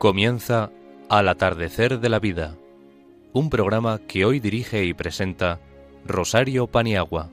Comienza 0.00 0.70
Al 1.10 1.28
atardecer 1.28 2.00
de 2.00 2.08
la 2.08 2.20
vida, 2.20 2.56
un 3.34 3.50
programa 3.50 3.98
que 4.08 4.24
hoy 4.24 4.40
dirige 4.40 4.82
y 4.86 4.94
presenta 4.94 5.60
Rosario 6.06 6.68
Paniagua. 6.68 7.28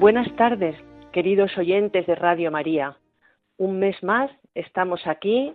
Buenas 0.00 0.34
tardes, 0.36 0.74
queridos 1.12 1.50
oyentes 1.58 2.06
de 2.06 2.14
Radio 2.14 2.50
María. 2.50 2.96
Un 3.56 3.78
mes 3.78 4.02
más 4.02 4.32
estamos 4.54 5.06
aquí 5.06 5.54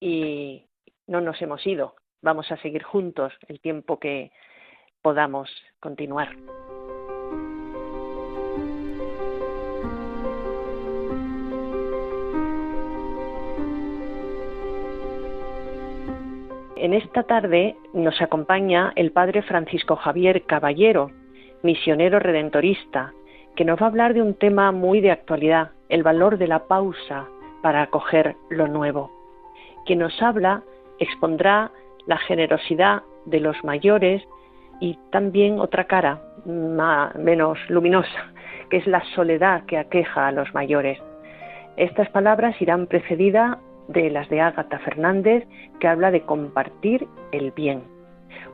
y 0.00 0.66
no 1.06 1.22
nos 1.22 1.40
hemos 1.40 1.66
ido. 1.66 1.94
Vamos 2.20 2.52
a 2.52 2.58
seguir 2.58 2.82
juntos 2.82 3.32
el 3.48 3.58
tiempo 3.60 3.98
que 3.98 4.32
podamos 5.00 5.50
continuar. 5.80 6.36
En 16.76 16.92
esta 16.92 17.22
tarde 17.22 17.76
nos 17.94 18.20
acompaña 18.20 18.92
el 18.94 19.10
Padre 19.10 19.42
Francisco 19.42 19.96
Javier 19.96 20.44
Caballero, 20.44 21.10
misionero 21.62 22.18
redentorista, 22.18 23.14
que 23.56 23.64
nos 23.64 23.80
va 23.80 23.86
a 23.86 23.88
hablar 23.88 24.12
de 24.12 24.22
un 24.22 24.34
tema 24.34 24.70
muy 24.70 25.00
de 25.00 25.10
actualidad, 25.10 25.72
el 25.88 26.02
valor 26.02 26.36
de 26.36 26.46
la 26.46 26.68
pausa 26.68 27.26
para 27.62 27.82
acoger 27.82 28.36
lo 28.48 28.66
nuevo. 28.68 29.10
Quien 29.86 30.00
nos 30.00 30.20
habla 30.22 30.62
expondrá 30.98 31.70
la 32.06 32.18
generosidad 32.18 33.02
de 33.26 33.40
los 33.40 33.62
mayores 33.64 34.22
y 34.80 34.98
también 35.10 35.60
otra 35.60 35.84
cara 35.84 36.20
menos 36.44 37.58
luminosa, 37.68 38.32
que 38.70 38.78
es 38.78 38.86
la 38.86 39.02
soledad 39.14 39.64
que 39.66 39.78
aqueja 39.78 40.28
a 40.28 40.32
los 40.32 40.52
mayores. 40.54 40.98
Estas 41.76 42.08
palabras 42.10 42.60
irán 42.60 42.86
precedidas 42.86 43.58
de 43.88 44.10
las 44.10 44.28
de 44.28 44.40
Ágata 44.40 44.78
Fernández, 44.80 45.46
que 45.80 45.88
habla 45.88 46.10
de 46.10 46.22
compartir 46.22 47.06
el 47.32 47.50
bien. 47.52 47.82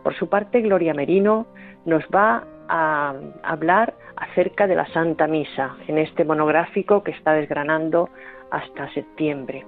Por 0.02 0.14
su 0.14 0.28
parte, 0.28 0.60
Gloria 0.60 0.94
Merino 0.94 1.46
nos 1.84 2.04
va 2.04 2.44
a 2.68 3.14
hablar 3.42 3.94
acerca 4.16 4.66
de 4.66 4.76
la 4.76 4.86
Santa 4.86 5.26
Misa 5.26 5.76
en 5.88 5.98
este 5.98 6.24
monográfico 6.24 7.02
que 7.02 7.10
está 7.10 7.32
desgranando 7.32 8.08
hasta 8.50 8.92
septiembre. 8.92 9.64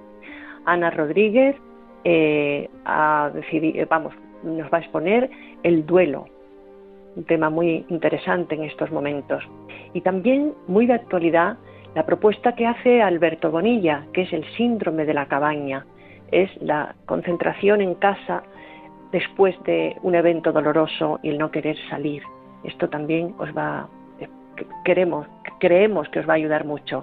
Ana 0.65 0.89
Rodríguez 0.89 1.55
eh, 2.03 2.69
vamos, 3.89 4.13
nos 4.43 4.71
va 4.71 4.77
a 4.77 4.81
exponer 4.81 5.29
el 5.63 5.85
duelo, 5.85 6.27
un 7.15 7.23
tema 7.23 7.49
muy 7.49 7.85
interesante 7.89 8.55
en 8.55 8.63
estos 8.63 8.91
momentos. 8.91 9.43
Y 9.93 10.01
también 10.01 10.53
muy 10.67 10.85
de 10.85 10.93
actualidad 10.93 11.57
la 11.95 12.05
propuesta 12.05 12.53
que 12.53 12.67
hace 12.67 13.01
Alberto 13.01 13.49
Bonilla, 13.49 14.05
que 14.13 14.21
es 14.21 14.31
el 14.31 14.45
síndrome 14.55 15.05
de 15.05 15.15
la 15.15 15.25
cabaña, 15.25 15.85
es 16.31 16.49
la 16.61 16.95
concentración 17.05 17.81
en 17.81 17.95
casa 17.95 18.43
después 19.11 19.55
de 19.63 19.95
un 20.03 20.13
evento 20.13 20.51
doloroso 20.51 21.19
y 21.23 21.29
el 21.29 21.39
no 21.39 21.49
querer 21.49 21.75
salir. 21.89 22.21
Esto 22.63 22.89
también 22.89 23.33
os 23.39 23.49
va, 23.57 23.89
queremos, 24.83 25.27
creemos 25.59 26.07
que 26.09 26.19
os 26.19 26.27
va 26.27 26.33
a 26.33 26.37
ayudar 26.37 26.65
mucho. 26.65 27.01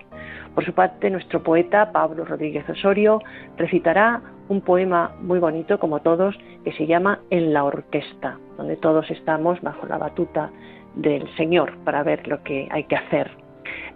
Por 0.54 0.65
su 0.65 0.72
parte, 0.72 1.10
nuestro 1.10 1.42
poeta 1.42 1.91
Pablo 1.92 2.25
Rodríguez 2.25 2.69
Osorio 2.69 3.20
recitará 3.56 4.22
un 4.48 4.60
poema 4.60 5.12
muy 5.20 5.38
bonito, 5.38 5.78
como 5.78 6.00
todos, 6.00 6.37
que 6.64 6.72
se 6.72 6.87
llama 6.87 7.20
En 7.31 7.53
la 7.53 7.64
orquesta, 7.64 8.38
donde 8.56 8.76
todos 8.76 9.10
estamos 9.10 9.60
bajo 9.62 9.87
la 9.87 9.98
batuta 9.98 10.50
del 10.94 11.28
Señor 11.37 11.76
para 11.84 12.03
ver 12.03 12.28
lo 12.28 12.43
que 12.43 12.69
hay 12.70 12.84
que 12.84 12.97
hacer. 12.97 13.31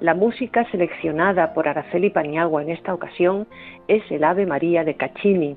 La 0.00 0.14
música 0.14 0.64
seleccionada 0.70 1.54
por 1.54 1.68
Araceli 1.68 2.10
Paniagua 2.10 2.62
en 2.62 2.70
esta 2.70 2.94
ocasión 2.94 3.46
es 3.86 4.02
el 4.10 4.24
Ave 4.24 4.46
María 4.46 4.84
de 4.84 4.94
Caccini, 4.94 5.56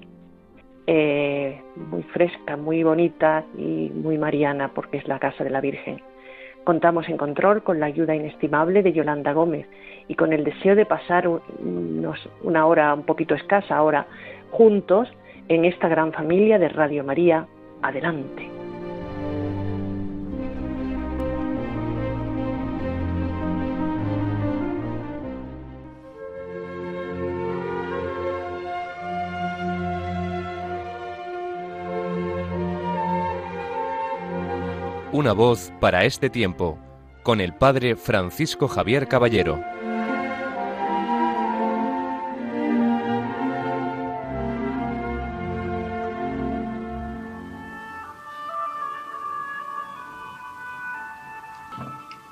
eh, 0.88 1.62
muy 1.76 2.04
fresca, 2.04 2.58
muy 2.58 2.84
bonita 2.84 3.46
y 3.58 3.92
muy 3.94 4.18
mariana 4.18 4.72
porque 4.74 4.98
es 4.98 5.08
la 5.08 5.20
casa 5.20 5.44
de 5.44 5.52
la 5.52 5.62
Virgen. 5.62 6.02
Contamos 6.64 7.10
en 7.10 7.18
control 7.18 7.64
con 7.64 7.80
la 7.80 7.88
ayuda 7.88 8.16
inestimable 8.16 8.84
de 8.84 8.94
Yolanda 8.94 9.34
Gómez 9.34 9.68
y 10.08 10.16
con 10.16 10.32
el 10.32 10.44
deseo 10.44 10.76
de 10.76 10.86
pasar 10.86 11.28
una 12.44 12.66
hora 12.66 12.94
un 12.94 13.04
poquito 13.04 13.34
escasa 13.34 13.76
ahora 13.76 14.06
juntos 14.52 15.08
en 15.48 15.66
esta 15.66 15.88
gran 15.88 16.14
familia 16.14 16.60
de 16.60 16.70
Radio 16.70 17.04
María. 17.04 17.48
Adelante. 17.82 18.61
Una 35.22 35.34
voz 35.34 35.72
para 35.80 36.04
este 36.06 36.32
tiempo, 36.32 36.80
con 37.22 37.42
el 37.42 37.54
Padre 37.54 37.96
Francisco 37.96 38.68
Javier 38.68 39.08
Caballero. 39.08 39.64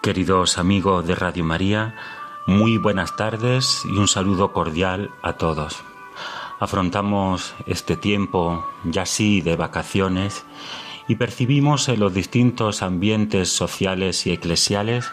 Queridos 0.02 0.58
amigos 0.58 1.06
de 1.06 1.14
Radio 1.14 1.44
María, 1.44 1.96
muy 2.48 2.80
buenas 2.80 3.16
tardes 3.16 3.84
y 3.86 4.00
un 4.00 4.08
saludo 4.08 4.52
cordial 4.52 5.12
a 5.22 5.34
todos. 5.34 5.84
Afrontamos 6.60 7.54
este 7.68 7.96
tiempo 7.96 8.68
ya 8.84 9.06
sí 9.06 9.42
de 9.42 9.56
vacaciones 9.56 10.44
y 11.10 11.16
percibimos 11.16 11.90
en 11.90 12.00
los 12.00 12.14
distintos 12.14 12.84
ambientes 12.84 13.50
sociales 13.50 14.28
y 14.28 14.32
eclesiales 14.32 15.12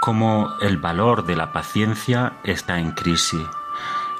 cómo 0.00 0.48
el 0.62 0.78
valor 0.78 1.26
de 1.26 1.36
la 1.36 1.52
paciencia 1.52 2.38
está 2.42 2.80
en 2.80 2.92
crisis. 2.92 3.42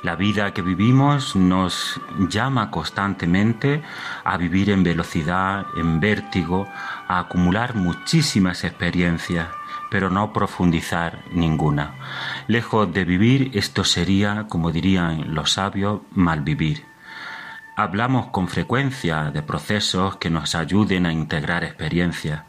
La 0.03 0.15
vida 0.15 0.53
que 0.53 0.61
vivimos 0.61 1.35
nos 1.35 1.99
llama 2.29 2.71
constantemente 2.71 3.83
a 4.25 4.37
vivir 4.37 4.69
en 4.69 4.85
velocidad, 4.85 5.65
en 5.79 6.01
vértigo, 6.01 6.69
a 7.09 7.19
acumular 7.19 7.75
muchísimas 7.75 8.63
experiencias, 8.63 9.49
pero 9.91 10.11
no 10.11 10.35
profundizar 10.35 11.25
ninguna. 11.33 11.95
Lejos 12.47 12.93
de 12.93 13.05
vivir, 13.07 13.53
esto 13.55 13.85
sería, 13.85 14.47
como 14.49 14.71
dirían 14.71 15.35
los 15.35 15.53
sabios, 15.53 16.03
malvivir. 16.13 16.85
Hablamos 17.79 18.29
con 18.29 18.49
frecuencia 18.49 19.31
de 19.31 19.43
procesos 19.43 20.17
que 20.17 20.31
nos 20.31 20.55
ayuden 20.55 21.05
a 21.05 21.13
integrar 21.13 21.63
experiencias, 21.63 22.45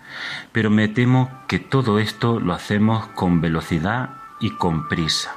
pero 0.53 0.69
me 0.69 0.87
temo 0.87 1.29
que 1.49 1.59
todo 1.59 1.99
esto 1.99 2.39
lo 2.39 2.53
hacemos 2.53 3.07
con 3.07 3.41
velocidad 3.41 4.11
y 4.39 4.51
con 4.51 4.87
prisa. 4.87 5.35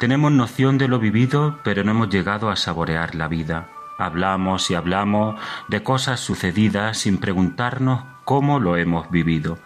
Tenemos 0.00 0.32
noción 0.32 0.76
de 0.76 0.88
lo 0.88 0.98
vivido, 0.98 1.60
pero 1.62 1.84
no 1.84 1.92
hemos 1.92 2.08
llegado 2.08 2.50
a 2.50 2.56
saborear 2.56 3.14
la 3.14 3.28
vida. 3.28 3.68
Hablamos 3.96 4.72
y 4.72 4.74
hablamos 4.74 5.40
de 5.68 5.84
cosas 5.84 6.18
sucedidas 6.18 6.98
sin 6.98 7.18
preguntarnos 7.18 8.02
cómo 8.24 8.58
lo 8.58 8.76
hemos 8.76 9.08
vivido, 9.08 9.60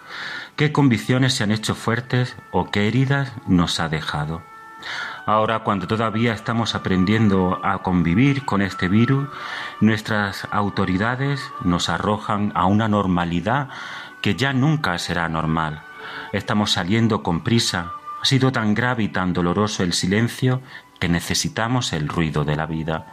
qué 0.55 0.71
convicciones 0.71 1.33
se 1.33 1.45
han 1.45 1.51
hecho 1.51 1.75
fuertes 1.75 2.37
o 2.53 2.71
qué 2.71 2.89
heridas 2.89 3.33
nos 3.49 3.81
ha 3.81 3.89
dejado. 3.89 4.43
Ahora, 5.31 5.61
cuando 5.61 5.87
todavía 5.87 6.33
estamos 6.33 6.75
aprendiendo 6.75 7.61
a 7.63 7.85
convivir 7.85 8.45
con 8.45 8.63
este 8.63 8.89
virus, 8.89 9.29
nuestras 9.81 10.49
autoridades 10.51 11.53
nos 11.63 11.89
arrojan 11.89 12.51
a 12.57 12.67
una 12.67 12.89
normalidad 12.89 13.69
que 14.23 14.35
ya 14.35 14.53
nunca 14.53 14.99
será 14.99 15.29
normal. 15.29 15.83
Estamos 16.33 16.73
saliendo 16.73 17.23
con 17.23 17.45
prisa. 17.45 17.93
Ha 18.21 18.25
sido 18.25 18.51
tan 18.51 18.75
grave 18.75 19.05
y 19.05 19.09
tan 19.09 19.33
doloroso 19.33 19.85
el 19.85 19.93
silencio 19.93 20.63
que 20.99 21.09
necesitamos 21.09 21.93
el 21.93 22.09
ruido 22.09 22.45
de 22.45 22.57
la 22.57 22.67
vida. 22.67 23.07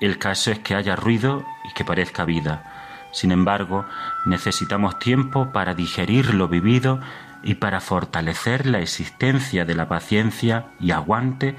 El 0.00 0.18
caso 0.18 0.50
es 0.50 0.60
que 0.60 0.74
haya 0.74 0.96
ruido 0.96 1.44
y 1.68 1.74
que 1.74 1.84
parezca 1.84 2.24
vida. 2.24 3.10
Sin 3.12 3.32
embargo, 3.32 3.84
necesitamos 4.24 4.98
tiempo 4.98 5.52
para 5.52 5.74
digerir 5.74 6.32
lo 6.32 6.48
vivido 6.48 7.00
y 7.44 7.54
para 7.54 7.80
fortalecer 7.80 8.66
la 8.66 8.80
existencia 8.80 9.64
de 9.64 9.74
la 9.74 9.88
paciencia 9.88 10.66
y 10.80 10.90
aguante 10.90 11.56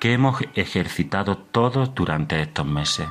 que 0.00 0.12
hemos 0.12 0.40
ejercitado 0.54 1.38
todos 1.38 1.94
durante 1.94 2.40
estos 2.40 2.66
meses. 2.66 3.08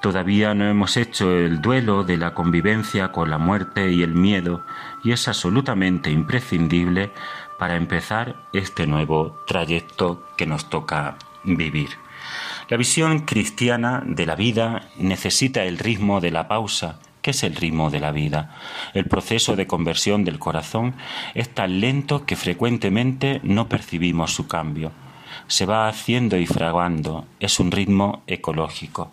Todavía 0.00 0.54
no 0.54 0.64
hemos 0.64 0.96
hecho 0.96 1.36
el 1.36 1.60
duelo 1.60 2.04
de 2.04 2.16
la 2.16 2.32
convivencia 2.32 3.12
con 3.12 3.28
la 3.30 3.38
muerte 3.38 3.92
y 3.92 4.02
el 4.02 4.14
miedo 4.14 4.64
y 5.04 5.12
es 5.12 5.28
absolutamente 5.28 6.10
imprescindible 6.10 7.10
para 7.58 7.76
empezar 7.76 8.36
este 8.54 8.86
nuevo 8.86 9.38
trayecto 9.46 10.26
que 10.38 10.46
nos 10.46 10.70
toca 10.70 11.16
vivir. 11.44 11.90
La 12.68 12.76
visión 12.76 13.20
cristiana 13.20 14.02
de 14.06 14.24
la 14.24 14.36
vida 14.36 14.88
necesita 14.96 15.64
el 15.64 15.78
ritmo 15.78 16.20
de 16.20 16.30
la 16.30 16.48
pausa, 16.48 16.98
que 17.22 17.32
es 17.32 17.42
el 17.42 17.56
ritmo 17.56 17.90
de 17.90 18.00
la 18.00 18.12
vida. 18.12 18.56
El 18.94 19.06
proceso 19.06 19.56
de 19.56 19.66
conversión 19.66 20.24
del 20.24 20.38
corazón 20.38 20.94
es 21.34 21.48
tan 21.48 21.80
lento 21.80 22.24
que 22.26 22.36
frecuentemente 22.36 23.40
no 23.42 23.68
percibimos 23.68 24.32
su 24.32 24.46
cambio 24.46 24.92
se 25.46 25.66
va 25.66 25.88
haciendo 25.88 26.36
y 26.36 26.46
fraguando. 26.46 27.26
Es 27.40 27.58
un 27.58 27.72
ritmo 27.72 28.22
ecológico. 28.28 29.10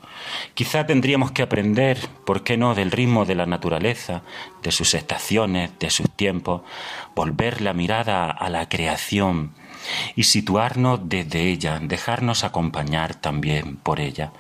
Quizá 0.54 0.86
tendríamos 0.86 1.32
que 1.32 1.42
aprender, 1.42 1.98
¿por 2.26 2.44
qué 2.44 2.58
no?, 2.58 2.76
del 2.76 2.92
ritmo 2.92 3.26
de 3.26 3.36
la 3.36 3.48
naturaleza, 3.48 4.22
de 4.62 4.72
sus 4.72 4.94
estaciones, 4.94 5.72
de 5.80 5.90
sus 5.90 6.10
tiempos, 6.12 6.62
volver 7.16 7.62
la 7.62 7.74
mirada 7.74 8.30
a 8.30 8.50
la 8.50 8.70
creación 8.70 9.54
y 10.16 10.24
situarnos 10.24 11.00
desde 11.04 11.50
ella, 11.50 11.80
dejarnos 11.82 12.44
acompañar 12.44 13.16
también 13.16 13.78
por 13.78 14.00
ella. 14.00 14.32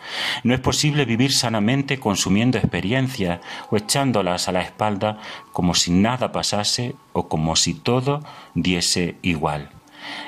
No 0.43 0.53
es 0.53 0.59
posible 0.59 1.05
vivir 1.05 1.33
sanamente 1.33 1.99
consumiendo 1.99 2.57
experiencias 2.57 3.39
o 3.69 3.77
echándolas 3.77 4.47
a 4.47 4.51
la 4.51 4.61
espalda 4.61 5.19
como 5.53 5.73
si 5.73 5.91
nada 5.91 6.31
pasase 6.31 6.95
o 7.13 7.27
como 7.27 7.55
si 7.55 7.73
todo 7.73 8.23
diese 8.53 9.17
igual. 9.21 9.76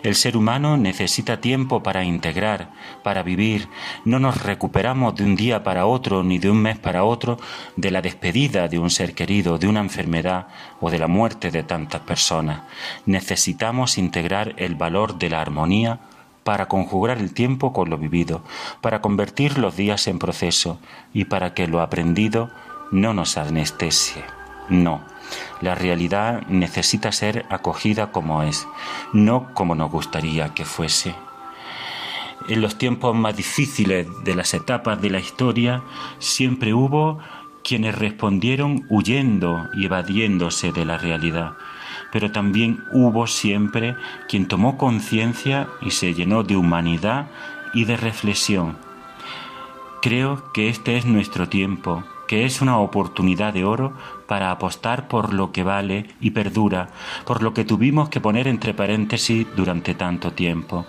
El 0.04 0.16
ser 0.16 0.38
humano 0.38 0.78
necesita 0.78 1.42
tiempo 1.42 1.84
para 1.84 2.04
integrar, 2.04 2.72
para 3.04 3.24
vivir. 3.24 3.68
No 4.06 4.20
nos 4.20 4.44
recuperamos 4.44 5.16
de 5.16 5.24
un 5.24 5.36
día 5.36 5.64
para 5.64 5.86
otro 5.86 6.24
ni 6.24 6.40
de 6.40 6.50
un 6.50 6.62
mes 6.62 6.78
para 6.78 7.04
otro 7.04 7.38
de 7.76 7.92
la 7.92 8.02
despedida 8.02 8.68
de 8.68 8.80
un 8.80 8.90
ser 8.90 9.14
querido, 9.14 9.58
de 9.58 9.68
una 9.68 9.82
enfermedad 9.82 10.48
o 10.80 10.90
de 10.90 11.00
la 11.00 11.08
muerte 11.08 11.52
de 11.52 11.64
tantas 11.64 12.02
personas. 12.02 12.62
Necesitamos 13.06 13.98
integrar 13.98 14.54
el 14.58 14.76
valor 14.76 15.18
de 15.18 15.30
la 15.30 15.42
armonía 15.42 16.00
para 16.44 16.68
conjugar 16.68 17.18
el 17.18 17.34
tiempo 17.34 17.74
con 17.74 17.90
lo 17.90 17.98
vivido, 17.98 18.44
para 18.82 19.02
convertir 19.02 19.58
los 19.58 19.76
días 19.76 20.08
en 20.08 20.20
proceso 20.20 20.80
y 21.14 21.26
para 21.26 21.54
que 21.54 21.68
lo 21.68 21.82
aprendido 21.82 22.50
no 22.92 23.14
nos 23.14 23.38
anestesie. 23.38 24.24
No 24.70 25.02
la 25.62 25.76
realidad 25.76 26.44
necesita 26.48 27.12
ser 27.12 27.46
acogida 27.50 28.12
como 28.12 28.44
es, 28.44 28.68
no 29.14 29.54
como 29.54 29.76
nos 29.76 29.92
gustaría 29.92 30.54
que 30.54 30.66
fuese. 30.66 31.16
En 32.48 32.62
los 32.62 32.78
tiempos 32.78 33.16
más 33.16 33.36
difíciles 33.36 34.08
de 34.24 34.36
las 34.36 34.54
etapas 34.54 35.02
de 35.02 35.10
la 35.10 35.20
historia 35.20 35.84
siempre 36.20 36.74
hubo 36.74 37.20
quienes 37.64 37.96
respondieron 37.96 38.86
huyendo 38.90 39.68
y 39.76 39.86
evadiéndose 39.86 40.72
de 40.72 40.86
la 40.86 40.98
realidad, 40.98 41.54
pero 42.12 42.32
también 42.32 42.84
hubo 42.92 43.28
siempre 43.28 43.96
quien 44.28 44.48
tomó 44.48 44.78
conciencia 44.78 45.68
y 45.82 45.92
se 45.92 46.14
llenó 46.14 46.44
de 46.44 46.56
humanidad 46.56 47.28
y 47.74 47.86
de 47.86 47.98
reflexión. 47.98 48.78
Creo 50.02 50.52
que 50.54 50.70
este 50.70 50.98
es 50.98 51.06
nuestro 51.06 51.50
tiempo, 51.50 52.04
que 52.30 52.46
es 52.46 52.62
una 52.62 52.78
oportunidad 52.78 53.56
de 53.56 53.66
oro 53.66 53.94
para 54.28 54.52
apostar 54.52 55.08
por 55.08 55.34
lo 55.34 55.52
que 55.52 55.64
vale 55.64 56.06
y 56.22 56.30
perdura, 56.30 56.90
por 57.26 57.42
lo 57.42 57.56
que 57.56 57.66
tuvimos 57.66 58.10
que 58.10 58.22
poner 58.22 58.48
entre 58.48 58.76
paréntesis 58.76 59.48
durante 59.56 59.96
tanto 59.96 60.32
tiempo. 60.32 60.86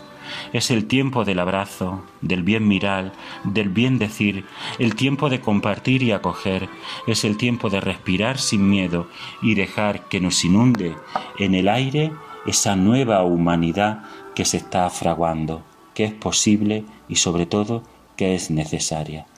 Es 0.53 0.71
el 0.71 0.85
tiempo 0.85 1.25
del 1.25 1.39
abrazo, 1.39 2.05
del 2.21 2.43
bien 2.43 2.69
mirar, 2.69 3.13
del 3.43 3.71
bien 3.71 3.97
decir, 3.97 4.45
el 4.79 4.95
tiempo 4.95 5.31
de 5.31 5.41
compartir 5.41 6.03
y 6.03 6.13
acoger, 6.13 6.69
es 7.07 7.25
el 7.25 7.39
tiempo 7.39 7.71
de 7.71 7.81
respirar 7.81 8.37
sin 8.37 8.69
miedo 8.69 9.09
y 9.41 9.55
dejar 9.55 10.09
que 10.09 10.21
nos 10.21 10.45
inunde 10.45 10.95
en 11.39 11.55
el 11.55 11.71
aire 11.71 12.13
esa 12.45 12.77
nueva 12.77 13.25
humanidad 13.25 14.05
que 14.35 14.45
se 14.45 14.59
está 14.59 14.91
fraguando, 14.91 15.63
que 15.95 16.05
es 16.05 16.13
posible 16.13 16.85
y 17.09 17.17
sobre 17.17 17.47
todo 17.47 17.83
que 18.19 18.35
es 18.35 18.51
necesaria. 18.51 19.30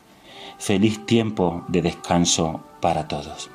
Feliz 0.64 1.05
tiempo 1.06 1.64
de 1.67 1.82
descanso 1.82 2.64
para 2.81 3.09
todos. 3.09 3.50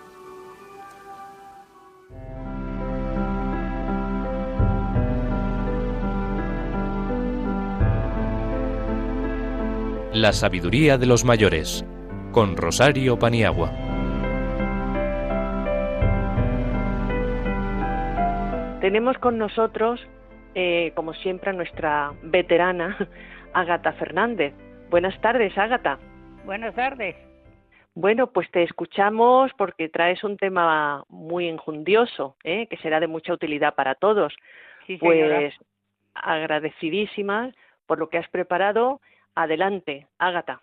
La 10.11 10.33
sabiduría 10.33 10.97
de 10.97 11.05
los 11.05 11.23
mayores 11.23 11.85
con 12.33 12.57
Rosario 12.57 13.17
Paniagua. 13.17 13.71
Tenemos 18.81 19.17
con 19.19 19.37
nosotros, 19.37 20.05
eh, 20.55 20.91
como 20.93 21.13
siempre, 21.13 21.51
a 21.51 21.53
nuestra 21.53 22.11
veterana 22.21 22.97
Ágata 23.53 23.93
Fernández. 23.93 24.53
Buenas 24.89 25.17
tardes, 25.21 25.57
Ágata. 25.57 25.99
Buenas 26.47 26.75
tardes. 26.75 27.13
Bueno, 27.93 28.27
pues 28.27 28.49
te 28.51 28.63
escuchamos 28.63 29.51
porque 29.57 29.89
traes 29.89 30.23
un 30.23 30.37
tema 30.37 31.03
muy 31.09 31.49
enjundioso, 31.49 32.37
¿eh? 32.45 32.67
que 32.67 32.77
será 32.77 33.01
de 33.01 33.07
mucha 33.07 33.33
utilidad 33.33 33.75
para 33.75 33.95
todos. 33.95 34.33
Sí, 34.85 34.95
pues 34.95 35.53
agradecidísimas 36.13 37.53
por 37.85 37.99
lo 37.99 38.07
que 38.07 38.17
has 38.17 38.29
preparado. 38.29 39.01
Adelante, 39.35 40.07
Ágata. 40.19 40.61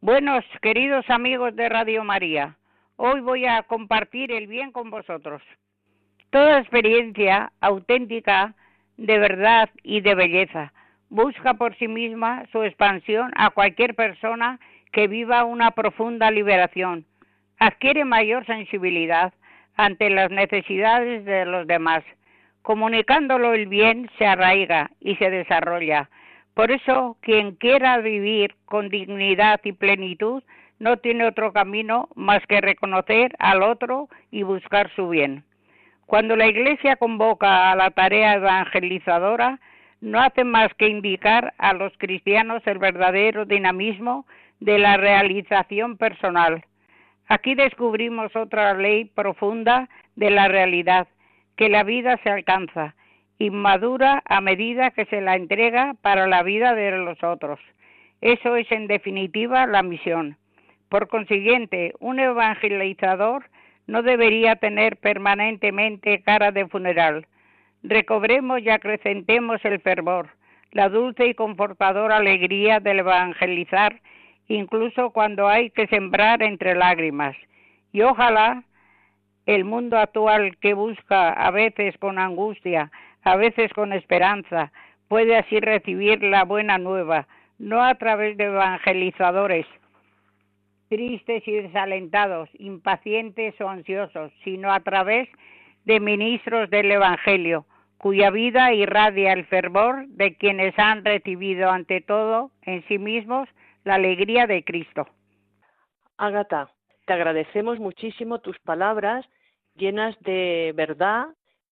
Buenos, 0.00 0.44
queridos 0.60 1.08
amigos 1.08 1.54
de 1.54 1.68
Radio 1.68 2.02
María, 2.02 2.56
hoy 2.96 3.20
voy 3.20 3.46
a 3.46 3.62
compartir 3.62 4.32
el 4.32 4.48
bien 4.48 4.72
con 4.72 4.90
vosotros. 4.90 5.40
Toda 6.30 6.58
experiencia 6.58 7.52
auténtica 7.60 8.56
de 8.96 9.20
verdad 9.20 9.70
y 9.84 10.00
de 10.00 10.16
belleza 10.16 10.72
busca 11.10 11.54
por 11.54 11.76
sí 11.76 11.86
misma 11.86 12.44
su 12.50 12.64
expansión 12.64 13.30
a 13.36 13.50
cualquier 13.50 13.94
persona 13.94 14.58
que 14.92 15.06
viva 15.06 15.44
una 15.44 15.70
profunda 15.70 16.30
liberación, 16.30 17.04
adquiere 17.58 18.04
mayor 18.04 18.44
sensibilidad 18.46 19.32
ante 19.76 20.10
las 20.10 20.30
necesidades 20.30 21.24
de 21.24 21.44
los 21.46 21.66
demás. 21.66 22.02
Comunicándolo 22.62 23.54
el 23.54 23.66
bien 23.66 24.10
se 24.18 24.26
arraiga 24.26 24.90
y 25.00 25.16
se 25.16 25.30
desarrolla. 25.30 26.10
Por 26.54 26.70
eso, 26.70 27.16
quien 27.20 27.52
quiera 27.52 27.98
vivir 27.98 28.54
con 28.66 28.88
dignidad 28.88 29.60
y 29.64 29.72
plenitud 29.72 30.42
no 30.78 30.96
tiene 30.96 31.26
otro 31.26 31.52
camino 31.52 32.08
más 32.14 32.44
que 32.46 32.60
reconocer 32.60 33.34
al 33.38 33.62
otro 33.62 34.08
y 34.30 34.42
buscar 34.42 34.90
su 34.94 35.08
bien. 35.08 35.44
Cuando 36.06 36.34
la 36.36 36.48
Iglesia 36.48 36.96
convoca 36.96 37.70
a 37.70 37.76
la 37.76 37.90
tarea 37.90 38.34
evangelizadora, 38.34 39.60
no 40.00 40.18
hace 40.18 40.44
más 40.44 40.72
que 40.74 40.88
indicar 40.88 41.54
a 41.58 41.72
los 41.74 41.92
cristianos 41.98 42.62
el 42.66 42.78
verdadero 42.78 43.44
dinamismo 43.44 44.26
de 44.60 44.78
la 44.78 44.96
realización 44.96 45.96
personal. 45.96 46.64
Aquí 47.26 47.54
descubrimos 47.54 48.34
otra 48.36 48.74
ley 48.74 49.06
profunda 49.06 49.88
de 50.16 50.30
la 50.30 50.48
realidad, 50.48 51.08
que 51.56 51.68
la 51.68 51.82
vida 51.82 52.18
se 52.22 52.30
alcanza 52.30 52.94
y 53.38 53.50
madura 53.50 54.22
a 54.26 54.40
medida 54.40 54.90
que 54.90 55.06
se 55.06 55.20
la 55.20 55.34
entrega 55.34 55.94
para 56.02 56.26
la 56.26 56.42
vida 56.42 56.74
de 56.74 56.90
los 56.92 57.22
otros. 57.22 57.58
Eso 58.20 58.56
es 58.56 58.70
en 58.70 58.86
definitiva 58.86 59.66
la 59.66 59.82
misión. 59.82 60.36
Por 60.90 61.08
consiguiente, 61.08 61.94
un 62.00 62.18
evangelizador 62.18 63.44
no 63.86 64.02
debería 64.02 64.56
tener 64.56 64.98
permanentemente 64.98 66.20
cara 66.22 66.52
de 66.52 66.66
funeral. 66.68 67.26
Recobremos 67.82 68.60
y 68.60 68.68
acrecentemos 68.68 69.64
el 69.64 69.80
fervor, 69.80 70.28
la 70.72 70.88
dulce 70.88 71.26
y 71.26 71.34
confortadora 71.34 72.16
alegría 72.16 72.78
del 72.78 72.98
evangelizar 72.98 74.00
incluso 74.54 75.10
cuando 75.10 75.48
hay 75.48 75.70
que 75.70 75.86
sembrar 75.86 76.42
entre 76.42 76.74
lágrimas. 76.74 77.36
Y 77.92 78.02
ojalá 78.02 78.64
el 79.46 79.64
mundo 79.64 79.96
actual 79.96 80.56
que 80.58 80.74
busca 80.74 81.30
a 81.30 81.50
veces 81.50 81.96
con 81.98 82.18
angustia, 82.18 82.90
a 83.22 83.36
veces 83.36 83.72
con 83.72 83.92
esperanza, 83.92 84.72
puede 85.08 85.36
así 85.36 85.60
recibir 85.60 86.22
la 86.22 86.44
buena 86.44 86.78
nueva, 86.78 87.26
no 87.58 87.82
a 87.82 87.94
través 87.94 88.36
de 88.36 88.44
evangelizadores 88.44 89.66
tristes 90.88 91.46
y 91.46 91.52
desalentados, 91.52 92.48
impacientes 92.58 93.58
o 93.60 93.68
ansiosos, 93.68 94.32
sino 94.42 94.72
a 94.72 94.80
través 94.80 95.28
de 95.84 96.00
ministros 96.00 96.68
del 96.68 96.90
Evangelio, 96.90 97.64
cuya 97.96 98.30
vida 98.30 98.74
irradia 98.74 99.32
el 99.32 99.44
fervor 99.46 100.08
de 100.08 100.34
quienes 100.34 100.76
han 100.80 101.04
recibido 101.04 101.70
ante 101.70 102.00
todo 102.00 102.50
en 102.62 102.82
sí 102.88 102.98
mismos 102.98 103.48
la 103.84 103.94
alegría 103.94 104.46
de 104.46 104.64
Cristo. 104.64 105.06
Ágata, 106.16 106.70
te 107.06 107.12
agradecemos 107.12 107.78
muchísimo 107.78 108.40
tus 108.40 108.58
palabras 108.60 109.26
llenas 109.74 110.16
de 110.20 110.72
verdad 110.74 111.28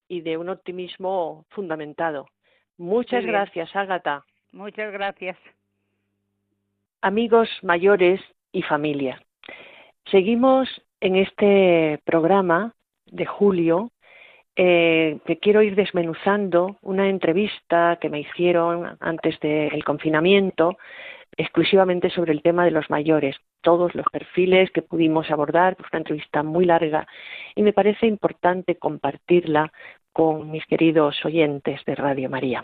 y 0.09 0.23
de 0.23 0.37
un 0.37 0.49
optimismo 0.49 1.45
fundamentado. 1.51 2.27
Muchas 2.79 3.25
gracias, 3.25 3.75
Ágata. 3.75 4.25
Muchas 4.53 4.93
gracias. 4.93 5.37
Amigos 7.03 7.49
mayores 7.63 8.21
y 8.51 8.63
familia, 8.63 9.23
seguimos 10.11 10.69
en 11.01 11.17
este 11.17 12.01
programa 12.05 12.75
de 13.07 13.27
julio 13.27 13.93
eh, 14.57 15.19
que 15.25 15.39
quiero 15.39 15.63
ir 15.63 15.77
desmenuzando 15.77 16.79
una 16.83 17.09
entrevista 17.09 17.99
que 18.01 18.09
me 18.09 18.21
hicieron 18.21 18.97
antes 18.99 19.39
del 19.39 19.85
confinamiento 19.85 20.77
exclusivamente 21.39 22.11
sobre 22.11 22.33
el 22.33 22.43
tema 22.43 22.65
de 22.65 22.73
los 22.73 22.91
mayores, 22.91 23.37
todos 23.63 23.95
los 23.95 24.05
perfiles 24.13 24.71
que 24.73 24.83
pudimos 24.83 25.31
abordar, 25.31 25.77
fue 25.77 25.87
una 25.93 26.01
entrevista 26.01 26.43
muy 26.43 26.67
larga 26.67 27.07
y 27.55 27.63
me 27.63 27.73
parece 27.73 28.07
importante 28.07 28.77
compartirla 28.77 29.73
con 30.13 30.51
mis 30.51 30.67
queridos 30.67 31.25
oyentes 31.25 31.81
de 31.87 31.95
Radio 31.95 32.29
María. 32.29 32.63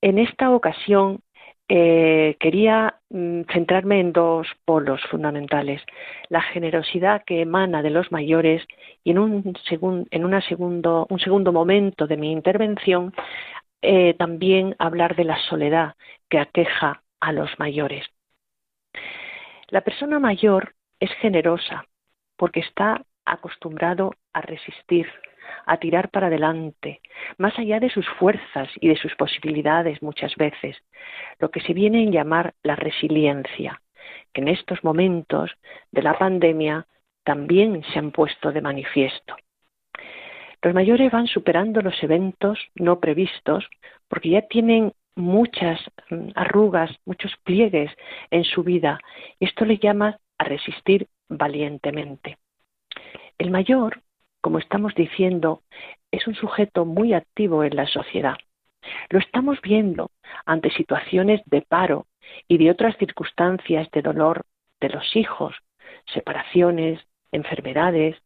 En 0.00 0.18
esta 0.18 0.50
ocasión 0.50 1.20
eh, 1.68 2.36
quería 2.40 3.00
mm, 3.10 3.42
centrarme 3.52 4.00
en 4.00 4.12
dos 4.12 4.46
polos 4.64 5.00
fundamentales. 5.10 5.82
La 6.28 6.42
generosidad 6.42 7.24
que 7.24 7.40
emana 7.42 7.82
de 7.82 7.90
los 7.90 8.12
mayores 8.12 8.66
y 9.02 9.12
en 9.12 9.18
un, 9.18 9.54
en 10.10 10.24
una 10.24 10.40
segundo, 10.42 11.06
un 11.08 11.18
segundo 11.20 11.52
momento 11.52 12.06
de 12.06 12.16
mi 12.16 12.32
intervención 12.32 13.14
eh, 13.80 14.14
también 14.14 14.74
hablar 14.78 15.14
de 15.14 15.24
la 15.24 15.38
soledad 15.48 15.94
que 16.30 16.38
aqueja 16.38 17.03
a 17.24 17.32
los 17.32 17.58
mayores. 17.58 18.04
La 19.68 19.80
persona 19.80 20.18
mayor 20.18 20.74
es 21.00 21.10
generosa 21.22 21.86
porque 22.36 22.60
está 22.60 23.02
acostumbrado 23.24 24.12
a 24.34 24.42
resistir, 24.42 25.08
a 25.64 25.78
tirar 25.78 26.10
para 26.10 26.26
adelante, 26.26 27.00
más 27.38 27.58
allá 27.58 27.80
de 27.80 27.88
sus 27.88 28.06
fuerzas 28.18 28.68
y 28.78 28.88
de 28.88 28.96
sus 28.96 29.14
posibilidades 29.14 30.02
muchas 30.02 30.36
veces, 30.36 30.76
lo 31.38 31.50
que 31.50 31.60
se 31.60 31.72
viene 31.72 32.06
a 32.06 32.10
llamar 32.10 32.54
la 32.62 32.76
resiliencia, 32.76 33.80
que 34.34 34.42
en 34.42 34.48
estos 34.48 34.84
momentos 34.84 35.50
de 35.92 36.02
la 36.02 36.18
pandemia 36.18 36.86
también 37.24 37.82
se 37.90 37.98
han 38.00 38.10
puesto 38.10 38.52
de 38.52 38.60
manifiesto. 38.60 39.34
Los 40.60 40.74
mayores 40.74 41.10
van 41.10 41.26
superando 41.26 41.80
los 41.80 42.02
eventos 42.02 42.58
no 42.74 43.00
previstos 43.00 43.66
porque 44.08 44.28
ya 44.28 44.42
tienen 44.42 44.92
muchas 45.16 45.80
mm, 46.10 46.30
arrugas, 46.34 46.90
muchos 47.04 47.32
pliegues 47.44 47.90
en 48.30 48.44
su 48.44 48.62
vida 48.62 48.98
esto 49.40 49.64
le 49.64 49.78
llama 49.78 50.18
a 50.38 50.44
resistir 50.44 51.08
valientemente. 51.28 52.38
El 53.38 53.50
mayor 53.50 54.02
como 54.44 54.58
estamos 54.58 54.94
diciendo, 54.94 55.62
es 56.10 56.26
un 56.26 56.34
sujeto 56.34 56.84
muy 56.84 57.14
activo 57.14 57.64
en 57.64 57.76
la 57.76 57.86
sociedad. 57.86 58.36
Lo 59.08 59.18
estamos 59.18 59.58
viendo 59.62 60.10
ante 60.44 60.70
situaciones 60.70 61.40
de 61.46 61.62
paro 61.62 62.08
y 62.46 62.58
de 62.58 62.70
otras 62.70 62.94
circunstancias 62.98 63.90
de 63.90 64.02
dolor 64.02 64.44
de 64.82 64.90
los 64.90 65.16
hijos, 65.16 65.56
separaciones, 66.12 67.00
enfermedades. 67.32 68.18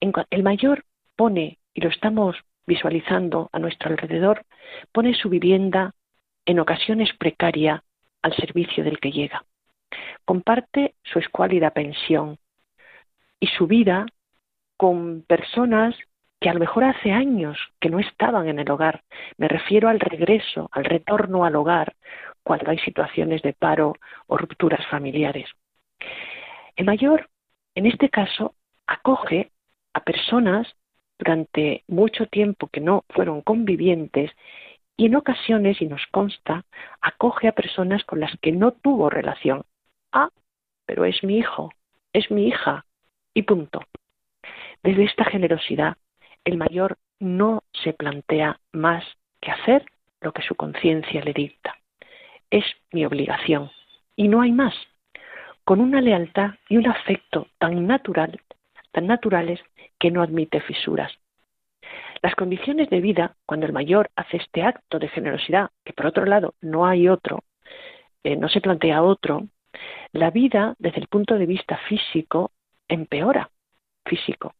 El 0.00 0.42
mayor 0.42 0.84
pone, 1.16 1.58
y 1.74 1.82
lo 1.82 1.90
estamos 1.90 2.34
visualizando 2.66 3.48
a 3.52 3.58
nuestro 3.58 3.90
alrededor, 3.90 4.44
pone 4.92 5.14
su 5.14 5.28
vivienda 5.28 5.94
en 6.44 6.60
ocasiones 6.60 7.10
precaria 7.18 7.82
al 8.22 8.34
servicio 8.36 8.84
del 8.84 8.98
que 8.98 9.12
llega. 9.12 9.44
Comparte 10.24 10.94
su 11.02 11.18
escuálida 11.18 11.70
pensión 11.70 12.38
y 13.40 13.46
su 13.48 13.66
vida 13.66 14.06
con 14.76 15.22
personas 15.22 15.94
que 16.40 16.50
a 16.50 16.54
lo 16.54 16.60
mejor 16.60 16.84
hace 16.84 17.12
años 17.12 17.58
que 17.80 17.88
no 17.88 17.98
estaban 17.98 18.48
en 18.48 18.58
el 18.58 18.70
hogar. 18.70 19.02
Me 19.38 19.48
refiero 19.48 19.88
al 19.88 20.00
regreso, 20.00 20.68
al 20.72 20.84
retorno 20.84 21.44
al 21.44 21.56
hogar, 21.56 21.94
cuando 22.42 22.70
hay 22.70 22.78
situaciones 22.78 23.42
de 23.42 23.52
paro 23.52 23.94
o 24.26 24.36
rupturas 24.36 24.86
familiares. 24.88 25.48
El 26.76 26.84
mayor, 26.84 27.28
en 27.74 27.86
este 27.86 28.10
caso, 28.10 28.54
acoge 28.86 29.50
a 29.94 30.00
personas 30.00 30.76
durante 31.18 31.84
mucho 31.88 32.26
tiempo 32.26 32.68
que 32.68 32.80
no 32.80 33.04
fueron 33.10 33.42
convivientes 33.42 34.30
y 34.96 35.06
en 35.06 35.16
ocasiones, 35.16 35.82
y 35.82 35.86
nos 35.86 36.06
consta, 36.10 36.64
acoge 37.02 37.48
a 37.48 37.52
personas 37.52 38.02
con 38.04 38.20
las 38.20 38.32
que 38.40 38.52
no 38.52 38.72
tuvo 38.72 39.10
relación. 39.10 39.64
Ah, 40.10 40.30
pero 40.86 41.04
es 41.04 41.22
mi 41.22 41.36
hijo, 41.36 41.70
es 42.14 42.30
mi 42.30 42.48
hija, 42.48 42.86
y 43.34 43.42
punto. 43.42 43.82
Desde 44.82 45.04
esta 45.04 45.24
generosidad, 45.24 45.98
el 46.44 46.56
mayor 46.56 46.96
no 47.20 47.64
se 47.72 47.92
plantea 47.92 48.60
más 48.72 49.04
que 49.40 49.50
hacer 49.50 49.84
lo 50.22 50.32
que 50.32 50.42
su 50.42 50.54
conciencia 50.54 51.22
le 51.22 51.34
dicta. 51.34 51.76
Es 52.50 52.64
mi 52.92 53.04
obligación 53.04 53.70
y 54.16 54.28
no 54.28 54.40
hay 54.40 54.52
más. 54.52 54.74
Con 55.64 55.80
una 55.80 56.00
lealtad 56.00 56.52
y 56.70 56.78
un 56.78 56.86
afecto 56.86 57.48
tan 57.58 57.86
natural, 57.86 58.40
tan 58.92 59.06
naturales 59.06 59.60
que 59.98 60.10
no 60.10 60.22
admite 60.22 60.60
fisuras. 60.60 61.12
Las 62.22 62.34
condiciones 62.34 62.90
de 62.90 63.00
vida, 63.00 63.36
cuando 63.46 63.66
el 63.66 63.72
mayor 63.72 64.10
hace 64.16 64.38
este 64.38 64.62
acto 64.62 64.98
de 64.98 65.08
generosidad, 65.08 65.70
que 65.84 65.92
por 65.92 66.06
otro 66.06 66.24
lado 66.24 66.54
no 66.60 66.86
hay 66.86 67.08
otro, 67.08 67.44
eh, 68.24 68.36
no 68.36 68.48
se 68.48 68.60
plantea 68.60 69.02
otro, 69.02 69.46
la 70.12 70.30
vida 70.30 70.74
desde 70.78 71.00
el 71.00 71.08
punto 71.08 71.38
de 71.38 71.46
vista 71.46 71.78
físico 71.88 72.52
empeora, 72.88 73.50
físico. 74.04 74.54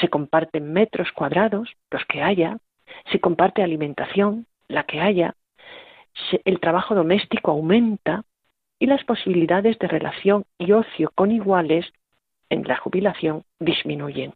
Se 0.00 0.08
comparten 0.08 0.72
metros 0.72 1.12
cuadrados, 1.12 1.70
los 1.90 2.04
que 2.06 2.22
haya, 2.22 2.58
se 3.10 3.20
comparte 3.20 3.62
alimentación, 3.62 4.46
la 4.68 4.84
que 4.84 5.00
haya, 5.00 5.34
el 6.44 6.60
trabajo 6.60 6.94
doméstico 6.94 7.50
aumenta 7.50 8.24
y 8.78 8.86
las 8.86 9.04
posibilidades 9.04 9.78
de 9.78 9.88
relación 9.88 10.44
y 10.58 10.72
ocio 10.72 11.10
con 11.14 11.30
iguales 11.30 11.86
en 12.48 12.62
la 12.64 12.76
jubilación 12.76 13.44
disminuyen. 13.58 14.34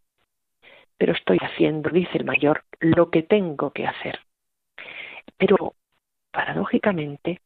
Pero 1.00 1.14
estoy 1.14 1.38
haciendo, 1.40 1.88
dice 1.88 2.18
el 2.18 2.26
mayor, 2.26 2.64
lo 2.78 3.08
que 3.08 3.22
tengo 3.22 3.70
que 3.70 3.86
hacer. 3.86 4.20
Pero, 5.38 5.72
paradójicamente, 6.30 7.40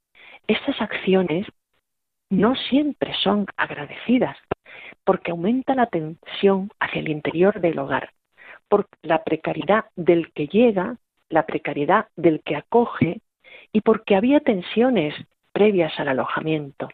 estas 0.49 0.83
acciones 0.83 1.47
no 2.31 2.57
siempre 2.57 3.15
son 3.23 3.47
agradecidas 3.57 4.37
porque 5.05 5.31
aumenta 5.31 5.77
la 5.77 5.87
tensión 5.87 6.69
hacia 6.81 7.01
el 7.01 7.09
interior 7.09 7.61
del 7.61 7.79
hogar, 7.79 8.11
por 8.69 8.89
la 9.03 9.23
precariedad 9.23 9.85
del 9.95 10.33
que 10.33 10.49
llega, 10.49 10.97
la 11.29 11.47
precariedad 11.47 12.09
del 12.17 12.43
que 12.43 12.57
acoge 12.57 13.21
y 13.71 13.83
porque 13.83 14.17
había 14.17 14.41
tensiones 14.41 15.15
previas 15.53 15.93
al 16.01 16.09
alojamiento. 16.09 16.89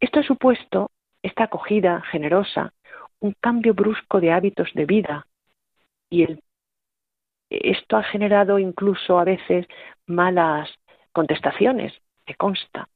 Esto 0.00 0.18
ha 0.18 0.24
supuesto, 0.24 0.90
esta 1.22 1.44
acogida 1.44 2.02
generosa, 2.10 2.72
un 3.20 3.36
cambio 3.40 3.74
brusco 3.74 4.20
de 4.20 4.32
hábitos 4.32 4.74
de 4.74 4.84
vida 4.84 5.27
y 6.10 6.26
esto 7.50 7.96
ha 7.96 8.02
generado 8.02 8.58
incluso 8.58 9.18
a 9.18 9.24
veces 9.24 9.66
malas 10.06 10.70
contestaciones, 11.12 11.92
que 12.26 12.34
consta. 12.34 12.88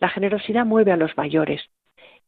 La 0.00 0.08
generosidad 0.08 0.64
mueve 0.64 0.92
a 0.92 0.96
los 0.96 1.16
mayores 1.16 1.62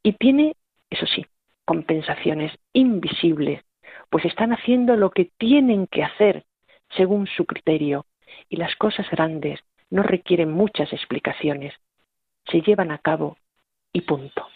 y 0.03 0.13
tiene 0.15 0.57
eso 0.91 1.07
sí, 1.07 1.27
compensaciones 1.65 2.53
invisibles, 2.73 3.65
pues 4.11 4.25
están 4.25 4.53
haciendo 4.53 4.97
lo 4.97 5.11
que 5.11 5.31
tienen 5.39 5.87
que 5.87 6.05
hacer 6.05 6.45
según 6.97 7.27
su 7.27 7.47
criterio 7.47 8.07
y 8.49 8.57
las 8.57 8.75
cosas 8.77 9.09
grandes 9.11 9.61
no 9.91 10.03
requieren 10.03 10.51
muchas 10.51 10.93
explicaciones, 10.93 11.75
se 12.47 12.61
llevan 12.61 12.91
a 12.91 12.99
cabo 12.99 13.37
y 13.93 14.03
punto. 14.03 14.47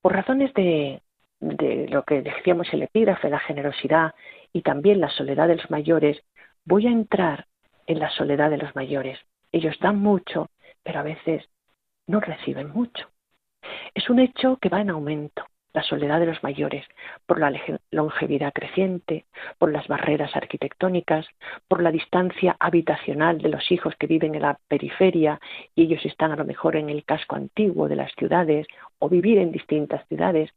Por 0.00 0.12
razones 0.12 0.52
de, 0.54 1.00
de 1.44 1.88
lo 1.88 2.04
que 2.04 2.22
decíamos 2.22 2.72
el 2.72 2.82
epígrafe, 2.82 3.28
la 3.28 3.38
generosidad 3.38 4.14
y 4.52 4.62
también 4.62 5.00
la 5.00 5.10
soledad 5.10 5.48
de 5.48 5.56
los 5.56 5.70
mayores, 5.70 6.22
voy 6.64 6.86
a 6.86 6.90
entrar 6.90 7.46
en 7.86 7.98
la 7.98 8.10
soledad 8.10 8.50
de 8.50 8.58
los 8.58 8.74
mayores. 8.74 9.18
Ellos 9.52 9.76
dan 9.80 9.98
mucho, 9.98 10.50
pero 10.82 11.00
a 11.00 11.02
veces 11.02 11.44
no 12.06 12.20
reciben 12.20 12.70
mucho. 12.70 13.08
Es 13.94 14.08
un 14.10 14.18
hecho 14.18 14.58
que 14.60 14.68
va 14.68 14.80
en 14.80 14.90
aumento, 14.90 15.44
la 15.74 15.82
soledad 15.82 16.20
de 16.20 16.26
los 16.26 16.42
mayores, 16.42 16.86
por 17.26 17.40
la 17.40 17.52
longevidad 17.90 18.52
creciente, 18.52 19.26
por 19.58 19.72
las 19.72 19.88
barreras 19.88 20.34
arquitectónicas, 20.36 21.26
por 21.68 21.82
la 21.82 21.90
distancia 21.90 22.56
habitacional 22.60 23.38
de 23.38 23.48
los 23.48 23.70
hijos 23.72 23.94
que 23.98 24.06
viven 24.06 24.34
en 24.34 24.42
la 24.42 24.58
periferia 24.68 25.40
y 25.74 25.82
ellos 25.82 26.04
están 26.06 26.30
a 26.32 26.36
lo 26.36 26.44
mejor 26.44 26.76
en 26.76 26.90
el 26.90 27.04
casco 27.04 27.36
antiguo 27.36 27.88
de 27.88 27.96
las 27.96 28.12
ciudades 28.12 28.66
o 28.98 29.08
vivir 29.08 29.38
en 29.38 29.50
distintas 29.50 30.06
ciudades, 30.08 30.50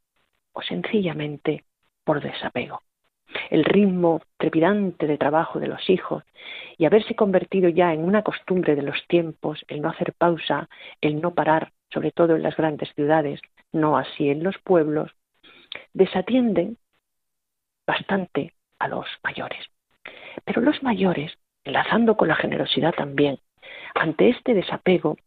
o 0.58 0.64
sencillamente 0.64 1.66
por 2.04 2.20
desapego. 2.20 2.82
El 3.52 3.64
ritmo 3.64 4.22
trepidante 4.38 5.06
de 5.06 5.20
trabajo 5.20 5.60
de 5.60 5.68
los 5.68 5.88
hijos 5.88 6.24
y 6.80 6.86
haberse 6.86 7.16
convertido 7.16 7.70
ya 7.70 7.94
en 7.94 8.04
una 8.04 8.24
costumbre 8.24 8.76
de 8.76 8.82
los 8.82 9.06
tiempos, 9.08 9.64
el 9.68 9.82
no 9.82 9.90
hacer 9.90 10.14
pausa, 10.14 10.68
el 11.00 11.22
no 11.22 11.36
parar, 11.36 11.74
sobre 11.92 12.12
todo 12.12 12.36
en 12.36 12.42
las 12.42 12.58
grandes 12.58 12.92
ciudades, 12.96 13.40
no 13.72 13.98
así 13.98 14.30
en 14.30 14.44
los 14.44 14.58
pueblos, 14.58 15.12
desatienden 15.94 16.80
bastante 17.86 18.56
a 18.80 18.88
los 18.88 19.06
mayores. 19.24 19.64
Pero 20.44 20.62
los 20.62 20.82
mayores, 20.82 21.38
enlazando 21.66 22.18
con 22.18 22.30
la 22.30 22.36
generosidad 22.36 22.96
también, 22.96 23.38
ante 23.94 24.30
este 24.30 24.56
desapego, 24.56 25.18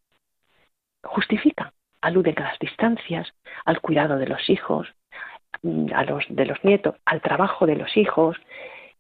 justifican, 1.05 1.71
aluden 2.01 2.37
a 2.41 2.49
las 2.51 2.59
distancias, 2.59 3.33
al 3.65 3.81
cuidado 3.81 4.19
de 4.19 4.27
los 4.27 4.51
hijos, 4.51 4.89
a 5.95 6.05
los 6.05 6.25
de 6.29 6.47
los 6.47 6.63
nietos, 6.65 6.95
al 7.05 7.21
trabajo 7.21 7.67
de 7.67 7.77
los 7.77 7.97
hijos, 7.97 8.37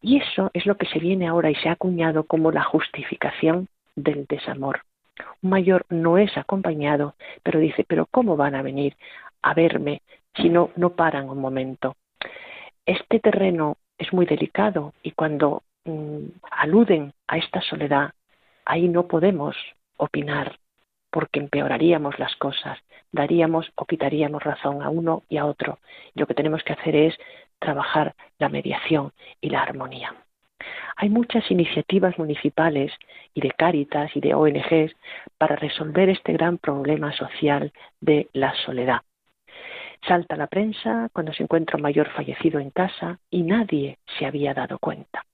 y 0.03 0.19
eso 0.19 0.51
es 0.55 0.67
lo 0.67 0.77
que 0.77 0.87
se 0.87 0.99
viene 0.99 1.29
ahora 1.29 1.51
y 1.51 1.55
se 1.57 1.69
ha 1.69 1.73
acuñado 1.73 2.25
como 2.25 2.51
la 2.51 2.63
justificación 2.63 3.69
del 3.97 4.27
desamor. 4.27 4.83
Un 5.43 5.51
mayor 5.51 5.85
no 5.91 6.19
es 6.19 6.37
acompañado, 6.37 7.15
pero 7.43 7.61
dice, 7.61 7.85
pero 7.87 8.07
¿cómo 8.07 8.37
van 8.37 8.55
a 8.55 8.63
venir 8.63 8.97
a 9.43 9.55
verme 9.55 10.03
si 10.35 10.49
no, 10.49 10.71
no 10.77 10.91
paran 10.91 11.29
un 11.29 11.41
momento? 11.41 11.97
Este 12.87 13.21
terreno 13.21 13.77
es 13.99 14.13
muy 14.13 14.25
delicado 14.25 14.95
y 15.03 15.13
cuando 15.13 15.63
mm, 15.85 16.25
aluden 16.51 17.13
a 17.29 17.37
esta 17.37 17.61
soledad, 17.61 18.13
ahí 18.65 18.89
no 18.89 19.07
podemos 19.07 19.57
opinar 19.97 20.59
porque 21.11 21.41
empeoraríamos 21.41 22.19
las 22.19 22.35
cosas, 22.37 22.79
daríamos 23.13 23.71
o 23.75 23.85
quitaríamos 23.85 24.43
razón 24.43 24.83
a 24.83 24.91
uno 24.91 25.25
y 25.29 25.37
a 25.37 25.47
otro. 25.47 25.79
Lo 26.15 26.27
que 26.27 26.35
tenemos 26.35 26.63
que 26.63 26.73
hacer 26.73 26.95
es 26.97 27.17
trabajar 27.59 28.15
la 28.39 28.49
mediación 28.49 29.13
y 29.41 29.51
la 29.51 29.63
armonía. 29.63 30.15
Hay 30.97 31.09
muchas 31.09 31.51
iniciativas 31.51 32.19
municipales 32.19 32.93
y 33.35 33.41
de 33.41 33.51
Cáritas 33.53 34.15
y 34.15 34.21
de 34.21 34.35
ONGs 34.35 34.95
para 35.39 35.57
resolver 35.57 36.09
este 36.09 36.33
gran 36.33 36.59
problema 36.59 37.13
social 37.13 37.73
de 38.01 38.29
la 38.33 38.55
soledad. 38.67 39.01
Salta 40.07 40.37
la 40.37 40.47
prensa 40.47 41.09
cuando 41.13 41.33
se 41.33 41.43
encuentra 41.43 41.77
un 41.77 41.83
mayor 41.83 42.11
fallecido 42.11 42.59
en 42.59 42.71
casa 42.71 43.19
y 43.31 43.43
nadie 43.43 43.99
se 44.19 44.27
había 44.27 44.55
dado 44.55 44.79
cuenta. 44.79 45.25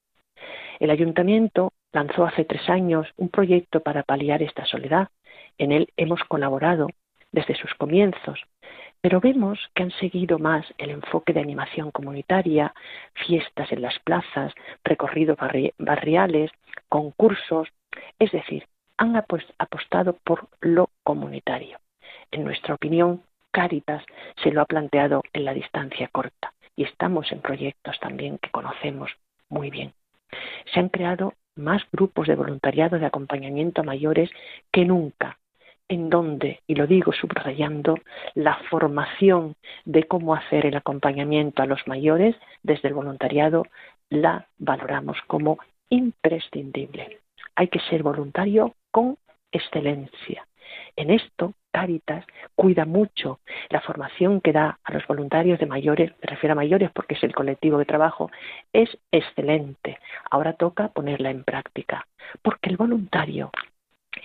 El 0.79 0.91
ayuntamiento 0.91 1.73
lanzó 1.93 2.27
hace 2.27 2.45
tres 2.45 2.69
años 2.69 3.09
un 3.17 3.29
proyecto 3.29 3.81
para 3.81 4.03
paliar 4.03 4.43
esta 4.43 4.67
soledad. 4.67 5.09
En 5.59 5.73
él 5.73 5.89
hemos 5.97 6.23
colaborado 6.25 6.89
desde 7.33 7.57
sus 7.57 7.75
comienzos, 7.75 8.41
pero 9.01 9.21
vemos 9.21 9.59
que 9.75 9.85
han 9.85 9.91
seguido 9.93 10.39
más 10.39 10.67
el 10.79 10.91
enfoque 10.91 11.33
de 11.33 11.41
animación 11.41 11.91
comunitaria, 11.91 12.75
fiestas 13.15 13.71
en 13.73 13.83
las 13.83 13.99
plazas, 14.01 14.53
recorridos 14.85 15.39
barriales, 15.79 16.51
concursos, 16.89 17.69
es 18.19 18.33
decir, 18.33 18.67
han 18.97 19.15
apostado 19.17 20.15
por 20.25 20.49
lo 20.61 20.91
comunitario. 21.03 21.79
En 22.31 22.45
nuestra 22.45 22.75
opinión, 22.75 23.23
Cáritas 23.51 24.05
se 24.43 24.51
lo 24.51 24.61
ha 24.61 24.67
planteado 24.67 25.23
en 25.33 25.45
la 25.45 25.55
distancia 25.55 26.09
corta 26.09 26.53
y 26.75 26.85
estamos 26.85 27.31
en 27.33 27.41
proyectos 27.41 27.99
también 28.01 28.39
que 28.39 28.51
conocemos 28.51 29.11
muy 29.49 29.71
bien. 29.71 29.95
Se 30.73 30.81
han 30.81 30.89
creado 30.89 31.35
más 31.55 31.83
grupos 31.91 32.27
de 32.27 32.35
voluntariado 32.35 32.99
de 32.99 33.07
acompañamiento 33.07 33.81
a 33.81 33.85
mayores 33.85 34.31
que 34.71 34.85
nunca 34.85 35.39
en 35.89 36.11
donde, 36.11 36.61
y 36.67 36.75
lo 36.75 36.87
digo 36.87 37.13
subrayando, 37.13 37.97
la 38.35 38.57
formación 38.71 39.55
de 39.85 40.05
cómo 40.05 40.35
hacer 40.35 40.67
el 40.67 40.77
acompañamiento 40.77 41.63
a 41.63 41.67
los 41.67 41.87
mayores 41.87 42.37
desde 42.63 42.89
el 42.89 42.95
voluntariado 42.95 43.67
la 44.11 44.47
valoramos 44.59 45.19
como 45.27 45.59
imprescindible. 45.89 47.19
Hay 47.55 47.69
que 47.69 47.81
ser 47.81 48.03
voluntario 48.03 48.75
con 48.91 49.17
excelencia. 49.53 50.47
En 50.97 51.11
esto, 51.11 51.55
Caritas 51.71 52.25
cuida 52.55 52.87
mucho 52.87 53.41
la 53.69 53.83
formación 53.83 54.41
que 54.41 54.53
da 54.53 54.79
a 54.83 54.93
los 54.93 55.07
voluntarios 55.07 55.59
de 55.59 55.67
mayores, 55.67 56.11
me 56.23 56.27
refiero 56.27 56.53
a 56.53 56.57
mayores 56.57 56.91
porque 56.91 57.15
es 57.15 57.23
el 57.23 57.35
colectivo 57.35 57.79
de 57.79 57.85
trabajo, 57.85 58.31
es 58.73 58.89
excelente. 59.13 59.99
Ahora 60.31 60.55
toca 60.55 60.89
ponerla 60.89 61.31
en 61.31 61.45
práctica, 61.45 62.07
porque 62.43 62.71
el 62.71 62.79
voluntario 62.79 63.51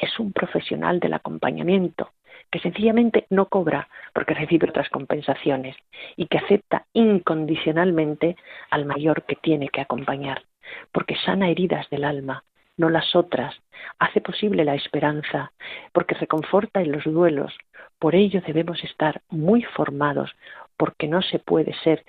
es 0.02 0.20
un 0.20 0.34
profesional 0.34 1.00
del 1.00 1.14
acompañamiento 1.14 2.12
que 2.52 2.60
sencillamente 2.60 3.26
no 3.30 3.48
cobra 3.48 3.88
porque 4.14 4.34
recibe 4.34 4.70
otras 4.70 4.90
compensaciones 4.90 5.76
y 6.18 6.28
que 6.28 6.38
acepta 6.38 6.86
incondicionalmente 6.94 8.36
al 8.70 8.86
mayor 8.86 9.24
que 9.24 9.38
tiene 9.38 9.70
que 9.70 9.82
acompañar, 9.82 10.44
porque 10.92 11.16
sana 11.16 11.50
heridas 11.50 11.90
del 11.90 12.04
alma, 12.04 12.44
no 12.78 12.90
las 12.90 13.16
otras, 13.16 13.56
hace 14.00 14.22
posible 14.22 14.66
la 14.66 14.76
esperanza, 14.76 15.54
porque 15.94 16.16
reconforta 16.16 16.82
en 16.82 16.92
los 16.92 17.04
duelos. 17.04 17.54
Por 18.00 18.16
ello 18.16 18.42
debemos 18.46 18.84
estar 18.84 19.22
muy 19.30 19.64
formados, 19.64 20.32
porque 20.78 21.08
no 21.08 21.22
se 21.22 21.40
puede 21.40 21.74
ser 21.84 22.04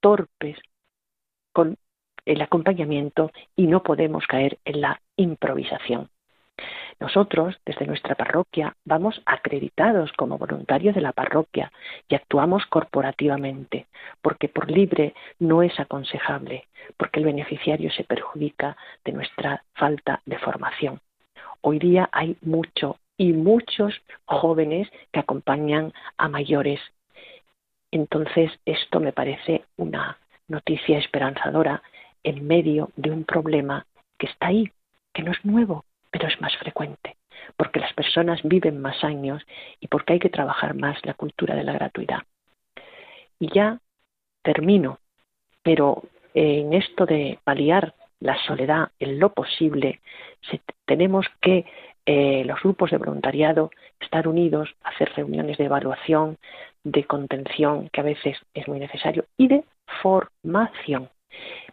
torpes 0.00 0.58
con 1.52 1.78
el 2.24 2.42
acompañamiento 2.42 3.30
y 3.54 3.66
no 3.66 3.82
podemos 3.82 4.26
caer 4.26 4.58
en 4.64 4.80
la 4.80 5.00
improvisación. 5.16 6.10
Nosotros, 6.98 7.56
desde 7.66 7.86
nuestra 7.86 8.14
parroquia, 8.14 8.74
vamos 8.84 9.20
acreditados 9.26 10.12
como 10.12 10.38
voluntarios 10.38 10.94
de 10.94 11.02
la 11.02 11.12
parroquia 11.12 11.70
y 12.08 12.14
actuamos 12.14 12.64
corporativamente, 12.66 13.86
porque 14.22 14.48
por 14.48 14.70
libre 14.70 15.14
no 15.38 15.62
es 15.62 15.78
aconsejable, 15.78 16.66
porque 16.96 17.20
el 17.20 17.26
beneficiario 17.26 17.90
se 17.90 18.04
perjudica 18.04 18.76
de 19.04 19.12
nuestra 19.12 19.62
falta 19.74 20.22
de 20.24 20.38
formación. 20.38 21.00
Hoy 21.60 21.78
día 21.78 22.08
hay 22.12 22.36
mucho 22.40 22.98
y 23.18 23.32
muchos 23.32 23.94
jóvenes 24.24 24.88
que 25.12 25.20
acompañan 25.20 25.92
a 26.16 26.28
mayores. 26.28 26.80
Entonces, 27.90 28.52
esto 28.64 29.00
me 29.00 29.12
parece 29.12 29.64
una 29.76 30.18
noticia 30.48 30.98
esperanzadora 30.98 31.82
en 32.22 32.46
medio 32.46 32.90
de 32.96 33.10
un 33.10 33.24
problema 33.24 33.86
que 34.18 34.26
está 34.26 34.48
ahí, 34.48 34.70
que 35.12 35.22
no 35.22 35.32
es 35.32 35.44
nuevo, 35.44 35.84
pero 36.10 36.28
es 36.28 36.40
más 36.40 36.56
frecuente, 36.56 37.16
porque 37.56 37.80
las 37.80 37.92
personas 37.94 38.40
viven 38.42 38.80
más 38.80 39.02
años 39.04 39.42
y 39.80 39.88
porque 39.88 40.14
hay 40.14 40.18
que 40.18 40.30
trabajar 40.30 40.74
más 40.74 40.98
la 41.04 41.14
cultura 41.14 41.54
de 41.54 41.64
la 41.64 41.72
gratuidad. 41.72 42.22
Y 43.38 43.52
ya 43.52 43.78
termino, 44.42 44.98
pero 45.62 46.02
en 46.34 46.72
esto 46.72 47.06
de 47.06 47.38
paliar 47.44 47.94
la 48.20 48.36
soledad 48.46 48.90
en 48.98 49.18
lo 49.18 49.32
posible, 49.32 50.00
tenemos 50.86 51.26
que 51.40 51.66
eh, 52.06 52.44
los 52.44 52.62
grupos 52.62 52.92
de 52.92 52.98
voluntariado 52.98 53.70
estar 54.00 54.28
unidos, 54.28 54.74
hacer 54.84 55.12
reuniones 55.16 55.58
de 55.58 55.64
evaluación, 55.64 56.38
de 56.84 57.04
contención, 57.04 57.88
que 57.88 58.00
a 58.00 58.04
veces 58.04 58.38
es 58.54 58.68
muy 58.68 58.78
necesario, 58.78 59.26
y 59.36 59.48
de 59.48 59.64
formación. 60.02 61.10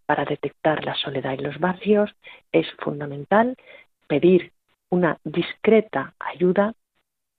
Para 0.05 0.25
detectar 0.25 0.83
la 0.83 0.95
soledad 0.95 1.35
en 1.35 1.43
los 1.43 1.59
barrios 1.59 2.13
es 2.51 2.67
fundamental 2.79 3.55
pedir 4.07 4.51
una 4.89 5.17
discreta 5.23 6.13
ayuda 6.19 6.73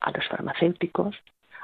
a 0.01 0.11
los 0.11 0.27
farmacéuticos, 0.29 1.17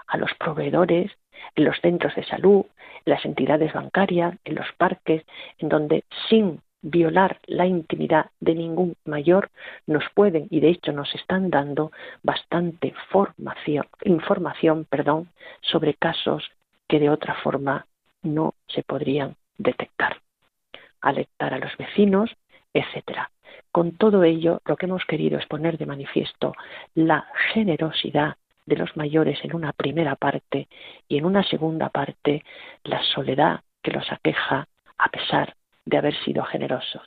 a 0.06 0.16
los 0.16 0.32
proveedores, 0.34 1.10
en 1.54 1.64
los 1.64 1.78
centros 1.80 2.14
de 2.14 2.24
salud, 2.24 2.64
las 3.04 3.24
entidades 3.24 3.72
bancarias, 3.72 4.36
en 4.44 4.54
los 4.54 4.66
parques, 4.76 5.24
en 5.58 5.68
donde 5.68 6.04
sin 6.28 6.60
violar 6.82 7.38
la 7.46 7.66
intimidad 7.66 8.30
de 8.40 8.54
ningún 8.54 8.96
mayor 9.04 9.50
nos 9.86 10.04
pueden 10.14 10.46
y 10.50 10.60
de 10.60 10.70
hecho 10.70 10.92
nos 10.92 11.14
están 11.14 11.50
dando 11.50 11.92
bastante 12.22 12.94
formación, 13.10 13.86
información 14.04 14.86
perdón, 14.88 15.28
sobre 15.60 15.94
casos 15.94 16.50
que 16.88 16.98
de 16.98 17.10
otra 17.10 17.34
forma 17.42 17.86
no 18.22 18.54
se 18.68 18.82
podrían 18.82 19.36
detectar. 19.58 20.20
Alertar 21.00 21.54
a 21.54 21.58
los 21.58 21.76
vecinos, 21.76 22.30
etcétera. 22.72 23.30
Con 23.72 23.92
todo 23.92 24.24
ello, 24.24 24.60
lo 24.64 24.76
que 24.76 24.86
hemos 24.86 25.04
querido 25.04 25.38
es 25.38 25.46
poner 25.46 25.78
de 25.78 25.86
manifiesto 25.86 26.54
la 26.94 27.26
generosidad 27.52 28.36
de 28.66 28.76
los 28.76 28.96
mayores 28.96 29.38
en 29.44 29.54
una 29.54 29.72
primera 29.72 30.16
parte 30.16 30.68
y 31.08 31.18
en 31.18 31.24
una 31.24 31.42
segunda 31.44 31.88
parte 31.88 32.44
la 32.84 33.02
soledad 33.02 33.60
que 33.82 33.92
los 33.92 34.10
aqueja 34.10 34.66
a 34.98 35.08
pesar 35.08 35.54
de 35.84 35.98
haber 35.98 36.14
sido 36.24 36.44
generosos. 36.44 37.02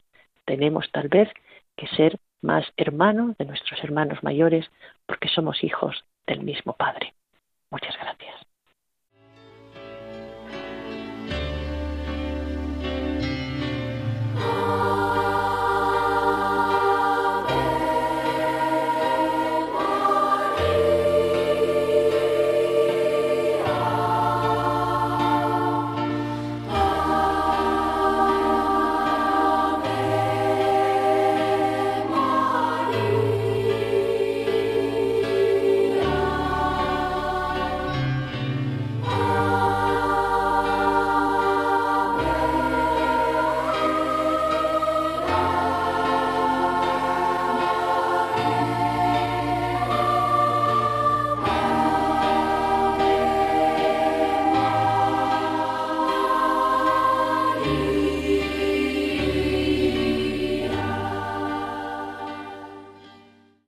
Tenemos 0.46 0.90
tal 0.92 1.08
vez 1.08 1.30
que 1.76 1.88
ser 1.88 2.20
más 2.42 2.66
hermanos 2.78 3.38
de 3.38 3.46
nuestros 3.46 3.84
hermanos 3.84 4.24
mayores 4.24 4.70
porque 5.06 5.30
somos 5.30 5.64
hijos 5.64 6.04
del 6.28 6.42
mismo 6.42 6.74
Padre. 6.74 7.14
Muchas 7.70 7.96
gracias. 7.98 8.53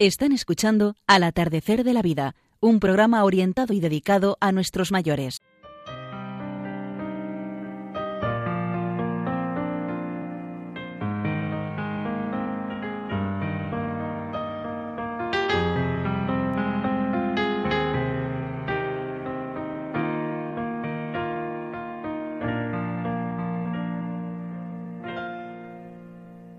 Están 0.05 0.33
escuchando 0.33 0.93
Al 1.07 1.23
atardecer 1.23 1.83
de 1.83 1.91
la 1.91 2.03
vida, 2.03 2.35
un 2.59 2.79
programa 2.79 3.23
orientado 3.23 3.73
y 3.73 3.79
dedicado 3.79 4.37
a 4.39 4.51
nuestros 4.51 4.91
mayores. 4.91 5.41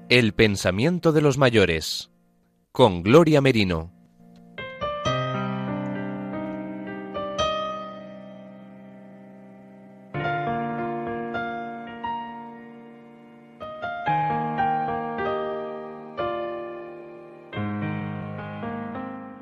El 0.08 0.32
pensamiento 0.34 1.12
de 1.12 1.20
los 1.20 1.38
mayores 1.38 2.10
con 2.76 3.02
Gloria 3.02 3.40
Merino. 3.40 3.90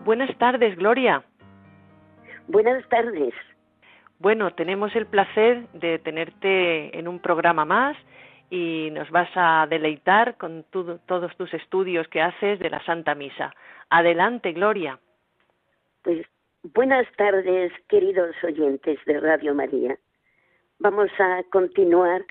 Buenas 0.04 0.38
tardes, 0.38 0.76
Gloria. 0.76 1.24
Buenas 2.46 2.88
tardes. 2.88 3.34
Bueno, 4.20 4.52
tenemos 4.52 4.94
el 4.94 5.06
placer 5.06 5.66
de 5.72 5.98
tenerte 5.98 6.96
en 6.96 7.08
un 7.08 7.18
programa 7.18 7.64
más 7.64 7.96
y 8.50 8.90
nos 8.92 9.10
vas 9.10 9.30
a 9.34 9.66
deleitar 9.68 10.36
con 10.36 10.64
todos 10.70 11.36
tus 11.36 11.52
estudios 11.54 12.06
que 12.08 12.20
haces 12.20 12.58
de 12.58 12.70
la 12.70 12.84
Santa 12.84 13.14
Misa. 13.14 13.54
Adelante, 13.90 14.52
Gloria. 14.52 14.98
Pues 16.02 16.26
buenas 16.62 17.06
tardes, 17.16 17.72
queridos 17.88 18.34
oyentes 18.42 18.98
de 19.06 19.20
Radio 19.20 19.54
María. 19.54 19.98
Vamos 20.78 21.10
a 21.18 21.42
continuar 21.50 22.24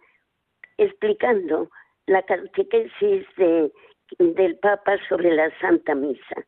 explicando 0.78 1.70
la 2.08 2.22
catequesis 2.24 3.26
de, 3.38 3.72
del 4.20 4.58
Papa 4.60 4.98
sobre 5.10 5.32
la 5.32 5.50
Santa 5.60 5.96
Misa. 5.96 6.46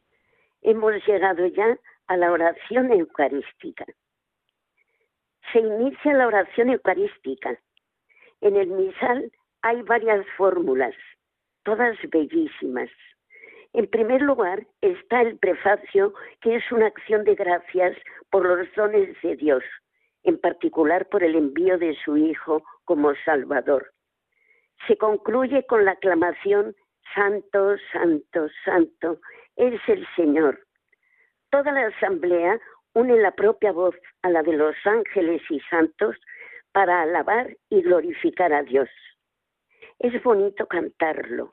Hemos 0.61 0.93
llegado 1.05 1.45
ya 1.47 1.77
a 2.07 2.17
la 2.17 2.31
oración 2.31 2.91
eucarística. 2.91 3.85
Se 5.51 5.59
inicia 5.59 6.13
la 6.13 6.27
oración 6.27 6.69
eucarística. 6.69 7.59
En 8.41 8.55
el 8.55 8.67
misal 8.67 9.31
hay 9.65 9.81
varias 9.81 10.23
fórmulas, 10.37 10.93
todas 11.63 11.97
bellísimas. 12.11 12.91
En 13.73 13.87
primer 13.87 14.21
lugar 14.21 14.67
está 14.81 15.23
el 15.23 15.39
prefacio, 15.39 16.13
que 16.41 16.57
es 16.57 16.71
una 16.71 16.85
acción 16.85 17.23
de 17.23 17.33
gracias 17.33 17.97
por 18.29 18.45
los 18.45 18.67
dones 18.75 19.19
de 19.23 19.35
Dios, 19.35 19.63
en 20.21 20.37
particular 20.37 21.09
por 21.09 21.23
el 21.23 21.35
envío 21.35 21.79
de 21.79 21.97
su 22.05 22.15
Hijo 22.15 22.63
como 22.83 23.15
Salvador. 23.25 23.91
Se 24.87 24.97
concluye 24.97 25.65
con 25.65 25.83
la 25.83 25.93
aclamación 25.93 26.75
Santo, 27.15 27.75
Santo, 27.91 28.47
Santo, 28.63 29.19
es 29.55 29.81
el 29.87 30.05
Señor. 30.15 30.59
Toda 31.49 31.71
la 31.71 31.87
asamblea 31.87 32.59
une 32.93 33.17
la 33.19 33.31
propia 33.31 33.71
voz 33.71 33.95
a 34.21 34.29
la 34.29 34.43
de 34.43 34.53
los 34.53 34.75
ángeles 34.85 35.41
y 35.49 35.59
santos 35.71 36.15
para 36.71 37.01
alabar 37.01 37.57
y 37.71 37.81
glorificar 37.81 38.53
a 38.53 38.61
Dios 38.61 38.89
es 39.99 40.21
bonito 40.23 40.65
cantarlo. 40.67 41.51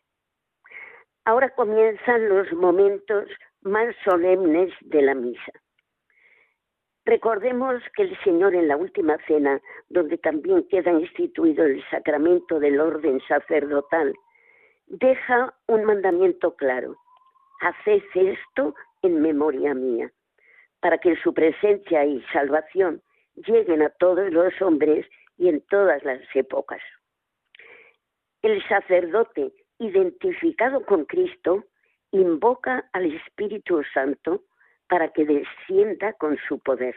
Ahora 1.24 1.50
comienzan 1.54 2.28
los 2.28 2.52
momentos 2.52 3.28
más 3.62 3.94
solemnes 4.04 4.72
de 4.80 5.02
la 5.02 5.14
misa. 5.14 5.52
Recordemos 7.04 7.82
que 7.96 8.02
el 8.02 8.18
Señor 8.22 8.54
en 8.54 8.68
la 8.68 8.76
última 8.76 9.16
cena, 9.26 9.60
donde 9.88 10.18
también 10.18 10.66
queda 10.68 10.92
instituido 10.92 11.64
el 11.64 11.82
sacramento 11.90 12.60
del 12.60 12.80
orden 12.80 13.20
sacerdotal, 13.26 14.14
deja 14.86 15.54
un 15.66 15.84
mandamiento 15.84 16.54
claro. 16.54 16.96
Haced 17.60 18.02
esto 18.14 18.74
en 19.02 19.20
memoria 19.20 19.74
mía, 19.74 20.10
para 20.80 20.98
que 20.98 21.16
su 21.16 21.34
presencia 21.34 22.04
y 22.04 22.22
salvación 22.32 23.02
lleguen 23.34 23.82
a 23.82 23.90
todos 23.90 24.32
los 24.32 24.60
hombres 24.60 25.06
y 25.38 25.48
en 25.48 25.60
todas 25.62 26.02
las 26.04 26.20
épocas. 26.34 26.80
El 28.42 28.60
sacerdote, 28.66 29.52
identificado 29.78 30.84
con 30.84 31.04
Cristo, 31.04 31.64
invoca 32.10 32.88
al 32.92 33.14
Espíritu 33.14 33.82
Santo 33.94 34.42
para 34.88 35.08
que 35.12 35.24
descienda 35.24 36.12
con 36.14 36.36
su 36.48 36.58
poder. 36.58 36.96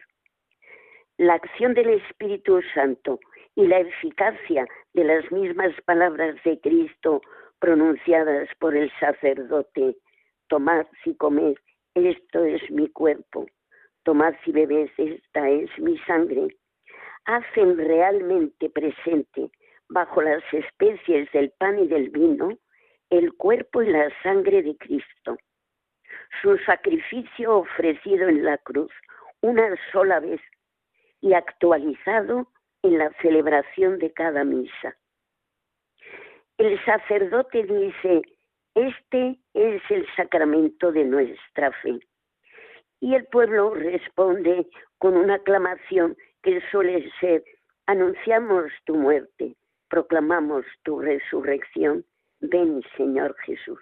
La 1.18 1.36
acción 1.36 1.76
del 1.76 1.92
Espíritu 1.92 2.62
Santo 2.74 3.20
y 3.56 3.68
la 3.68 3.80
eficacia 3.80 4.68
de 4.94 5.04
las 5.04 5.32
mismas 5.32 5.72
palabras 5.86 6.36
de 6.44 6.60
Cristo 6.62 7.22
pronunciadas 7.60 8.50
por 8.60 8.76
el 8.76 8.92
sacerdote, 9.00 9.96
tomad 10.48 10.88
y 11.06 11.16
comed, 11.16 11.56
esto 11.94 12.44
es 12.44 12.70
mi 12.72 12.90
cuerpo, 12.90 13.46
tomad 14.04 14.34
y 14.48 14.52
bebed, 14.52 14.90
esta 14.98 15.48
es 15.48 15.70
mi 15.78 15.98
sangre, 16.00 16.48
hacen 17.26 17.78
realmente 17.78 18.70
presente 18.72 19.52
bajo 19.90 20.22
las 20.22 20.44
especies 20.54 21.32
del 21.32 21.52
pan 21.52 21.80
y 21.80 21.88
del 21.88 22.10
vino 22.10 22.58
el 23.10 23.34
cuerpo 23.34 23.82
y 23.82 23.92
la 23.92 24.10
sangre 24.24 24.64
de 24.64 24.76
Cristo. 24.78 25.38
Su 26.42 26.58
sacrificio 26.60 27.58
ofrecido 27.58 28.28
en 28.28 28.44
la 28.44 28.58
cruz 28.58 28.92
una 29.42 29.76
sola 29.92 30.20
vez 30.20 30.42
y 31.22 31.34
actualizado 31.34 32.52
en 32.84 32.98
la 32.98 33.12
celebración 33.22 34.00
de 34.00 34.12
cada 34.12 34.44
misa. 34.44 34.98
El 36.58 36.84
sacerdote 36.86 37.64
dice, 37.64 38.22
este 38.76 39.40
es 39.54 39.82
el 39.90 40.06
sacramento 40.16 40.92
de 40.92 41.04
nuestra 41.04 41.72
fe. 41.82 42.00
Y 43.02 43.16
el 43.16 43.26
pueblo 43.26 43.74
responde 43.74 44.68
con 44.98 45.16
una 45.16 45.36
aclamación 45.36 46.16
que 46.44 46.62
suele 46.72 47.12
ser, 47.20 47.44
anunciamos 47.88 48.72
tu 48.86 48.96
muerte, 48.96 49.56
proclamamos 49.90 50.66
tu 50.84 51.00
resurrección. 51.00 52.06
Ven, 52.40 52.82
Señor 52.98 53.36
Jesús. 53.46 53.82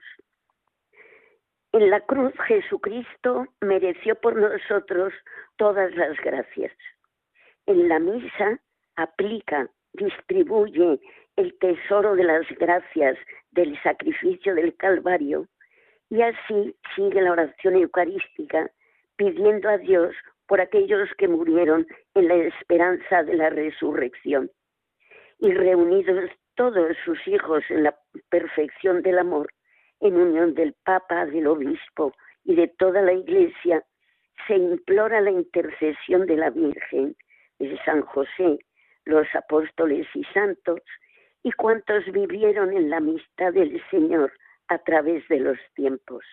En 1.71 1.89
la 1.89 2.01
cruz 2.01 2.33
Jesucristo 2.47 3.47
mereció 3.61 4.15
por 4.15 4.35
nosotros 4.35 5.11
todas 5.57 5.93
las 5.95 6.15
gracias. 6.17 6.71
En 7.65 7.87
la 7.87 7.99
misa 7.99 8.59
aplica, 8.95 9.67
distribuye 9.93 10.99
el 11.35 11.57
tesoro 11.57 12.15
de 12.15 12.25
las 12.25 12.47
gracias 12.59 13.17
del 13.51 13.81
sacrificio 13.81 14.53
del 14.53 14.75
Calvario 14.75 15.47
y 16.09 16.21
así 16.21 16.75
sigue 16.95 17.21
la 17.21 17.31
oración 17.31 17.75
eucarística 17.75 18.69
pidiendo 19.15 19.67
a 19.69 19.79
Dios 19.79 20.13
por 20.47 20.61
aquellos 20.61 21.09
que 21.17 21.27
murieron 21.27 21.87
en 22.13 22.27
la 22.27 22.35
esperanza 22.35 23.23
de 23.23 23.33
la 23.33 23.49
resurrección 23.49 24.51
y 25.43 25.51
reunidos 25.51 26.31
todos 26.55 26.95
sus 27.03 27.19
hijos 27.27 27.65
en 27.69 27.83
la 27.83 27.93
perfección 28.29 29.01
del 29.01 29.19
amor, 29.19 29.51
en 29.99 30.15
unión 30.15 30.53
del 30.53 30.73
Papa, 30.85 31.25
del 31.25 31.47
Obispo 31.47 32.13
y 32.45 32.55
de 32.55 32.69
toda 32.69 33.01
la 33.01 33.11
Iglesia, 33.11 33.83
se 34.47 34.55
implora 34.55 35.19
la 35.19 35.31
intercesión 35.31 36.25
de 36.27 36.37
la 36.37 36.49
Virgen, 36.49 37.17
de 37.59 37.77
San 37.83 38.03
José, 38.03 38.57
los 39.03 39.27
apóstoles 39.35 40.07
y 40.13 40.23
santos, 40.33 40.79
y 41.43 41.51
cuantos 41.51 42.05
vivieron 42.05 42.71
en 42.71 42.89
la 42.89 42.97
amistad 42.97 43.51
del 43.51 43.83
Señor 43.91 44.31
a 44.69 44.77
través 44.77 45.27
de 45.27 45.41
los 45.41 45.57
tiempos. 45.75 46.23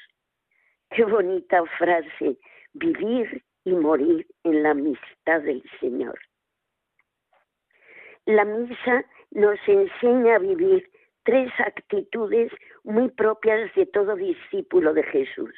Qué 0.90 1.05
bonita 1.05 1.64
frase, 1.79 2.38
vivir 2.75 3.42
y 3.64 3.73
morir 3.73 4.25
en 4.44 4.62
la 4.62 4.70
amistad 4.70 5.40
del 5.40 5.64
Señor. 5.81 6.16
La 8.31 8.45
misa 8.45 9.05
nos 9.33 9.59
enseña 9.66 10.37
a 10.37 10.38
vivir 10.38 10.88
tres 11.25 11.51
actitudes 11.59 12.53
muy 12.85 13.11
propias 13.11 13.75
de 13.75 13.87
todo 13.87 14.14
discípulo 14.14 14.95
de 14.95 15.03
Jesús. 15.03 15.53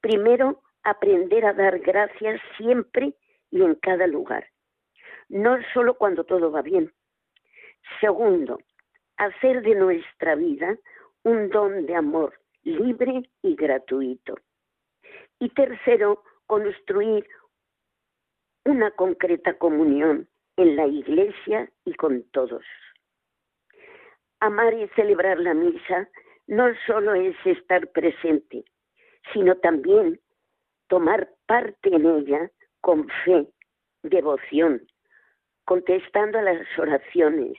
Primero, 0.00 0.60
aprender 0.82 1.44
a 1.44 1.52
dar 1.52 1.78
gracias 1.78 2.40
siempre 2.56 3.14
y 3.52 3.62
en 3.62 3.76
cada 3.76 4.08
lugar, 4.08 4.48
no 5.28 5.56
solo 5.72 5.94
cuando 5.94 6.24
todo 6.24 6.50
va 6.50 6.62
bien. 6.62 6.92
Segundo, 8.00 8.58
hacer 9.16 9.62
de 9.62 9.76
nuestra 9.76 10.34
vida 10.34 10.76
un 11.22 11.50
don 11.50 11.86
de 11.86 11.94
amor 11.94 12.34
libre 12.64 13.30
y 13.42 13.54
gratuito. 13.54 14.34
Y 15.38 15.50
tercero, 15.50 16.24
construir 16.48 17.24
una 18.64 18.90
concreta 18.90 19.56
comunión 19.56 20.28
en 20.56 20.76
la 20.76 20.86
iglesia 20.86 21.70
y 21.84 21.94
con 21.94 22.22
todos. 22.30 22.64
Amar 24.40 24.74
y 24.74 24.88
celebrar 24.88 25.38
la 25.38 25.54
misa 25.54 26.08
no 26.46 26.68
solo 26.86 27.14
es 27.14 27.36
estar 27.44 27.86
presente, 27.88 28.64
sino 29.32 29.56
también 29.56 30.20
tomar 30.88 31.30
parte 31.46 31.94
en 31.94 32.06
ella 32.06 32.50
con 32.80 33.08
fe, 33.24 33.46
devoción, 34.02 34.86
contestando 35.64 36.38
a 36.38 36.42
las 36.42 36.66
oraciones, 36.78 37.56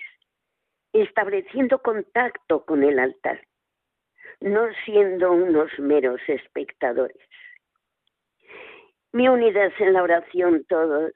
estableciendo 0.91 1.79
contacto 1.79 2.65
con 2.65 2.83
el 2.83 2.99
altar, 2.99 3.41
no 4.41 4.67
siendo 4.85 5.31
unos 5.31 5.71
meros 5.79 6.21
espectadores. 6.27 7.17
Mi 9.13 9.29
unidas 9.29 9.73
en 9.79 9.93
la 9.93 10.03
oración 10.03 10.65
todos, 10.67 11.13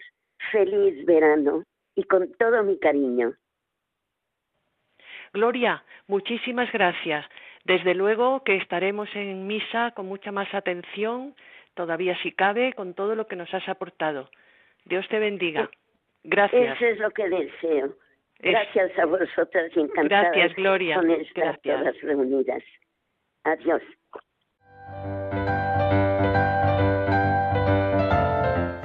feliz 0.52 1.06
verano 1.06 1.63
y 1.95 2.04
con 2.04 2.32
todo 2.34 2.63
mi 2.63 2.78
cariño. 2.78 3.34
Gloria, 5.34 5.84
muchísimas 6.08 6.71
gracias. 6.71 7.26
Desde 7.65 7.93
luego 7.93 8.43
que 8.43 8.56
estaremos 8.56 9.10
en 9.13 9.45
misa 9.45 9.91
con 9.91 10.06
mucha 10.06 10.32
más 10.32 10.54
atención, 10.54 11.36
todavía 11.73 12.17
si 12.23 12.32
cabe, 12.32 12.73
con 12.73 12.93
todo 12.93 13.15
lo 13.15 13.28
que 13.28 13.36
nos 13.36 13.54
has 13.54 13.67
aportado. 13.67 14.30
Dios 14.86 15.08
te 15.10 15.19
bendiga. 15.19 15.69
Gracias. 16.23 16.76
Eso 16.78 16.86
es 16.86 17.00
lo 17.00 17.12
que 17.12 17.28
deseo. 17.30 17.93
Gracias 18.39 18.97
a 19.00 19.06
vosotras, 19.06 19.71
encantadas 19.76 20.32
Gracias, 20.34 20.56
Gloria. 20.56 20.95
con 20.95 21.12
estas 21.12 21.34
Gracias. 21.34 21.80
todas 21.80 22.02
reunidas. 22.02 22.63
Adiós. 23.43 23.82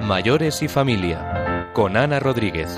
Mayores 0.01 0.61
y 0.61 0.67
familia, 0.67 1.42
con 1.73 1.97
Ana 1.97 2.19
Rodríguez. 2.19 2.77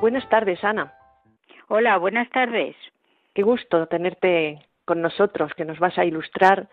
Buenas 0.00 0.28
tardes, 0.28 0.62
Ana. 0.62 0.92
Hola, 1.68 1.96
buenas 1.98 2.28
tardes. 2.30 2.76
Qué 3.34 3.42
gusto 3.42 3.86
tenerte 3.86 4.60
con 4.84 5.02
nosotros, 5.02 5.52
que 5.54 5.64
nos 5.64 5.78
vas 5.78 5.98
a 5.98 6.04
ilustrar, 6.04 6.68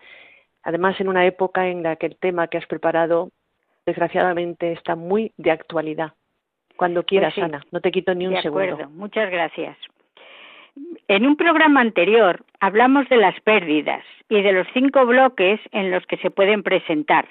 además 0.62 1.00
en 1.00 1.08
una 1.08 1.26
época 1.26 1.66
en 1.68 1.82
la 1.82 1.96
que 1.96 2.06
el 2.06 2.16
tema 2.16 2.46
que 2.46 2.58
has 2.58 2.66
preparado, 2.66 3.30
desgraciadamente, 3.86 4.72
está 4.72 4.94
muy 4.94 5.32
de 5.36 5.50
actualidad. 5.50 6.12
Cuando 6.76 7.02
quieras, 7.04 7.34
Pues 7.34 7.46
sí. 7.46 7.52
Ana, 7.52 7.64
no 7.72 7.80
te 7.80 7.90
quito 7.90 8.14
ni 8.14 8.26
un 8.26 8.34
de 8.34 8.42
segundo. 8.42 8.64
acuerdo, 8.74 8.90
muchas 8.90 9.30
gracias. 9.30 9.76
En 11.08 11.26
un 11.26 11.36
programa 11.36 11.80
anterior 11.80 12.44
hablamos 12.60 13.08
de 13.08 13.16
las 13.16 13.38
pérdidas 13.40 14.02
y 14.28 14.42
de 14.42 14.52
los 14.52 14.66
cinco 14.72 15.06
bloques 15.06 15.60
en 15.72 15.90
los 15.90 16.04
que 16.06 16.16
se 16.16 16.30
pueden 16.30 16.62
presentar. 16.62 17.28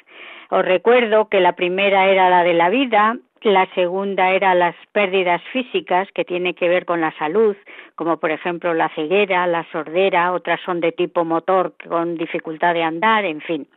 Os 0.50 0.64
recuerdo 0.64 1.28
que 1.28 1.40
la 1.40 1.54
primera 1.54 2.08
era 2.08 2.30
la 2.30 2.44
de 2.44 2.54
la 2.54 2.70
vida, 2.70 3.18
la 3.42 3.68
segunda 3.74 4.32
era 4.32 4.56
las 4.56 4.76
pérdidas 4.92 5.42
físicas 5.52 6.08
que 6.14 6.24
tiene 6.24 6.54
que 6.54 6.70
ver 6.70 6.86
con 6.86 7.02
la 7.02 7.12
salud, 7.18 7.56
como 7.96 8.18
por 8.18 8.32
ejemplo 8.32 8.74
la 8.74 8.90
ceguera, 8.90 9.48
la 9.48 9.66
sordera, 9.72 10.32
otras 10.32 10.62
son 10.62 10.80
de 10.80 10.92
tipo 10.92 11.26
motor 11.26 11.74
con 11.90 12.16
dificultad 12.16 12.74
de 12.74 12.84
andar, 12.84 13.26
en 13.26 13.42
fin. 13.42 13.68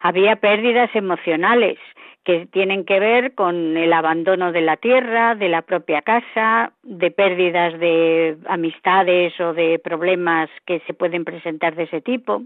Había 0.00 0.36
pérdidas 0.36 0.90
emocionales 0.94 1.78
que 2.24 2.46
tienen 2.46 2.84
que 2.84 3.00
ver 3.00 3.34
con 3.34 3.76
el 3.76 3.92
abandono 3.92 4.52
de 4.52 4.60
la 4.60 4.76
tierra, 4.76 5.34
de 5.34 5.48
la 5.48 5.62
propia 5.62 6.02
casa, 6.02 6.72
de 6.82 7.10
pérdidas 7.10 7.78
de 7.78 8.36
amistades 8.48 9.38
o 9.40 9.54
de 9.54 9.78
problemas 9.78 10.50
que 10.66 10.80
se 10.86 10.94
pueden 10.94 11.24
presentar 11.24 11.74
de 11.74 11.84
ese 11.84 12.00
tipo. 12.00 12.42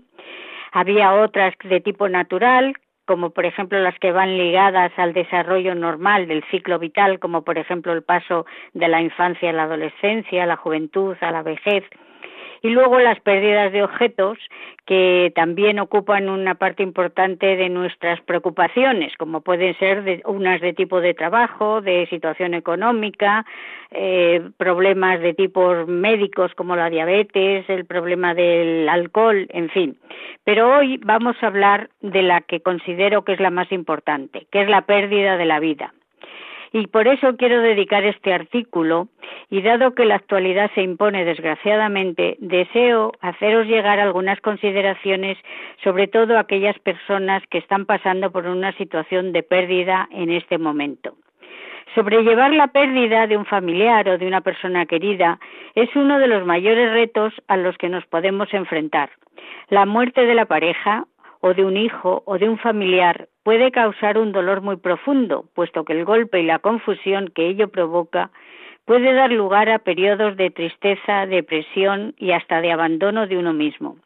Había 0.72 1.14
otras 1.14 1.54
de 1.64 1.80
tipo 1.80 2.08
natural, 2.08 2.74
como 3.04 3.30
por 3.30 3.44
ejemplo 3.44 3.78
las 3.80 3.98
que 3.98 4.12
van 4.12 4.38
ligadas 4.38 4.92
al 4.96 5.12
desarrollo 5.12 5.74
normal 5.74 6.28
del 6.28 6.44
ciclo 6.50 6.78
vital, 6.78 7.18
como 7.18 7.42
por 7.42 7.58
ejemplo 7.58 7.92
el 7.92 8.02
paso 8.02 8.46
de 8.72 8.88
la 8.88 9.02
infancia 9.02 9.50
a 9.50 9.52
la 9.52 9.64
adolescencia, 9.64 10.44
a 10.44 10.46
la 10.46 10.56
juventud, 10.56 11.16
a 11.20 11.30
la 11.30 11.42
vejez, 11.42 11.84
y 12.62 12.70
luego 12.70 13.00
las 13.00 13.20
pérdidas 13.20 13.72
de 13.72 13.82
objetos 13.82 14.38
que 14.86 15.32
también 15.34 15.78
ocupan 15.78 16.28
una 16.28 16.54
parte 16.54 16.82
importante 16.82 17.56
de 17.56 17.68
nuestras 17.68 18.20
preocupaciones, 18.22 19.12
como 19.16 19.40
pueden 19.40 19.76
ser 19.78 20.02
de, 20.04 20.22
unas 20.24 20.60
de 20.60 20.72
tipo 20.72 21.00
de 21.00 21.14
trabajo, 21.14 21.80
de 21.80 22.06
situación 22.08 22.54
económica, 22.54 23.44
eh, 23.90 24.42
problemas 24.56 25.20
de 25.20 25.34
tipos 25.34 25.86
médicos 25.88 26.52
como 26.54 26.76
la 26.76 26.90
diabetes, 26.90 27.68
el 27.68 27.84
problema 27.84 28.34
del 28.34 28.88
alcohol, 28.88 29.46
en 29.50 29.68
fin. 29.70 29.96
Pero 30.44 30.78
hoy 30.78 30.98
vamos 31.04 31.36
a 31.42 31.48
hablar 31.48 31.90
de 32.00 32.22
la 32.22 32.40
que 32.40 32.60
considero 32.60 33.24
que 33.24 33.32
es 33.32 33.40
la 33.40 33.50
más 33.50 33.70
importante, 33.72 34.46
que 34.50 34.62
es 34.62 34.68
la 34.68 34.82
pérdida 34.82 35.36
de 35.36 35.44
la 35.44 35.60
vida. 35.60 35.92
Y 36.72 36.86
por 36.86 37.06
eso 37.06 37.36
quiero 37.36 37.60
dedicar 37.60 38.04
este 38.04 38.32
artículo 38.32 39.08
y 39.50 39.60
dado 39.60 39.94
que 39.94 40.06
la 40.06 40.14
actualidad 40.14 40.70
se 40.74 40.82
impone 40.82 41.24
desgraciadamente, 41.24 42.36
deseo 42.40 43.12
haceros 43.20 43.66
llegar 43.66 44.00
algunas 44.00 44.40
consideraciones 44.40 45.36
sobre 45.84 46.08
todo 46.08 46.36
a 46.36 46.40
aquellas 46.40 46.78
personas 46.78 47.42
que 47.50 47.58
están 47.58 47.84
pasando 47.84 48.32
por 48.32 48.46
una 48.46 48.72
situación 48.78 49.32
de 49.32 49.42
pérdida 49.42 50.08
en 50.12 50.30
este 50.30 50.56
momento. 50.56 51.14
Sobrellevar 51.94 52.54
la 52.54 52.68
pérdida 52.68 53.26
de 53.26 53.36
un 53.36 53.44
familiar 53.44 54.08
o 54.08 54.16
de 54.16 54.26
una 54.26 54.40
persona 54.40 54.86
querida 54.86 55.38
es 55.74 55.94
uno 55.94 56.18
de 56.18 56.26
los 56.26 56.46
mayores 56.46 56.90
retos 56.90 57.34
a 57.48 57.58
los 57.58 57.76
que 57.76 57.90
nos 57.90 58.06
podemos 58.06 58.52
enfrentar. 58.54 59.10
La 59.68 59.84
muerte 59.84 60.24
de 60.24 60.34
la 60.34 60.46
pareja 60.46 61.04
o 61.42 61.54
de 61.54 61.64
un 61.64 61.76
hijo 61.76 62.22
o 62.24 62.38
de 62.38 62.48
un 62.48 62.56
familiar 62.56 63.28
puede 63.42 63.70
causar 63.72 64.16
un 64.16 64.32
dolor 64.32 64.62
muy 64.62 64.76
profundo, 64.76 65.44
puesto 65.54 65.84
que 65.84 65.92
el 65.92 66.04
golpe 66.04 66.40
y 66.40 66.46
la 66.46 66.60
confusión 66.60 67.28
que 67.34 67.48
ello 67.48 67.68
provoca 67.68 68.30
puede 68.86 69.12
dar 69.12 69.30
lugar 69.30 69.68
a 69.68 69.80
periodos 69.80 70.36
de 70.36 70.50
tristeza, 70.50 71.26
depresión 71.26 72.14
y 72.16 72.30
hasta 72.30 72.60
de 72.60 72.72
abandono 72.72 73.26
de 73.26 73.36
uno 73.36 73.52
mismo. 73.52 73.96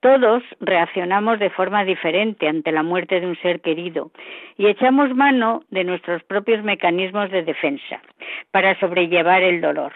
Todos 0.00 0.42
reaccionamos 0.60 1.38
de 1.38 1.50
forma 1.50 1.84
diferente 1.84 2.46
ante 2.46 2.70
la 2.70 2.82
muerte 2.82 3.20
de 3.20 3.26
un 3.26 3.36
ser 3.36 3.60
querido 3.60 4.10
y 4.58 4.66
echamos 4.66 5.14
mano 5.14 5.62
de 5.70 5.84
nuestros 5.84 6.22
propios 6.24 6.62
mecanismos 6.62 7.30
de 7.30 7.42
defensa 7.42 8.02
para 8.50 8.78
sobrellevar 8.78 9.42
el 9.42 9.62
dolor. 9.62 9.92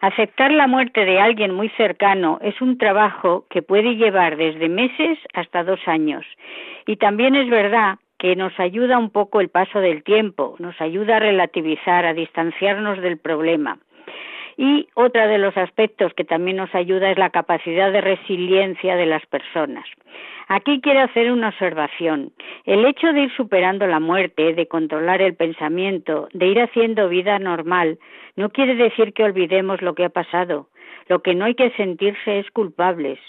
Aceptar 0.00 0.52
la 0.52 0.66
muerte 0.66 1.04
de 1.04 1.20
alguien 1.20 1.54
muy 1.54 1.68
cercano 1.70 2.38
es 2.42 2.60
un 2.60 2.78
trabajo 2.78 3.46
que 3.50 3.62
puede 3.62 3.96
llevar 3.96 4.36
desde 4.36 4.68
meses 4.68 5.18
hasta 5.34 5.64
dos 5.64 5.80
años. 5.86 6.24
Y 6.86 6.96
también 6.96 7.34
es 7.34 7.48
verdad 7.50 7.98
que 8.18 8.34
nos 8.36 8.58
ayuda 8.58 8.98
un 8.98 9.10
poco 9.10 9.40
el 9.40 9.48
paso 9.48 9.80
del 9.80 10.02
tiempo, 10.02 10.56
nos 10.58 10.80
ayuda 10.80 11.16
a 11.16 11.20
relativizar, 11.20 12.04
a 12.04 12.14
distanciarnos 12.14 13.00
del 13.00 13.18
problema. 13.18 13.78
Y 14.60 14.88
otro 14.94 15.28
de 15.28 15.38
los 15.38 15.56
aspectos 15.56 16.12
que 16.14 16.24
también 16.24 16.56
nos 16.56 16.74
ayuda 16.74 17.12
es 17.12 17.16
la 17.16 17.30
capacidad 17.30 17.92
de 17.92 18.00
resiliencia 18.00 18.96
de 18.96 19.06
las 19.06 19.24
personas. 19.26 19.84
Aquí 20.48 20.80
quiero 20.80 21.02
hacer 21.02 21.30
una 21.30 21.50
observación. 21.50 22.32
El 22.64 22.84
hecho 22.84 23.12
de 23.12 23.20
ir 23.20 23.36
superando 23.36 23.86
la 23.86 24.00
muerte, 24.00 24.54
de 24.54 24.66
controlar 24.66 25.22
el 25.22 25.36
pensamiento, 25.36 26.28
de 26.32 26.48
ir 26.48 26.60
haciendo 26.60 27.08
vida 27.08 27.38
normal, 27.38 28.00
no 28.34 28.50
quiere 28.50 28.74
decir 28.74 29.12
que 29.12 29.22
olvidemos 29.22 29.80
lo 29.80 29.94
que 29.94 30.06
ha 30.06 30.08
pasado. 30.08 30.66
Lo 31.06 31.22
que 31.22 31.36
no 31.36 31.44
hay 31.44 31.54
que 31.54 31.70
sentirse 31.76 32.40
es 32.40 32.50
culpables. 32.50 33.20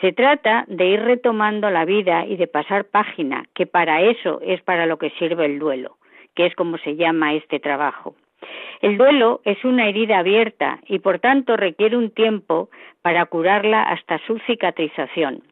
Se 0.00 0.12
trata 0.12 0.64
de 0.68 0.86
ir 0.86 1.00
retomando 1.00 1.70
la 1.70 1.86
vida 1.86 2.24
y 2.24 2.36
de 2.36 2.46
pasar 2.46 2.84
página, 2.84 3.46
que 3.52 3.66
para 3.66 4.02
eso 4.02 4.40
es 4.44 4.62
para 4.62 4.86
lo 4.86 4.96
que 4.96 5.10
sirve 5.18 5.44
el 5.46 5.58
duelo, 5.58 5.96
que 6.36 6.46
es 6.46 6.54
como 6.54 6.78
se 6.78 6.94
llama 6.94 7.34
este 7.34 7.58
trabajo. 7.58 8.14
El 8.80 8.96
duelo 8.96 9.40
es 9.44 9.64
una 9.64 9.88
herida 9.88 10.18
abierta 10.18 10.80
y 10.86 11.00
por 11.00 11.18
tanto 11.18 11.56
requiere 11.56 11.96
un 11.96 12.10
tiempo 12.10 12.70
para 13.02 13.26
curarla 13.26 13.82
hasta 13.82 14.18
su 14.26 14.38
cicatrización. 14.40 15.42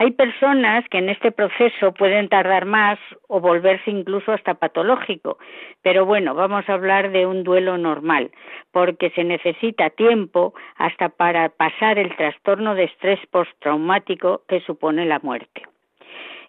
Hay 0.00 0.12
personas 0.12 0.88
que 0.90 0.98
en 0.98 1.08
este 1.08 1.32
proceso 1.32 1.92
pueden 1.92 2.28
tardar 2.28 2.66
más 2.66 3.00
o 3.26 3.40
volverse 3.40 3.90
incluso 3.90 4.32
hasta 4.32 4.54
patológico, 4.54 5.38
pero 5.82 6.06
bueno, 6.06 6.34
vamos 6.34 6.68
a 6.68 6.74
hablar 6.74 7.10
de 7.10 7.26
un 7.26 7.42
duelo 7.42 7.76
normal, 7.78 8.30
porque 8.70 9.10
se 9.10 9.24
necesita 9.24 9.90
tiempo 9.90 10.54
hasta 10.76 11.08
para 11.08 11.48
pasar 11.48 11.98
el 11.98 12.14
trastorno 12.14 12.76
de 12.76 12.84
estrés 12.84 13.18
postraumático 13.30 14.42
que 14.46 14.60
supone 14.60 15.04
la 15.04 15.18
muerte. 15.18 15.62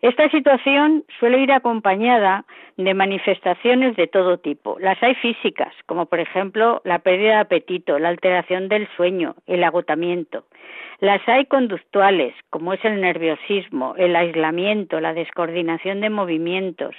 Esta 0.02 0.30
situación 0.30 1.04
suele 1.20 1.40
ir 1.40 1.52
acompañada 1.52 2.46
de 2.78 2.94
manifestaciones 2.94 3.98
de 3.98 4.08
todo 4.08 4.38
tipo. 4.38 4.80
Las 4.80 5.02
hay 5.04 5.14
físicas, 5.16 5.74
como 5.88 6.06
por 6.06 6.22
ejemplo 6.22 6.82
la 6.86 7.00
pérdida 7.00 7.32
de 7.32 7.42
apetito, 7.42 8.00
la 8.00 8.08
alteración 8.08 8.70
del 8.70 8.88
sueño, 8.96 9.36
el 9.46 9.62
agotamiento. 9.64 10.46
Las 11.02 11.28
hay 11.28 11.46
conductuales, 11.46 12.34
como 12.50 12.74
es 12.74 12.84
el 12.86 13.02
nerviosismo, 13.02 13.96
el 13.98 14.16
aislamiento, 14.16 15.02
la 15.02 15.14
descoordinación 15.14 16.00
de 16.00 16.10
movimientos. 16.10 16.96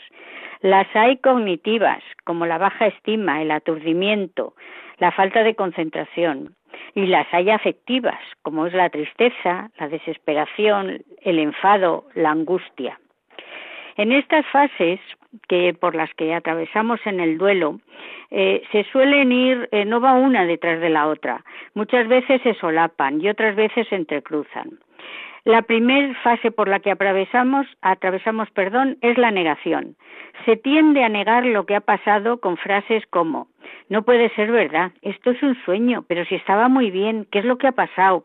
Las 0.61 0.87
hay 0.95 1.17
cognitivas, 1.19 2.03
como 2.25 2.45
la 2.45 2.59
baja 2.59 2.87
estima, 2.87 3.41
el 3.41 3.51
aturdimiento, 3.51 4.55
la 4.99 5.11
falta 5.11 5.43
de 5.43 5.55
concentración. 5.55 6.55
Y 6.95 7.07
las 7.07 7.27
hay 7.33 7.51
afectivas, 7.51 8.19
como 8.43 8.67
es 8.67 8.75
la 8.75 8.91
tristeza, 8.91 9.71
la 9.79 9.89
desesperación, 9.89 11.03
el 11.23 11.39
enfado, 11.39 12.05
la 12.15 12.31
angustia. 12.31 12.99
En 13.97 14.13
estas 14.13 14.47
fases 14.47 15.01
que 15.49 15.75
por 15.75 15.95
las 15.95 16.13
que 16.15 16.35
atravesamos 16.35 17.01
en 17.05 17.21
el 17.21 17.39
duelo 17.39 17.81
eh, 18.31 18.63
se 18.73 18.85
suelen 18.85 19.33
ir, 19.33 19.69
eh, 19.73 19.85
no 19.85 20.01
va 20.01 20.13
una 20.15 20.45
detrás 20.47 20.81
de 20.81 20.89
la 20.89 21.07
otra. 21.09 21.45
Muchas 21.75 22.09
veces 22.09 22.41
se 22.43 22.55
solapan 22.55 23.21
y 23.21 23.29
otras 23.29 23.55
veces 23.57 23.87
se 23.89 23.97
entrecruzan. 23.97 24.79
La 25.45 25.63
primera 25.63 26.15
fase 26.23 26.51
por 26.51 26.69
la 26.69 26.81
que 26.81 26.91
atravesamos, 26.91 27.67
atravesamos, 27.81 28.51
perdón, 28.51 28.99
es 29.01 29.17
la 29.19 29.31
negación. 29.31 29.97
Se 30.45 30.57
tiende 30.57 31.03
a 31.03 31.09
negar 31.09 31.47
lo 31.47 31.65
que 31.67 31.75
ha 31.75 31.81
pasado 31.81 32.41
con 32.41 32.57
frases 32.57 33.05
como 33.11 33.49
no 33.91 34.05
puede 34.05 34.31
ser 34.31 34.53
verdad, 34.53 34.93
esto 35.03 35.33
es 35.33 35.43
un 35.43 35.57
sueño, 35.65 36.05
pero 36.07 36.25
si 36.25 36.37
estaba 36.37 36.69
muy 36.69 36.91
bien, 36.93 37.27
¿qué 37.31 37.41
es 37.41 37.45
lo 37.45 37.59
que 37.59 37.67
ha 37.67 37.73
pasado? 37.73 38.25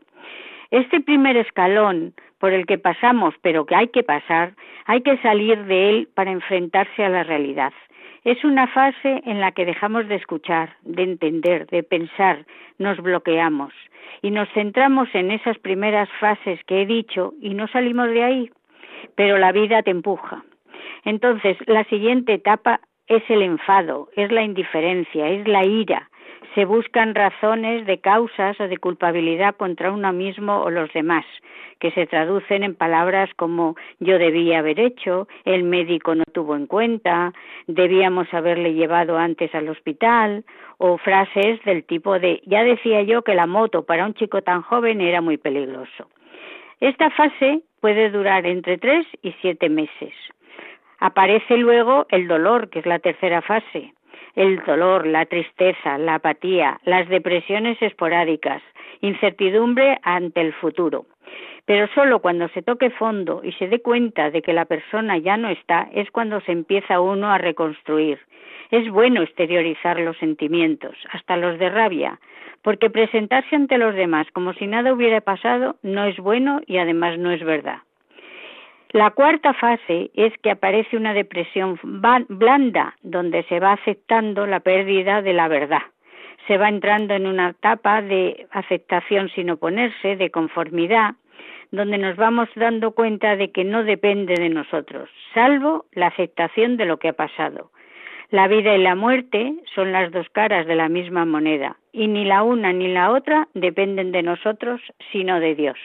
Este 0.70 1.02
primer 1.02 1.38
escalón 1.38 2.14
por 2.40 2.54
el 2.54 2.68
que 2.68 2.78
pasamos, 2.78 3.34
pero 3.42 3.66
que 3.66 3.76
hay 3.76 3.88
que 3.88 4.04
pasar, 4.04 4.54
hay 4.86 5.02
que 5.02 5.18
salir 5.18 5.66
de 5.66 5.90
él 5.90 6.10
para 6.14 6.32
enfrentarse 6.32 7.04
a 7.04 7.10
la 7.10 7.24
realidad. 7.24 7.74
Es 8.26 8.44
una 8.44 8.66
fase 8.66 9.22
en 9.26 9.40
la 9.40 9.52
que 9.52 9.66
dejamos 9.66 10.08
de 10.08 10.16
escuchar, 10.16 10.76
de 10.82 11.04
entender, 11.04 11.68
de 11.68 11.84
pensar, 11.84 12.44
nos 12.80 12.98
bloqueamos 12.98 13.72
y 14.24 14.32
nos 14.32 14.50
centramos 14.50 15.08
en 15.14 15.30
esas 15.30 15.60
primeras 15.60 16.10
fases 16.20 16.60
que 16.66 16.82
he 16.82 16.86
dicho 16.88 17.36
y 17.40 17.54
no 17.54 17.68
salimos 17.68 18.10
de 18.10 18.24
ahí, 18.24 18.52
pero 19.14 19.38
la 19.38 19.52
vida 19.52 19.84
te 19.84 19.92
empuja. 19.92 20.44
Entonces, 21.04 21.56
la 21.68 21.84
siguiente 21.84 22.34
etapa 22.34 22.80
es 23.06 23.22
el 23.30 23.44
enfado, 23.44 24.10
es 24.16 24.32
la 24.32 24.42
indiferencia, 24.42 25.30
es 25.30 25.48
la 25.48 25.64
ira, 25.64 26.10
se 26.54 26.66
buscan 26.66 27.16
razones 27.16 27.86
de 27.86 28.00
causas 28.00 28.60
o 28.60 28.68
de 28.68 28.78
culpabilidad 28.78 29.56
contra 29.56 29.92
uno 29.92 30.14
mismo 30.14 30.62
o 30.62 30.70
los 30.70 30.92
demás, 30.94 31.26
que 31.80 31.92
se 31.92 32.08
traducen 32.08 32.64
en 32.64 32.76
palabras 32.76 33.30
como 33.36 33.76
yo 34.00 34.18
debía 34.18 34.60
haber 34.60 34.80
hecho, 34.80 35.28
el 35.44 35.64
médico 35.64 36.16
no 36.16 36.24
tuvo 36.32 36.56
en 36.56 36.68
cuenta, 36.68 37.34
debíamos 37.68 38.34
haberle 38.34 38.74
llevado 38.74 39.18
antes 39.18 39.54
al 39.56 39.70
hospital, 39.70 40.44
o 40.78 40.98
frases 40.98 41.64
del 41.64 41.84
tipo 41.84 42.20
de 42.20 42.42
ya 42.46 42.64
decía 42.64 43.02
yo 43.04 43.22
que 43.24 43.36
la 43.36 43.48
moto 43.48 43.86
para 43.86 44.06
un 44.06 44.14
chico 44.14 44.42
tan 44.42 44.62
joven 44.62 45.02
era 45.02 45.22
muy 45.22 45.38
peligroso. 45.38 46.10
Esta 46.80 47.10
fase 47.12 47.62
puede 47.80 48.10
durar 48.10 48.46
entre 48.46 48.78
tres 48.78 49.06
y 49.22 49.32
siete 49.42 49.70
meses. 49.70 50.14
Aparece 51.00 51.58
luego 51.58 52.06
el 52.10 52.28
dolor, 52.28 52.70
que 52.70 52.80
es 52.80 52.86
la 52.86 53.00
tercera 53.00 53.42
fase, 53.42 53.94
el 54.36 54.64
dolor, 54.66 55.08
la 55.08 55.26
tristeza, 55.26 55.98
la 55.98 56.16
apatía, 56.16 56.80
las 56.84 57.08
depresiones 57.10 57.82
esporádicas, 57.82 58.62
incertidumbre 59.02 59.98
ante 60.04 60.42
el 60.42 60.54
futuro. 60.54 61.06
Pero 61.66 61.88
solo 61.96 62.20
cuando 62.20 62.48
se 62.50 62.62
toque 62.62 62.92
fondo 62.92 63.42
y 63.44 63.52
se 63.54 63.68
dé 63.68 63.82
cuenta 63.82 64.30
de 64.30 64.42
que 64.42 64.54
la 64.54 64.66
persona 64.66 65.18
ya 65.18 65.38
no 65.38 65.50
está 65.50 65.90
es 65.94 66.12
cuando 66.12 66.40
se 66.42 66.52
empieza 66.52 67.00
uno 67.00 67.32
a 67.32 67.38
reconstruir. 67.38 68.20
Es 68.72 68.90
bueno 68.90 69.22
exteriorizar 69.22 70.00
los 70.00 70.18
sentimientos, 70.18 70.96
hasta 71.12 71.38
los 71.38 71.58
de 71.58 71.70
rabia, 71.70 72.20
porque 72.62 72.90
presentarse 72.90 73.56
ante 73.56 73.78
los 73.78 73.96
demás 73.96 74.28
como 74.34 74.54
si 74.54 74.68
nada 74.68 74.94
hubiera 74.94 75.22
pasado 75.22 75.78
no 75.82 76.06
es 76.06 76.18
bueno 76.18 76.62
y 76.68 76.78
además 76.78 77.18
no 77.18 77.32
es 77.32 77.44
verdad. 77.44 77.80
La 78.92 79.12
cuarta 79.12 79.54
fase 79.54 80.12
es 80.14 80.34
que 80.42 80.52
aparece 80.52 80.96
una 80.96 81.14
depresión 81.14 81.80
blanda, 81.84 82.96
donde 83.02 83.44
se 83.44 83.60
va 83.60 83.74
aceptando 83.74 84.46
la 84.48 84.62
pérdida 84.62 85.22
de 85.22 85.34
la 85.34 85.48
verdad. 85.48 85.82
Se 86.48 86.58
va 86.58 86.70
entrando 86.70 87.14
en 87.14 87.28
una 87.28 87.50
etapa 87.50 88.02
de 88.02 88.48
aceptación 88.52 89.30
sin 89.30 89.50
oponerse, 89.50 90.16
de 90.16 90.30
conformidad, 90.30 91.16
donde 91.72 91.98
nos 91.98 92.16
vamos 92.16 92.48
dando 92.56 92.92
cuenta 92.92 93.36
de 93.36 93.52
que 93.52 93.64
no 93.64 93.84
depende 93.84 94.36
de 94.36 94.50
nosotros, 94.50 95.10
salvo 95.34 95.86
la 95.92 96.08
aceptación 96.08 96.78
de 96.78 96.86
lo 96.86 96.98
que 96.98 97.10
ha 97.10 97.14
pasado. 97.14 97.72
La 98.30 98.48
vida 98.48 98.76
y 98.76 98.82
la 98.82 98.96
muerte 98.96 99.56
son 99.74 99.92
las 99.92 100.12
dos 100.12 100.28
caras 100.30 100.66
de 100.66 100.76
la 100.76 100.90
misma 100.90 101.26
moneda, 101.26 101.78
y 101.92 102.08
ni 102.08 102.26
la 102.26 102.44
una 102.44 102.74
ni 102.74 102.88
la 102.88 103.12
otra 103.12 103.48
dependen 103.54 104.12
de 104.12 104.24
nosotros, 104.24 104.82
sino 105.12 105.40
de 105.40 105.56
Dios. 105.56 105.78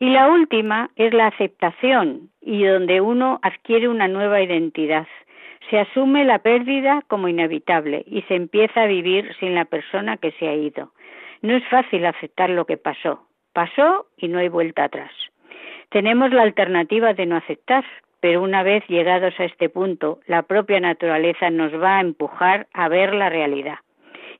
Y 0.00 0.10
la 0.10 0.28
última 0.28 0.90
es 0.94 1.12
la 1.12 1.26
aceptación 1.26 2.30
y 2.40 2.64
donde 2.64 3.00
uno 3.00 3.40
adquiere 3.42 3.88
una 3.88 4.06
nueva 4.06 4.40
identidad. 4.40 5.08
Se 5.70 5.78
asume 5.80 6.24
la 6.24 6.38
pérdida 6.38 7.02
como 7.08 7.26
inevitable 7.26 8.04
y 8.06 8.22
se 8.22 8.36
empieza 8.36 8.82
a 8.82 8.86
vivir 8.86 9.34
sin 9.40 9.56
la 9.56 9.64
persona 9.64 10.16
que 10.16 10.30
se 10.32 10.48
ha 10.48 10.54
ido. 10.54 10.92
No 11.42 11.56
es 11.56 11.64
fácil 11.68 12.06
aceptar 12.06 12.50
lo 12.50 12.64
que 12.64 12.76
pasó. 12.76 13.26
Pasó 13.52 14.06
y 14.16 14.28
no 14.28 14.38
hay 14.38 14.48
vuelta 14.48 14.84
atrás. 14.84 15.10
Tenemos 15.90 16.32
la 16.32 16.42
alternativa 16.42 17.12
de 17.12 17.26
no 17.26 17.36
aceptar, 17.36 17.84
pero 18.20 18.40
una 18.40 18.62
vez 18.62 18.86
llegados 18.86 19.34
a 19.40 19.44
este 19.44 19.68
punto, 19.68 20.20
la 20.26 20.42
propia 20.42 20.78
naturaleza 20.78 21.50
nos 21.50 21.72
va 21.72 21.98
a 21.98 22.02
empujar 22.02 22.68
a 22.72 22.88
ver 22.88 23.14
la 23.14 23.30
realidad. 23.30 23.78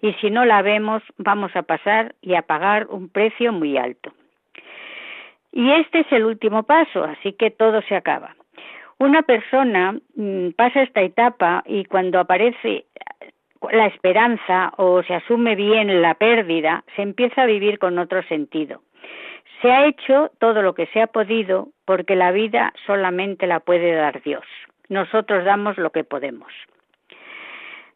Y 0.00 0.12
si 0.14 0.30
no 0.30 0.44
la 0.44 0.62
vemos, 0.62 1.02
vamos 1.16 1.54
a 1.56 1.62
pasar 1.62 2.14
y 2.20 2.34
a 2.34 2.42
pagar 2.42 2.86
un 2.88 3.08
precio 3.08 3.52
muy 3.52 3.76
alto. 3.76 4.12
Y 5.52 5.70
este 5.72 6.00
es 6.00 6.12
el 6.12 6.24
último 6.24 6.64
paso, 6.64 7.04
así 7.04 7.32
que 7.32 7.50
todo 7.50 7.82
se 7.82 7.96
acaba. 7.96 8.34
Una 8.98 9.22
persona 9.22 9.98
mm, 10.16 10.50
pasa 10.56 10.82
esta 10.82 11.02
etapa 11.02 11.62
y 11.66 11.84
cuando 11.84 12.18
aparece 12.18 12.86
la 13.72 13.86
esperanza 13.86 14.72
o 14.76 15.02
se 15.02 15.14
asume 15.14 15.54
bien 15.54 16.02
la 16.02 16.14
pérdida, 16.14 16.84
se 16.96 17.02
empieza 17.02 17.42
a 17.42 17.46
vivir 17.46 17.78
con 17.78 17.98
otro 17.98 18.22
sentido. 18.24 18.82
Se 19.62 19.70
ha 19.72 19.86
hecho 19.86 20.30
todo 20.38 20.62
lo 20.62 20.74
que 20.74 20.86
se 20.86 21.00
ha 21.00 21.08
podido 21.08 21.68
porque 21.84 22.14
la 22.14 22.30
vida 22.30 22.72
solamente 22.86 23.46
la 23.46 23.60
puede 23.60 23.92
dar 23.92 24.22
Dios. 24.22 24.44
Nosotros 24.88 25.44
damos 25.44 25.76
lo 25.78 25.90
que 25.90 26.04
podemos. 26.04 26.52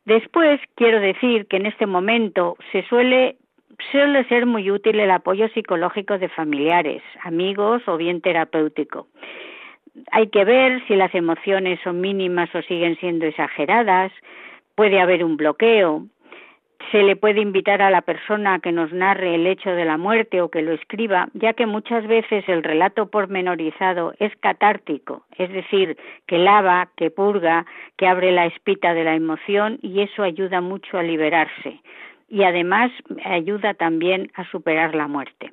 Después 0.05 0.61
quiero 0.75 1.01
decir 1.01 1.47
que 1.47 1.57
en 1.59 1.67
este 1.67 1.87
momento 1.87 2.57
se 2.73 2.83
suele 2.89 3.37
suele 3.91 4.25
ser 4.25 4.47
muy 4.47 4.71
útil 4.71 5.01
el 5.01 5.11
apoyo 5.11 5.49
psicológico 5.49 6.19
de 6.19 6.29
familiares, 6.29 7.03
amigos 7.23 7.83
o 7.87 7.97
bien 7.97 8.21
terapéutico. 8.21 9.09
Hay 10.11 10.29
que 10.29 10.45
ver 10.45 10.83
si 10.87 10.97
las 10.97 11.15
emociones 11.15 11.79
son 11.85 12.01
mínimas 12.01 12.55
o 12.55 12.63
siguen 12.63 12.97
siendo 12.97 13.27
exageradas, 13.27 14.13
puede 14.75 15.01
haber 15.01 15.25
un 15.25 15.37
bloqueo, 15.37 16.07
se 16.91 17.03
le 17.03 17.17
puede 17.17 17.41
invitar 17.41 17.81
a 17.81 17.91
la 17.91 18.03
persona 18.03 18.55
a 18.55 18.59
que 18.59 18.73
nos 18.73 18.93
narre 18.93 19.35
el 19.35 19.47
hecho 19.47 19.71
de 19.71 19.85
la 19.85 19.97
muerte 19.97 20.41
o 20.41 20.51
que 20.51 20.63
lo 20.63 20.73
escriba, 20.73 21.29
ya 21.35 21.53
que 21.53 21.67
muchas 21.67 22.07
veces 22.07 22.45
el 22.49 22.63
relato 22.63 23.07
pormenorizado 23.07 24.15
es 24.19 24.35
catártico, 24.41 25.25
es 25.39 25.51
decir, 25.51 25.97
que 26.27 26.39
lava, 26.39 26.89
que 26.97 27.11
purga, 27.11 27.67
que 27.97 28.07
abre 28.07 28.33
la 28.33 28.47
espita 28.47 28.95
de 28.95 29.05
la 29.05 29.15
emoción 29.15 29.79
y 29.83 30.01
eso 30.01 30.23
ayuda 30.23 30.61
mucho 30.61 30.99
a 30.99 31.03
liberarse 31.03 31.81
y 32.33 32.45
además 32.45 32.91
ayuda 33.25 33.75
también 33.75 34.33
a 34.35 34.51
superar 34.51 34.95
la 34.95 35.07
muerte. 35.07 35.53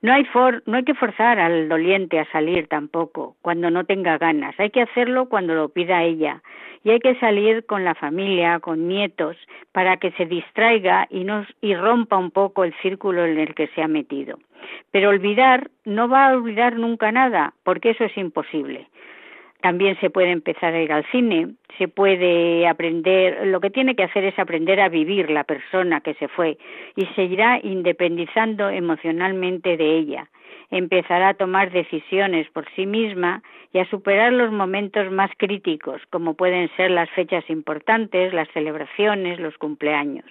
No 0.00 0.12
hay, 0.12 0.26
no 0.66 0.76
hay 0.76 0.82
que 0.82 0.94
forzar 0.94 1.38
al 1.38 1.68
doliente 1.68 2.18
a 2.18 2.30
salir 2.32 2.66
tampoco 2.66 3.36
cuando 3.40 3.70
no 3.70 3.84
tenga 3.84 4.18
ganas, 4.18 4.58
hay 4.58 4.70
que 4.70 4.82
hacerlo 4.82 5.28
cuando 5.28 5.54
lo 5.54 5.68
pida 5.68 6.02
ella 6.02 6.42
y 6.82 6.90
hay 6.90 6.98
que 6.98 7.14
salir 7.20 7.64
con 7.66 7.84
la 7.84 7.94
familia, 7.94 8.58
con 8.58 8.88
nietos, 8.88 9.36
para 9.70 9.98
que 9.98 10.10
se 10.12 10.26
distraiga 10.26 11.06
y, 11.08 11.22
nos, 11.22 11.46
y 11.60 11.76
rompa 11.76 12.16
un 12.16 12.32
poco 12.32 12.64
el 12.64 12.74
círculo 12.82 13.24
en 13.24 13.38
el 13.38 13.54
que 13.54 13.68
se 13.68 13.80
ha 13.80 13.86
metido. 13.86 14.40
Pero 14.90 15.10
olvidar 15.10 15.70
no 15.84 16.08
va 16.08 16.26
a 16.30 16.32
olvidar 16.32 16.76
nunca 16.76 17.12
nada, 17.12 17.54
porque 17.62 17.90
eso 17.90 18.02
es 18.02 18.16
imposible. 18.16 18.88
También 19.62 19.98
se 20.00 20.10
puede 20.10 20.32
empezar 20.32 20.74
a 20.74 20.82
ir 20.82 20.92
al 20.92 21.04
cine, 21.12 21.54
se 21.78 21.86
puede 21.86 22.66
aprender, 22.66 23.46
lo 23.46 23.60
que 23.60 23.70
tiene 23.70 23.94
que 23.94 24.02
hacer 24.02 24.24
es 24.24 24.36
aprender 24.36 24.80
a 24.80 24.88
vivir 24.88 25.30
la 25.30 25.44
persona 25.44 26.00
que 26.00 26.14
se 26.14 26.26
fue 26.26 26.58
y 26.96 27.06
se 27.14 27.22
irá 27.22 27.60
independizando 27.62 28.68
emocionalmente 28.68 29.76
de 29.76 29.98
ella. 29.98 30.28
Empezará 30.70 31.28
a 31.28 31.34
tomar 31.34 31.70
decisiones 31.70 32.48
por 32.50 32.66
sí 32.74 32.86
misma 32.86 33.42
y 33.72 33.78
a 33.78 33.88
superar 33.88 34.32
los 34.32 34.50
momentos 34.50 35.12
más 35.12 35.30
críticos, 35.36 36.02
como 36.10 36.34
pueden 36.34 36.68
ser 36.76 36.90
las 36.90 37.08
fechas 37.10 37.48
importantes, 37.48 38.34
las 38.34 38.48
celebraciones, 38.48 39.38
los 39.38 39.56
cumpleaños. 39.58 40.26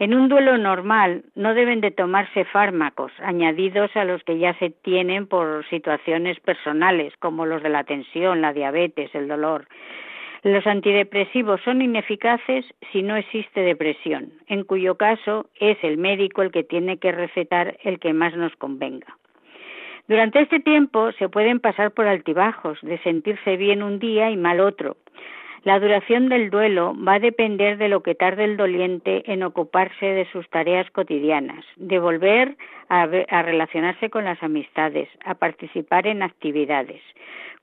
En 0.00 0.14
un 0.14 0.30
duelo 0.30 0.56
normal 0.56 1.24
no 1.34 1.52
deben 1.52 1.82
de 1.82 1.90
tomarse 1.90 2.46
fármacos 2.46 3.12
añadidos 3.18 3.94
a 3.94 4.06
los 4.06 4.24
que 4.24 4.38
ya 4.38 4.54
se 4.54 4.70
tienen 4.70 5.26
por 5.26 5.68
situaciones 5.68 6.40
personales, 6.40 7.12
como 7.18 7.44
los 7.44 7.62
de 7.62 7.68
la 7.68 7.84
tensión, 7.84 8.40
la 8.40 8.54
diabetes, 8.54 9.14
el 9.14 9.28
dolor. 9.28 9.68
Los 10.42 10.66
antidepresivos 10.66 11.60
son 11.60 11.82
ineficaces 11.82 12.64
si 12.90 13.02
no 13.02 13.14
existe 13.14 13.60
depresión, 13.60 14.32
en 14.46 14.64
cuyo 14.64 14.94
caso 14.94 15.50
es 15.56 15.76
el 15.82 15.98
médico 15.98 16.40
el 16.40 16.50
que 16.50 16.64
tiene 16.64 16.96
que 16.96 17.12
recetar 17.12 17.76
el 17.84 17.98
que 17.98 18.14
más 18.14 18.34
nos 18.34 18.56
convenga. 18.56 19.18
Durante 20.08 20.40
este 20.40 20.60
tiempo 20.60 21.12
se 21.12 21.28
pueden 21.28 21.60
pasar 21.60 21.90
por 21.90 22.06
altibajos, 22.06 22.78
de 22.80 22.96
sentirse 23.00 23.58
bien 23.58 23.82
un 23.82 23.98
día 23.98 24.30
y 24.30 24.38
mal 24.38 24.60
otro, 24.60 24.96
la 25.62 25.78
duración 25.78 26.30
del 26.30 26.48
duelo 26.48 26.94
va 26.96 27.14
a 27.14 27.18
depender 27.18 27.76
de 27.76 27.88
lo 27.88 28.02
que 28.02 28.14
tarde 28.14 28.44
el 28.44 28.56
doliente 28.56 29.30
en 29.30 29.42
ocuparse 29.42 30.06
de 30.06 30.24
sus 30.32 30.48
tareas 30.48 30.90
cotidianas, 30.90 31.64
de 31.76 31.98
volver 31.98 32.56
a, 32.88 33.06
relacionarse 33.06 34.08
con 34.08 34.24
las 34.24 34.42
amistades, 34.42 35.08
a 35.24 35.34
participar 35.34 36.06
en 36.06 36.22
actividades. 36.22 37.02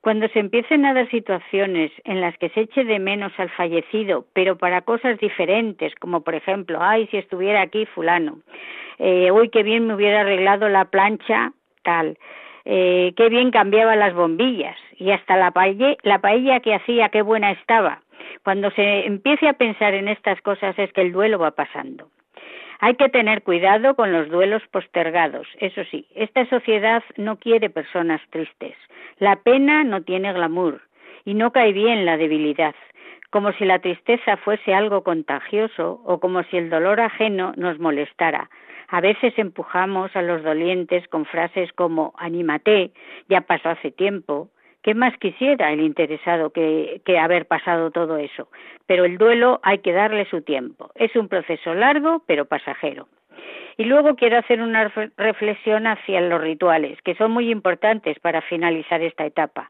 Cuando 0.01 0.27
se 0.29 0.39
empiecen 0.39 0.85
a 0.85 0.93
dar 0.93 1.09
situaciones 1.09 1.91
en 2.03 2.21
las 2.21 2.37
que 2.37 2.49
se 2.49 2.61
eche 2.61 2.83
de 2.83 2.99
menos 2.99 3.33
al 3.37 3.49
fallecido, 3.49 4.25
pero 4.33 4.57
para 4.57 4.81
cosas 4.81 5.19
diferentes, 5.19 5.95
como 5.95 6.21
por 6.21 6.35
ejemplo, 6.35 6.77
ay, 6.79 7.07
si 7.07 7.17
estuviera 7.17 7.61
aquí 7.61 7.87
fulano, 7.87 8.37
eh, 8.99 9.31
uy, 9.31 9.49
qué 9.49 9.63
bien 9.63 9.87
me 9.87 9.95
hubiera 9.95 10.21
arreglado 10.21 10.69
la 10.69 10.85
plancha, 10.85 11.51
tal, 11.83 12.17
eh, 12.69 13.13
qué 13.15 13.29
bien 13.29 13.49
cambiaba 13.49 13.95
las 13.95 14.13
bombillas 14.13 14.75
y 14.97 15.11
hasta 15.11 15.37
la 15.37 15.53
la 16.03 16.19
paella 16.19 16.59
que 16.59 16.75
hacía, 16.75 17.07
qué 17.07 17.21
buena 17.21 17.51
estaba. 17.51 18.01
Cuando 18.43 18.71
se 18.71 19.05
empiece 19.05 19.47
a 19.47 19.53
pensar 19.53 19.93
en 19.93 20.09
estas 20.09 20.41
cosas 20.41 20.77
es 20.77 20.91
que 20.91 20.99
el 20.99 21.13
duelo 21.13 21.39
va 21.39 21.51
pasando. 21.51 22.09
Hay 22.81 22.95
que 22.95 23.07
tener 23.07 23.43
cuidado 23.43 23.95
con 23.95 24.11
los 24.11 24.27
duelos 24.27 24.61
postergados. 24.69 25.47
Eso 25.61 25.81
sí, 25.89 26.07
esta 26.13 26.45
sociedad 26.49 27.03
no 27.15 27.37
quiere 27.37 27.69
personas 27.69 28.19
tristes. 28.31 28.75
La 29.17 29.37
pena 29.37 29.85
no 29.85 30.03
tiene 30.03 30.33
glamour 30.33 30.81
y 31.23 31.35
no 31.35 31.53
cae 31.53 31.71
bien 31.71 32.05
la 32.05 32.17
debilidad, 32.17 32.75
como 33.29 33.51
si 33.53 33.65
la 33.65 33.79
tristeza 33.79 34.37
fuese 34.37 34.73
algo 34.73 35.03
contagioso 35.03 36.01
o 36.05 36.19
como 36.19 36.43
si 36.43 36.57
el 36.57 36.69
dolor 36.69 36.99
ajeno 36.99 37.53
nos 37.57 37.79
molestara. 37.79 38.49
A 38.87 39.01
veces 39.01 39.33
empujamos 39.37 40.15
a 40.15 40.21
los 40.21 40.43
dolientes 40.43 41.07
con 41.09 41.25
frases 41.25 41.71
como 41.73 42.13
anímate, 42.17 42.91
ya 43.27 43.41
pasó 43.41 43.69
hace 43.69 43.91
tiempo. 43.91 44.49
¿Qué 44.81 44.93
más 44.93 45.17
quisiera 45.17 45.73
el 45.73 45.81
interesado 45.81 46.51
que, 46.51 47.01
que 47.05 47.19
haber 47.19 47.45
pasado 47.47 47.91
todo 47.91 48.17
eso? 48.17 48.47
Pero 48.85 49.03
el 49.03 49.17
duelo 49.17 49.59
hay 49.63 49.79
que 49.79 49.91
darle 49.91 50.25
su 50.29 50.41
tiempo. 50.41 50.91
Es 50.95 51.13
un 51.17 51.27
proceso 51.27 51.73
largo, 51.73 52.23
pero 52.25 52.45
pasajero. 52.45 53.09
Y 53.75 53.83
luego 53.83 54.15
quiero 54.15 54.37
hacer 54.37 54.61
una 54.61 54.91
reflexión 55.17 55.85
hacia 55.85 56.21
los 56.21 56.41
rituales, 56.41 56.99
que 57.03 57.15
son 57.15 57.31
muy 57.31 57.51
importantes 57.51 58.17
para 58.19 58.41
finalizar 58.41 59.01
esta 59.01 59.25
etapa. 59.25 59.69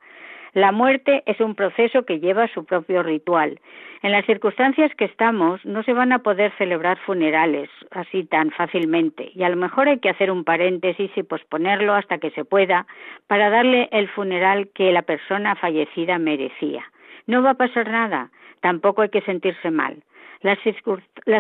La 0.58 0.72
muerte 0.72 1.22
es 1.28 1.39
un 1.39 1.53
proceso 1.53 2.03
que 2.03 2.20
lleva 2.20 2.47
su 2.47 2.66
propio 2.66 3.03
ritual. 3.03 3.60
En 4.01 4.12
las 4.12 4.26
circunstancias 4.26 4.91
que 4.95 5.05
estamos 5.05 5.64
no 5.64 5.84
se 5.84 5.93
van 5.93 6.12
a 6.12 6.24
poder 6.24 6.51
celebrar 6.58 6.97
funerales 7.05 7.70
así 7.91 8.24
tan 8.24 8.49
fácilmente 8.49 9.30
y 9.36 9.43
a 9.43 9.49
lo 9.49 9.55
mejor 9.55 9.88
hay 9.88 9.99
que 9.99 10.10
hacer 10.10 10.32
un 10.32 10.43
paréntesis 10.43 11.12
y 11.16 11.22
posponerlo 11.22 11.93
hasta 11.93 12.18
que 12.18 12.32
se 12.32 12.43
pueda 12.43 12.88
para 13.28 13.51
darle 13.51 13.88
el 13.91 14.10
funeral 14.10 14.70
que 14.74 14.91
la 14.91 15.03
persona 15.03 15.53
fallecida 15.53 16.18
merecía. 16.18 16.84
No 17.28 17.43
va 17.43 17.51
a 17.51 17.62
pasar 17.62 17.88
nada, 17.91 18.32
tampoco 18.60 19.03
hay 19.03 19.10
que 19.10 19.22
sentirse 19.22 19.70
mal. 19.70 19.97
Las, 20.41 20.59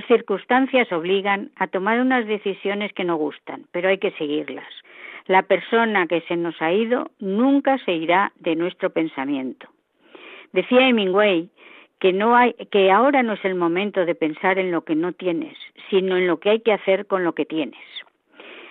circunstancias 0.07 0.91
obligan 0.91 1.51
a 1.55 1.67
tomar 1.67 1.99
unas 1.99 2.25
decisiones 2.25 2.93
que 2.93 3.03
no 3.03 3.15
gustan, 3.15 3.65
pero 3.71 3.89
hay 3.89 3.99
que 3.99 4.11
seguirlas. 4.11 4.67
La 5.27 5.43
persona 5.43 6.07
que 6.07 6.21
se 6.21 6.35
nos 6.35 6.59
ha 6.61 6.71
ido 6.71 7.11
nunca 7.19 7.77
se 7.79 7.93
irá 7.93 8.31
de 8.39 8.55
nuestro 8.55 8.89
pensamiento. 8.89 9.67
Decía 10.53 10.87
Hemingway 10.87 11.49
que 11.99 12.13
no 12.13 12.35
hay 12.35 12.53
que 12.71 12.91
ahora 12.91 13.23
no 13.23 13.33
es 13.33 13.43
el 13.43 13.55
momento 13.55 14.05
de 14.05 14.15
pensar 14.15 14.57
en 14.59 14.71
lo 14.71 14.83
que 14.83 14.95
no 14.95 15.11
tienes, 15.13 15.57
sino 15.89 16.15
en 16.15 16.27
lo 16.27 16.39
que 16.39 16.51
hay 16.51 16.59
que 16.61 16.73
hacer 16.73 17.07
con 17.07 17.23
lo 17.23 17.33
que 17.33 17.45
tienes. 17.45 17.81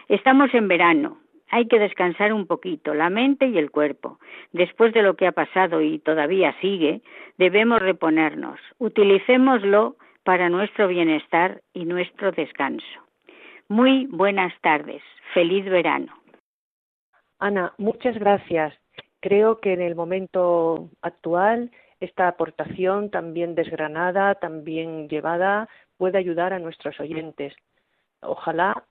Estamos 0.09 0.55
en 0.55 0.69
verano, 0.69 1.19
hay 1.51 1.67
que 1.67 1.79
descansar 1.79 2.33
un 2.33 2.47
poquito 2.47 2.95
la 2.95 3.11
mente 3.11 3.47
y 3.47 3.59
el 3.59 3.71
cuerpo. 3.71 4.19
Después 4.53 4.93
de 4.95 5.03
lo 5.03 5.15
que 5.15 5.27
ha 5.27 5.33
pasado 5.33 5.83
y 5.83 5.99
todavía 5.99 6.55
sigue, 6.61 7.01
debemos 7.39 7.81
reponernos. 7.81 8.59
Utilicémoslo 8.79 9.97
para 10.27 10.49
nuestro 10.49 10.89
bienestar 10.89 11.63
y 11.73 11.85
nuestro 11.85 12.33
descanso. 12.33 12.85
Muy 13.69 14.07
buenas 14.07 14.53
tardes. 14.61 15.01
Feliz 15.33 15.65
verano. 15.67 16.13
Ana, 17.39 17.73
muchas 17.79 18.19
gracias. 18.19 18.75
Creo 19.21 19.61
que 19.61 19.73
en 19.73 19.81
el 19.81 19.95
momento 19.95 20.91
actual 21.01 21.71
esta 22.01 22.27
aportación 22.27 23.09
también 23.11 23.55
desgranada, 23.55 24.35
también 24.35 25.09
llevada, 25.09 25.69
puede 25.97 26.19
ayudar 26.19 26.53
a 26.53 26.59
nuestros 26.59 26.99
oyentes. 26.99 27.55
Ojalá 28.21 28.83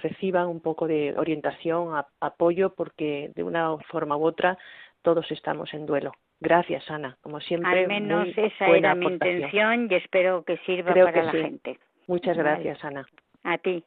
reciban 0.00 0.46
un 0.46 0.60
poco 0.60 0.86
de 0.86 1.12
orientación, 1.18 2.00
apoyo, 2.20 2.72
porque 2.76 3.32
de 3.34 3.42
una 3.42 3.76
forma 3.90 4.16
u 4.16 4.24
otra 4.24 4.56
todos 5.02 5.28
estamos 5.32 5.74
en 5.74 5.86
duelo. 5.86 6.12
Gracias, 6.40 6.88
Ana. 6.90 7.16
Como 7.20 7.40
siempre. 7.40 7.70
Al 7.70 7.88
menos 7.88 8.28
esa 8.36 8.68
era 8.68 8.94
mi 8.94 9.06
intención 9.06 9.88
y 9.90 9.94
espero 9.94 10.44
que 10.44 10.56
sirva 10.58 10.94
para 10.94 11.22
la 11.24 11.32
gente. 11.32 11.78
Muchas 12.06 12.36
gracias, 12.36 12.82
Ana. 12.84 13.06
A 13.44 13.58
ti. 13.58 13.84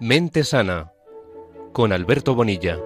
Mente 0.00 0.42
Sana 0.42 0.90
con 1.72 1.92
Alberto 1.92 2.34
Bonilla. 2.34 2.76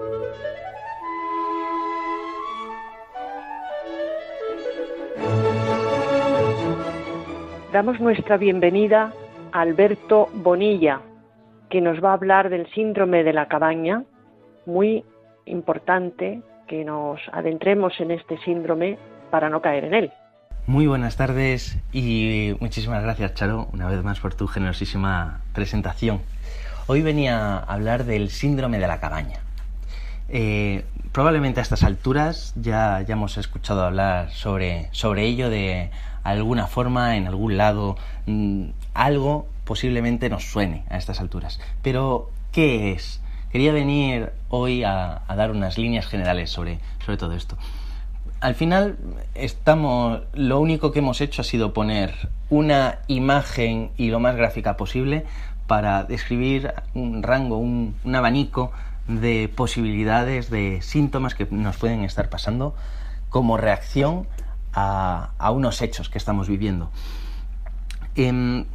Damos 7.71 7.99
nuestra 7.99 8.37
bienvenida 8.37 9.13
a 9.51 9.61
Alberto 9.61 10.27
Bonilla, 10.33 11.01
que 11.69 11.81
nos 11.81 12.03
va 12.03 12.11
a 12.11 12.13
hablar 12.13 12.49
del 12.49 12.69
síndrome 12.73 13.23
de 13.23 13.33
la 13.33 13.47
cabaña, 13.47 14.03
muy 14.65 15.03
importante 15.45 16.41
que 16.67 16.83
nos 16.83 17.19
adentremos 17.31 17.93
en 17.99 18.11
este 18.11 18.37
síndrome 18.39 18.97
para 19.31 19.49
no 19.49 19.61
caer 19.61 19.85
en 19.85 19.93
él. 19.93 20.11
Muy 20.67 20.85
buenas 20.85 21.17
tardes 21.17 21.79
y 21.91 22.55
muchísimas 22.59 23.01
gracias, 23.01 23.33
Charo, 23.33 23.67
una 23.73 23.87
vez 23.87 24.03
más 24.03 24.19
por 24.19 24.35
tu 24.35 24.47
generosísima 24.47 25.41
presentación. 25.53 26.21
Hoy 26.85 27.01
venía 27.01 27.57
a 27.57 27.59
hablar 27.59 28.03
del 28.03 28.29
síndrome 28.29 28.77
de 28.79 28.87
la 28.87 28.99
cabaña. 28.99 29.39
Eh, 30.27 30.85
probablemente 31.11 31.59
a 31.59 31.63
estas 31.63 31.83
alturas 31.83 32.53
ya, 32.55 33.01
ya 33.01 33.13
hemos 33.13 33.37
escuchado 33.37 33.83
hablar 33.83 34.29
sobre, 34.29 34.89
sobre 34.91 35.25
ello 35.25 35.49
de 35.49 35.89
alguna 36.23 36.67
forma, 36.67 37.17
en 37.17 37.27
algún 37.27 37.57
lado, 37.57 37.95
mm, 38.27 38.69
algo 38.93 39.47
posiblemente 39.69 40.31
nos 40.31 40.45
suene 40.45 40.83
a 40.89 40.97
estas 40.97 41.19
alturas. 41.19 41.59
Pero, 41.83 42.31
¿qué 42.51 42.91
es? 42.91 43.21
Quería 43.51 43.71
venir 43.71 44.31
hoy 44.49 44.83
a, 44.83 45.21
dar 45.27 45.51
unas 45.51 45.77
líneas 45.77 46.07
generales 46.07 46.49
sobre, 46.49 46.79
sobre 47.05 47.19
todo 47.19 47.33
esto. 47.33 47.55
Al 48.41 48.55
final, 48.55 48.97
estamos, 49.35 50.21
lo 50.33 50.59
único 50.59 50.91
que 50.91 50.99
hemos 50.99 51.21
hecho 51.21 51.43
ha 51.43 51.45
sido 51.45 51.71
poner 51.71 52.15
una 52.49 52.97
imagen 53.05 53.91
y 53.95 54.09
lo 54.09 54.19
más 54.19 54.35
gráfica 54.35 54.75
posible 54.75 55.27
para 55.67 56.03
describir 56.03 56.73
un 56.95 57.21
rango, 57.21 57.57
un, 57.57 57.93
abanico 58.15 58.71
de 59.07 59.53
posibilidades, 59.55 60.49
de 60.49 60.81
síntomas 60.81 61.35
que 61.35 61.45
nos 61.51 61.77
pueden 61.77 62.03
estar 62.03 62.27
pasando 62.29 62.73
como 63.29 63.55
reacción 63.55 64.25
a, 64.73 65.51
unos 65.53 65.83
hechos 65.83 66.09
que 66.09 66.17
estamos 66.17 66.47
viviendo. 66.47 66.89
Em, 68.15 68.65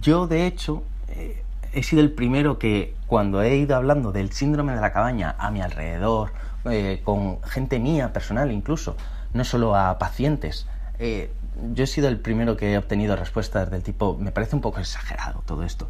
yo, 0.00 0.26
de 0.26 0.46
hecho, 0.46 0.82
eh, 1.08 1.42
he 1.72 1.82
sido 1.82 2.02
el 2.02 2.12
primero 2.12 2.58
que 2.58 2.94
cuando 3.06 3.42
he 3.42 3.56
ido 3.56 3.76
hablando 3.76 4.12
del 4.12 4.32
síndrome 4.32 4.74
de 4.74 4.80
la 4.80 4.92
cabaña 4.92 5.34
a 5.38 5.50
mi 5.50 5.60
alrededor, 5.60 6.32
eh, 6.64 7.00
con 7.04 7.42
gente 7.42 7.78
mía, 7.78 8.12
personal 8.12 8.50
incluso, 8.50 8.96
no 9.32 9.44
solo 9.44 9.76
a 9.76 9.98
pacientes, 9.98 10.66
eh, 10.98 11.30
yo 11.72 11.84
he 11.84 11.86
sido 11.86 12.08
el 12.08 12.18
primero 12.18 12.56
que 12.56 12.72
he 12.72 12.78
obtenido 12.78 13.16
respuestas 13.16 13.70
del 13.70 13.82
tipo, 13.82 14.16
me 14.18 14.32
parece 14.32 14.56
un 14.56 14.62
poco 14.62 14.80
exagerado 14.80 15.42
todo 15.46 15.62
esto. 15.62 15.88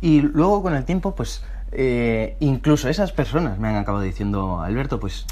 Y 0.00 0.20
luego 0.20 0.62
con 0.62 0.74
el 0.74 0.84
tiempo, 0.84 1.14
pues 1.14 1.42
incluso 2.38 2.88
esas 2.88 3.10
personas 3.10 3.58
me 3.58 3.68
han 3.68 3.76
acabado 3.76 4.04
diciendo, 4.04 4.60
Alberto, 4.60 5.00
pues 5.00 5.26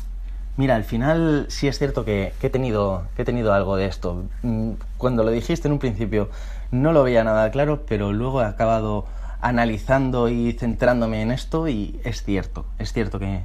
mira, 0.56 0.76
al 0.76 0.84
final 0.84 1.46
sí 1.48 1.68
es 1.68 1.78
cierto 1.78 2.04
que, 2.04 2.32
he 2.42 2.50
tenido, 2.50 3.04
he 3.18 3.24
tenido 3.24 3.52
algo 3.52 3.76
de 3.76 3.86
esto. 3.86 4.24
Mm, 4.42 4.72
cuando 4.98 5.24
lo 5.24 5.30
dijiste 5.30 5.68
en 5.68 5.72
un 5.72 5.78
principio 5.78 6.30
no 6.70 6.92
lo 6.92 7.02
veía 7.02 7.24
nada 7.24 7.50
claro, 7.50 7.84
pero 7.86 8.12
luego 8.12 8.42
he 8.42 8.46
acabado 8.46 9.06
analizando 9.40 10.28
y 10.28 10.52
centrándome 10.52 11.22
en 11.22 11.32
esto 11.32 11.68
y 11.68 12.00
es 12.04 12.22
cierto, 12.22 12.64
es 12.78 12.92
cierto 12.92 13.18
que, 13.18 13.42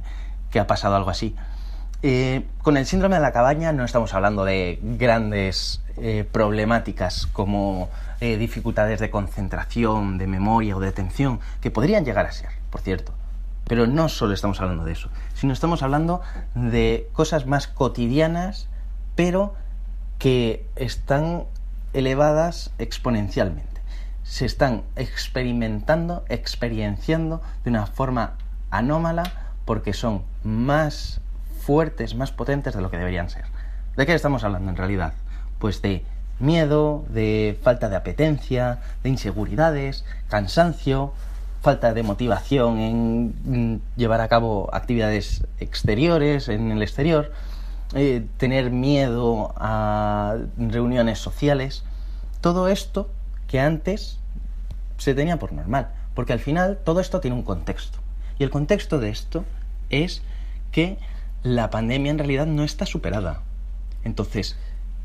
que 0.50 0.60
ha 0.60 0.66
pasado 0.66 0.96
algo 0.96 1.10
así. 1.10 1.34
Eh, 2.02 2.46
con 2.62 2.76
el 2.76 2.86
síndrome 2.86 3.16
de 3.16 3.22
la 3.22 3.32
cabaña 3.32 3.72
no 3.72 3.84
estamos 3.84 4.14
hablando 4.14 4.44
de 4.44 4.78
grandes 4.80 5.82
eh, 5.96 6.24
problemáticas 6.30 7.26
como 7.26 7.88
eh, 8.20 8.36
dificultades 8.36 9.00
de 9.00 9.10
concentración, 9.10 10.16
de 10.16 10.28
memoria 10.28 10.76
o 10.76 10.80
de 10.80 10.88
atención, 10.88 11.40
que 11.60 11.72
podrían 11.72 12.04
llegar 12.04 12.26
a 12.26 12.32
ser, 12.32 12.50
por 12.70 12.80
cierto. 12.82 13.12
Pero 13.68 13.86
no 13.86 14.08
solo 14.08 14.34
estamos 14.34 14.60
hablando 14.60 14.84
de 14.84 14.92
eso, 14.92 15.10
sino 15.34 15.52
estamos 15.52 15.82
hablando 15.82 16.20
de 16.54 17.08
cosas 17.12 17.46
más 17.46 17.68
cotidianas, 17.68 18.68
pero 19.14 19.54
que 20.18 20.66
están 20.76 21.44
elevadas 21.92 22.72
exponencialmente. 22.78 23.80
Se 24.24 24.44
están 24.44 24.82
experimentando, 24.96 26.24
experienciando 26.28 27.40
de 27.64 27.70
una 27.70 27.86
forma 27.86 28.34
anómala 28.70 29.24
porque 29.64 29.92
son 29.92 30.24
más 30.42 31.20
fuertes, 31.60 32.14
más 32.14 32.32
potentes 32.32 32.74
de 32.74 32.80
lo 32.80 32.90
que 32.90 32.98
deberían 32.98 33.28
ser. 33.28 33.44
¿De 33.96 34.06
qué 34.06 34.14
estamos 34.14 34.44
hablando 34.44 34.70
en 34.70 34.76
realidad? 34.76 35.12
Pues 35.58 35.82
de 35.82 36.04
miedo, 36.38 37.04
de 37.08 37.58
falta 37.62 37.88
de 37.88 37.96
apetencia, 37.96 38.78
de 39.02 39.10
inseguridades, 39.10 40.04
cansancio, 40.28 41.12
falta 41.60 41.92
de 41.92 42.02
motivación 42.02 42.78
en 42.78 43.74
mm, 43.74 43.80
llevar 43.96 44.20
a 44.20 44.28
cabo 44.28 44.68
actividades 44.72 45.44
exteriores, 45.58 46.48
en 46.48 46.70
el 46.70 46.82
exterior, 46.82 47.32
eh, 47.94 48.26
tener 48.36 48.70
miedo 48.70 49.54
a 49.56 50.36
reuniones 50.56 51.18
sociales, 51.18 51.84
todo 52.40 52.68
esto 52.68 53.10
que 53.46 53.60
antes 53.60 54.18
se 54.98 55.14
tenía 55.14 55.38
por 55.38 55.52
normal, 55.52 55.88
porque 56.14 56.32
al 56.32 56.40
final 56.40 56.78
todo 56.84 57.00
esto 57.00 57.20
tiene 57.20 57.36
un 57.36 57.42
contexto. 57.42 57.98
Y 58.38 58.44
el 58.44 58.50
contexto 58.50 58.98
de 58.98 59.10
esto 59.10 59.44
es 59.90 60.22
que 60.70 60.98
la 61.42 61.70
pandemia 61.70 62.10
en 62.10 62.18
realidad 62.18 62.46
no 62.46 62.62
está 62.62 62.86
superada. 62.86 63.40
Entonces, 64.04 64.56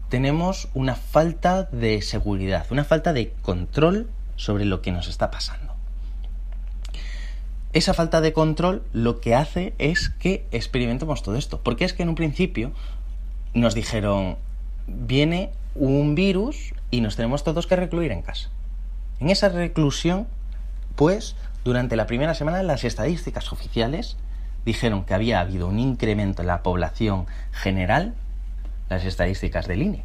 tenemos 0.09 0.67
una 0.73 0.95
falta 0.95 1.63
de 1.63 2.01
seguridad, 2.01 2.67
una 2.69 2.83
falta 2.83 3.13
de 3.13 3.33
control 3.41 4.09
sobre 4.35 4.65
lo 4.65 4.81
que 4.81 4.91
nos 4.91 5.07
está 5.07 5.31
pasando. 5.31 5.72
Esa 7.73 7.95
falta 7.95 8.21
de 8.21 8.33
control 8.33 8.83
lo 8.93 9.19
que 9.19 9.33
hace 9.33 9.73
es 9.79 10.09
que 10.09 10.45
experimentemos 10.51 11.23
todo 11.23 11.35
esto. 11.35 11.59
Porque 11.61 11.85
es 11.85 11.93
que 11.93 12.03
en 12.03 12.09
un 12.09 12.15
principio 12.15 12.71
nos 13.55 13.73
dijeron, 13.73 14.37
viene 14.87 15.51
un 15.75 16.13
virus 16.13 16.73
y 16.91 17.01
nos 17.01 17.15
tenemos 17.15 17.43
todos 17.43 17.65
que 17.65 17.75
recluir 17.75 18.11
en 18.11 18.21
casa. 18.21 18.49
En 19.19 19.29
esa 19.29 19.49
reclusión, 19.49 20.27
pues, 20.95 21.35
durante 21.63 21.95
la 21.95 22.05
primera 22.05 22.35
semana 22.35 22.61
las 22.61 22.83
estadísticas 22.83 23.51
oficiales 23.51 24.17
dijeron 24.65 25.03
que 25.03 25.15
había 25.15 25.39
habido 25.39 25.67
un 25.67 25.79
incremento 25.79 26.43
en 26.43 26.47
la 26.47 26.61
población 26.61 27.25
general, 27.51 28.13
las 28.89 29.03
estadísticas 29.03 29.67
del 29.67 29.81
INE, 29.81 30.03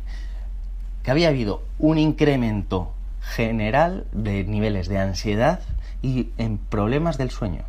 que 1.03 1.11
había 1.11 1.29
habido 1.29 1.63
un 1.79 1.99
incremento 1.99 2.93
general 3.21 4.07
de 4.13 4.45
niveles 4.45 4.89
de 4.89 4.99
ansiedad 4.99 5.61
y 6.03 6.31
en 6.39 6.59
problemas 6.59 7.19
del 7.19 7.31
sueño, 7.31 7.63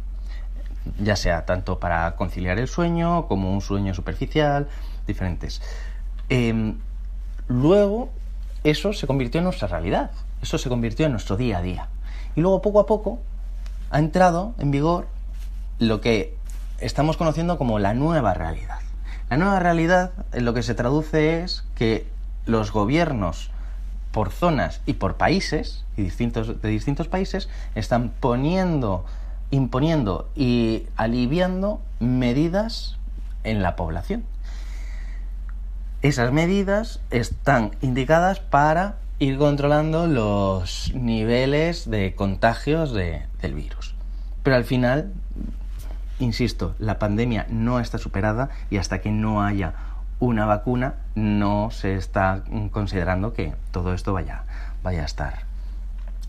ya 1.00 1.16
sea 1.16 1.46
tanto 1.46 1.80
para 1.80 2.16
conciliar 2.16 2.60
el 2.60 2.68
sueño 2.68 3.28
como 3.28 3.54
un 3.54 3.62
sueño 3.62 3.94
superficial, 3.94 4.68
diferentes. 5.08 5.62
Em, 6.30 6.78
luego, 7.48 8.10
eso 8.64 8.94
se 8.94 9.08
convirtió 9.08 9.40
en 9.40 9.46
nuestra 9.46 9.68
realidad, 9.68 10.12
eso 10.42 10.58
se 10.58 10.70
convirtió 10.70 11.06
en 11.06 11.14
nuestro 11.14 11.38
día 11.38 11.58
a 11.58 11.62
día. 11.62 11.88
Y 12.36 12.42
luego, 12.42 12.62
poco 12.62 12.80
a 12.80 12.86
poco, 12.86 13.20
ha 13.90 14.00
entrado 14.00 14.54
en 14.60 14.72
vigor 14.72 15.08
lo 15.80 16.02
que 16.02 16.38
estamos 16.80 17.18
conociendo 17.18 17.58
como 17.58 17.80
la 17.80 17.94
nueva 17.94 18.34
realidad. 18.34 18.80
La 19.30 19.38
nueva 19.38 19.60
realidad 19.60 20.12
en 20.34 20.46
lo 20.46 20.54
que 20.54 20.64
se 20.64 20.76
traduce 20.76 21.44
es 21.44 21.64
que 21.76 22.08
los 22.46 22.72
gobiernos 22.72 23.52
por 24.12 24.32
zonas 24.32 24.82
y 24.86 24.94
por 24.94 25.18
países 25.18 25.86
y 25.98 26.04
distintos, 26.04 26.62
de 26.62 26.70
distintos 26.70 27.08
países 27.08 27.50
están 27.76 28.12
poniendo, 28.20 29.06
imponiendo 29.52 30.30
y 30.36 30.88
aliviando 30.96 31.82
medidas 32.00 32.98
en 33.44 33.62
la 33.62 33.76
población. 33.76 34.24
Esas 36.02 36.32
medidas 36.32 37.02
están 37.12 37.72
indicadas 37.82 38.40
para 38.40 38.96
ir 39.20 39.38
controlando 39.38 40.08
los 40.08 40.94
niveles 40.96 41.90
de 41.90 42.16
contagios 42.16 42.94
de, 42.94 43.24
del 43.42 43.54
virus. 43.54 43.96
Pero 44.44 44.56
al 44.56 44.64
final, 44.64 45.12
insisto, 46.20 46.74
la 46.80 47.00
pandemia 47.00 47.46
no 47.50 47.82
está 47.82 47.98
superada 47.98 48.50
y 48.70 48.78
hasta 48.78 49.02
que 49.02 49.12
no 49.12 49.44
haya 49.44 49.74
una 50.20 50.46
vacuna 50.46 50.96
no 51.16 51.72
se 51.72 51.96
está 51.96 52.44
considerando 52.72 53.34
que 53.34 53.54
todo 53.72 53.94
esto 53.94 54.14
vaya, 54.14 54.44
vaya 54.84 55.04
a 55.04 55.06
estar 55.06 55.40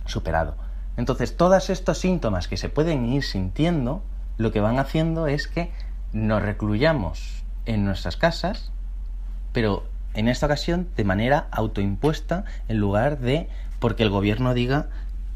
superado. 0.06 0.54
Entonces, 0.96 1.36
todos 1.36 1.70
estos 1.70 1.98
síntomas 1.98 2.48
que 2.48 2.56
se 2.56 2.68
pueden 2.68 3.06
ir 3.06 3.22
sintiendo, 3.22 4.02
lo 4.38 4.52
que 4.52 4.60
van 4.60 4.78
haciendo 4.78 5.26
es 5.26 5.48
que 5.48 5.70
nos 6.12 6.42
recluyamos 6.42 7.44
en 7.66 7.84
nuestras 7.84 8.16
casas, 8.16 8.70
pero 9.52 9.84
en 10.14 10.28
esta 10.28 10.46
ocasión 10.46 10.88
de 10.96 11.04
manera 11.04 11.46
autoimpuesta 11.50 12.44
en 12.68 12.78
lugar 12.78 13.18
de 13.18 13.48
porque 13.78 14.02
el 14.02 14.10
gobierno 14.10 14.54
diga 14.54 14.88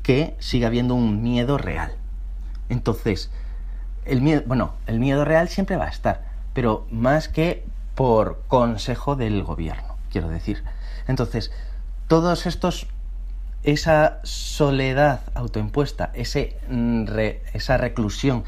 que 0.03 0.37
siga 0.39 0.69
habiendo 0.69 0.95
un 0.95 1.23
miedo 1.23 1.59
real. 1.59 1.93
Entonces, 2.69 3.31
el 4.05 4.21
miedo, 4.21 4.43
bueno, 4.47 4.75
el 4.87 4.99
miedo 4.99 5.25
real 5.25 5.49
siempre 5.49 5.77
va 5.77 5.87
a 5.87 5.91
estar, 5.91 6.25
pero 6.53 6.87
más 6.91 7.29
que 7.29 7.65
por 7.95 8.43
consejo 8.49 9.17
del 9.17 9.43
gobierno, 9.43 9.97
quiero 10.11 10.29
decir. 10.29 10.63
Entonces, 11.07 11.53
todos 12.09 12.47
estos, 12.47 12.87
esa 13.63 14.21
soledad 14.23 15.21
autoimpuesta, 15.35 16.11
ese 16.15 16.57
esa 17.53 17.77
reclusión 17.77 18.45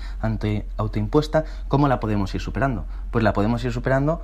autoimpuesta, 0.77 1.45
¿cómo 1.69 1.89
la 1.89 2.01
podemos 2.01 2.35
ir 2.35 2.41
superando? 2.41 2.85
Pues 3.11 3.25
la 3.25 3.33
podemos 3.33 3.65
ir 3.65 3.73
superando 3.73 4.21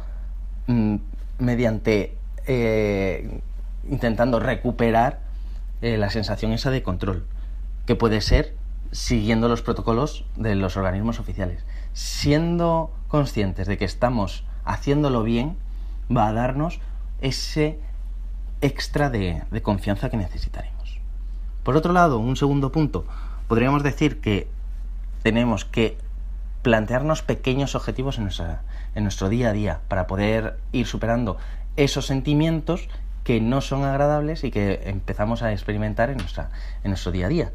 mm, 0.67 0.97
mediante 1.39 2.19
eh, 2.47 3.41
intentando 3.89 4.41
recuperar 4.41 5.21
eh, 5.81 5.97
la 5.97 6.11
sensación 6.11 6.53
esa 6.53 6.71
de 6.71 6.83
control, 6.83 7.27
que 7.87 7.95
puede 7.95 8.21
ser 8.21 8.55
siguiendo 8.91 9.49
los 9.49 9.63
protocolos 9.63 10.25
de 10.37 10.55
los 10.55 10.77
organismos 10.77 11.19
oficiales. 11.19 11.65
Siendo 11.93 12.93
conscientes 13.09 13.67
de 13.67 13.79
que 13.79 13.85
estamos 13.85 14.45
haciéndolo 14.65 15.23
bien, 15.23 15.57
va 16.15 16.29
a 16.29 16.33
darnos 16.33 16.81
ese 17.21 17.79
extra 18.61 19.11
de, 19.11 19.43
de 19.51 19.63
confianza 19.63 20.11
que 20.11 20.17
necesitaremos. 20.17 21.01
Por 21.63 21.77
otro 21.77 21.93
lado, 21.93 22.19
un 22.19 22.37
segundo 22.37 22.73
punto, 22.73 23.05
podríamos 23.49 23.83
decir 23.83 24.21
que 24.21 24.49
tenemos 25.23 25.65
que 25.65 25.97
plantearnos 26.63 27.23
pequeños 27.23 27.75
objetivos 27.75 28.19
en, 28.19 28.29
en 28.95 29.03
nuestro 29.03 29.29
día 29.29 29.51
a 29.51 29.53
día 29.53 29.81
para 29.89 30.07
poder 30.07 30.59
ir 30.73 30.87
superando 30.87 31.37
esos 31.77 32.07
sentimientos 32.07 32.89
que 33.25 33.41
no 33.41 33.61
son 33.61 33.85
agradables 33.85 34.45
y 34.45 34.51
que 34.51 34.83
empezamos 34.85 35.43
a 35.43 35.53
experimentar 35.53 36.11
en, 36.11 36.19
nuestra, 36.19 36.51
en 36.83 36.91
nuestro 36.91 37.13
día 37.13 37.27
a 37.27 37.29
día 37.29 37.53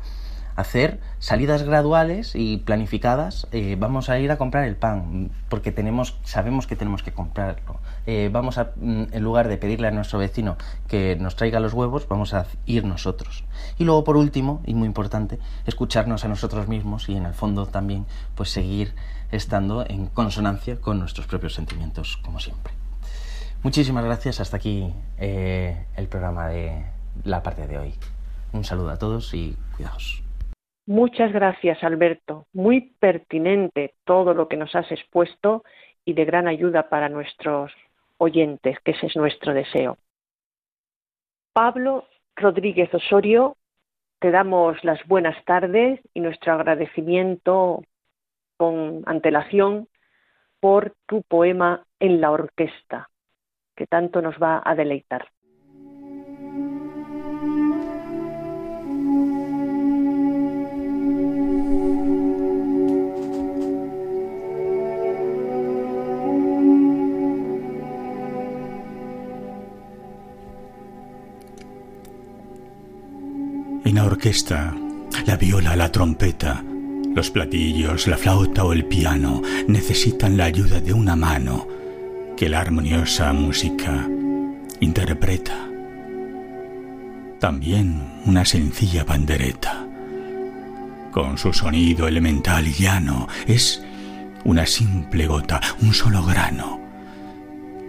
hacer 0.57 0.99
salidas 1.19 1.63
graduales 1.63 2.33
y 2.35 2.57
planificadas. 2.57 3.47
Eh, 3.51 3.77
vamos 3.79 4.09
a 4.09 4.19
ir 4.19 4.31
a 4.31 4.37
comprar 4.37 4.65
el 4.65 4.75
pan 4.75 5.31
porque 5.49 5.71
tenemos, 5.71 6.19
sabemos 6.23 6.67
que 6.67 6.75
tenemos 6.75 7.03
que 7.03 7.13
comprarlo. 7.13 7.79
Eh, 8.07 8.29
vamos 8.33 8.57
a, 8.57 8.71
mm, 8.75 9.03
en 9.11 9.23
lugar 9.23 9.47
de 9.47 9.57
pedirle 9.57 9.87
a 9.87 9.91
nuestro 9.91 10.19
vecino 10.19 10.57
que 10.87 11.15
nos 11.15 11.35
traiga 11.35 11.59
los 11.59 11.73
huevos, 11.73 12.07
vamos 12.09 12.33
a 12.33 12.47
ir 12.65 12.83
nosotros. 12.83 13.45
Y 13.77 13.85
luego, 13.85 14.03
por 14.03 14.17
último, 14.17 14.61
y 14.65 14.73
muy 14.73 14.87
importante, 14.87 15.39
escucharnos 15.67 16.25
a 16.25 16.27
nosotros 16.27 16.67
mismos 16.67 17.07
y 17.07 17.15
en 17.15 17.27
el 17.27 17.33
fondo 17.35 17.67
también, 17.67 18.07
pues 18.35 18.49
seguir 18.49 18.95
estando 19.31 19.85
en 19.87 20.07
consonancia 20.07 20.81
con 20.81 20.99
nuestros 20.99 21.27
propios 21.27 21.53
sentimientos, 21.53 22.17
como 22.17 22.39
siempre. 22.39 22.73
Muchísimas 23.61 24.03
gracias. 24.03 24.39
Hasta 24.39 24.57
aquí 24.57 24.91
eh, 25.19 25.85
el 25.95 26.07
programa 26.07 26.47
de 26.47 26.83
la 27.23 27.43
parte 27.43 27.67
de 27.67 27.77
hoy. 27.77 27.93
Un 28.53 28.63
saludo 28.63 28.89
a 28.89 28.97
todos 28.97 29.33
y 29.35 29.55
cuidaos. 29.75 30.26
Muchas 30.87 31.33
gracias, 31.33 31.83
Alberto. 31.83 32.47
Muy 32.53 32.95
pertinente 32.97 33.95
todo 34.05 34.33
lo 34.33 34.47
que 34.47 34.55
nos 34.55 34.73
has 34.73 34.89
expuesto 34.89 35.65
y 36.05 36.13
de 36.13 36.23
gran 36.23 36.47
ayuda 36.47 36.87
para 36.87 37.09
nuestros 37.09 37.73
oyentes, 38.17 38.79
que 38.79 38.91
ese 38.91 39.07
es 39.07 39.15
nuestro 39.17 39.53
deseo. 39.53 39.97
Pablo 41.51 42.05
Rodríguez 42.37 42.93
Osorio, 42.93 43.57
te 44.19 44.31
damos 44.31 44.81
las 44.85 45.05
buenas 45.05 45.43
tardes 45.43 45.99
y 46.13 46.21
nuestro 46.21 46.53
agradecimiento 46.53 47.83
con 48.55 49.03
antelación 49.07 49.89
por 50.61 50.95
tu 51.05 51.21
poema 51.23 51.85
en 51.99 52.21
la 52.21 52.31
orquesta, 52.31 53.09
que 53.75 53.87
tanto 53.87 54.21
nos 54.21 54.35
va 54.41 54.61
a 54.63 54.73
deleitar. 54.73 55.27
La 73.97 74.05
orquesta, 74.05 74.75
la 75.25 75.37
viola, 75.37 75.75
la 75.75 75.91
trompeta, 75.91 76.63
los 77.15 77.31
platillos, 77.31 78.05
la 78.05 78.15
flauta 78.15 78.63
o 78.63 78.71
el 78.71 78.85
piano 78.85 79.41
necesitan 79.67 80.37
la 80.37 80.45
ayuda 80.45 80.79
de 80.79 80.93
una 80.93 81.15
mano 81.15 81.67
que 82.37 82.47
la 82.47 82.59
armoniosa 82.59 83.33
música 83.33 84.07
interpreta. 84.81 85.67
También 87.39 88.21
una 88.27 88.45
sencilla 88.45 89.03
bandereta. 89.03 89.87
Con 91.11 91.39
su 91.39 91.51
sonido 91.51 92.07
elemental 92.07 92.67
y 92.67 92.73
llano 92.73 93.27
es 93.47 93.83
una 94.43 94.67
simple 94.67 95.25
gota, 95.25 95.59
un 95.81 95.91
solo 95.91 96.23
grano, 96.23 96.79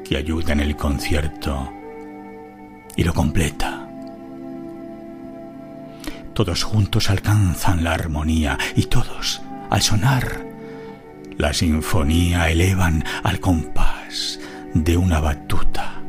que 0.09 0.17
ayuda 0.17 0.55
en 0.55 0.61
el 0.61 0.75
concierto 0.75 1.71
y 2.97 3.05
lo 3.05 3.13
completa. 3.13 3.88
Todos 6.39 6.62
juntos 6.62 7.11
alcanzan 7.11 7.82
la 7.82 7.95
armonía 7.95 8.57
y 8.76 8.84
todos, 8.84 9.43
al 9.70 9.82
sonar, 9.82 10.47
la 11.36 11.53
sinfonía 11.53 12.49
elevan 12.49 13.05
al 13.24 13.41
compás 13.41 14.39
de 14.72 14.97
una 14.97 15.18
batuta. 15.18 16.01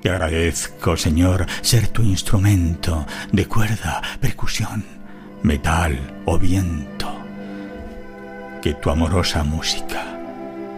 Te 0.00 0.10
agradezco, 0.10 0.96
Señor, 0.96 1.46
ser 1.60 1.88
tu 1.88 2.02
instrumento 2.02 3.04
de 3.32 3.46
cuerda, 3.46 4.00
percusión, 4.20 4.84
metal 5.42 6.22
o 6.24 6.38
viento, 6.38 7.12
que 8.62 8.74
tu 8.74 8.90
amorosa 8.90 9.42
música 9.42 10.06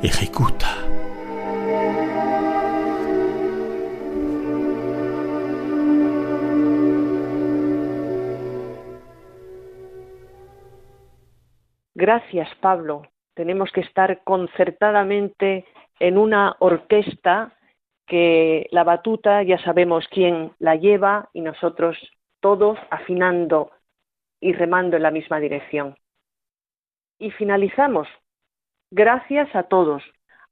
ejecuta. 0.02 0.74
Gracias, 12.00 12.48
Pablo. 12.62 13.02
Tenemos 13.34 13.70
que 13.72 13.82
estar 13.82 14.24
concertadamente 14.24 15.66
en 15.98 16.16
una 16.16 16.56
orquesta 16.58 17.52
que 18.06 18.68
la 18.70 18.84
batuta 18.84 19.42
ya 19.42 19.58
sabemos 19.58 20.08
quién 20.10 20.52
la 20.58 20.76
lleva 20.76 21.28
y 21.34 21.42
nosotros 21.42 21.98
todos 22.40 22.78
afinando 22.88 23.72
y 24.40 24.54
remando 24.54 24.96
en 24.96 25.02
la 25.02 25.10
misma 25.10 25.40
dirección. 25.40 25.94
Y 27.18 27.32
finalizamos. 27.32 28.08
Gracias 28.90 29.54
a 29.54 29.64
todos. 29.64 30.02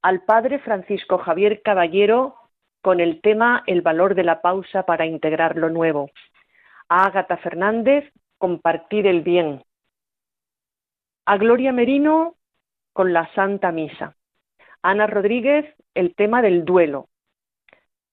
Al 0.02 0.24
padre 0.24 0.58
Francisco 0.58 1.16
Javier 1.16 1.62
Caballero 1.62 2.34
con 2.82 3.00
el 3.00 3.22
tema 3.22 3.62
El 3.66 3.80
valor 3.80 4.14
de 4.14 4.24
la 4.24 4.42
pausa 4.42 4.82
para 4.82 5.06
integrar 5.06 5.56
lo 5.56 5.70
nuevo. 5.70 6.10
A 6.90 7.06
Ágata 7.06 7.38
Fernández, 7.38 8.04
compartir 8.36 9.06
el 9.06 9.22
bien. 9.22 9.62
A 11.30 11.36
Gloria 11.36 11.72
Merino 11.72 12.36
con 12.94 13.12
la 13.12 13.30
Santa 13.34 13.70
Misa. 13.70 14.16
Ana 14.80 15.06
Rodríguez, 15.06 15.66
el 15.92 16.14
tema 16.14 16.40
del 16.40 16.64
duelo. 16.64 17.10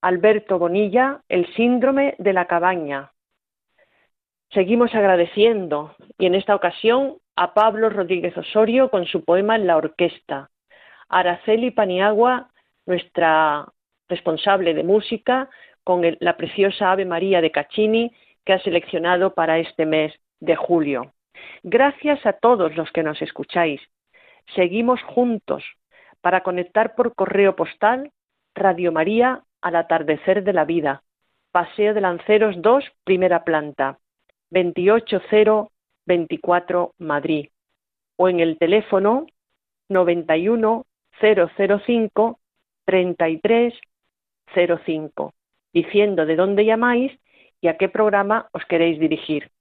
Alberto 0.02 0.60
Bonilla, 0.60 1.22
El 1.30 1.48
síndrome 1.56 2.16
de 2.18 2.34
la 2.34 2.46
cabaña. 2.48 3.14
Seguimos 4.52 4.94
agradeciendo 4.94 5.96
y 6.18 6.26
en 6.26 6.36
esta 6.36 6.56
ocasión 6.56 7.16
a 7.38 7.54
Pablo 7.54 7.90
Rodríguez 7.90 8.38
Osorio 8.38 8.90
con 8.92 9.06
su 9.06 9.24
poema 9.24 9.56
En 9.56 9.66
la 9.66 9.78
orquesta, 9.78 10.50
Araceli 11.08 11.72
Paniagua, 11.72 12.52
nuestra 12.86 13.66
responsable 14.10 14.74
de 14.74 14.84
música, 14.84 15.50
con 15.86 16.02
la 16.20 16.36
preciosa 16.36 16.92
Ave 16.92 17.06
María 17.06 17.40
de 17.40 17.52
Caccini 17.52 18.12
que 18.44 18.52
ha 18.52 18.60
seleccionado 18.60 19.34
para 19.34 19.58
este 19.58 19.86
mes 19.86 20.14
de 20.42 20.58
julio. 20.58 21.14
Gracias 21.64 22.26
a 22.26 22.34
todos 22.34 22.76
los 22.76 22.92
que 22.92 23.04
nos 23.04 23.22
escucháis. 23.22 23.80
Seguimos 24.56 25.02
juntos 25.04 25.64
para 26.22 26.42
conectar 26.42 26.96
por 26.96 27.14
correo 27.16 27.56
postal 27.56 28.12
Radio 28.54 28.92
María 28.92 29.44
al 29.62 29.76
atardecer 29.76 30.44
de 30.44 30.54
la 30.54 30.66
vida. 30.66 31.04
Paseo 31.52 31.94
de 31.94 32.02
Lanceros 32.02 32.60
2, 32.62 32.84
primera 33.04 33.44
planta, 33.44 34.00
28024 34.50 36.94
Madrid. 36.98 37.50
O 38.18 38.30
en 38.30 38.40
el 38.40 38.58
teléfono 38.58 39.28
91005 39.90 42.40
3305, 42.86 45.34
diciendo 45.74 46.26
de 46.26 46.36
dónde 46.36 46.66
llamáis 46.66 47.12
y 47.62 47.68
a 47.68 47.78
qué 47.78 47.88
programa 47.90 48.50
os 48.52 48.66
queréis 48.66 49.00
dirigir. 49.00 49.52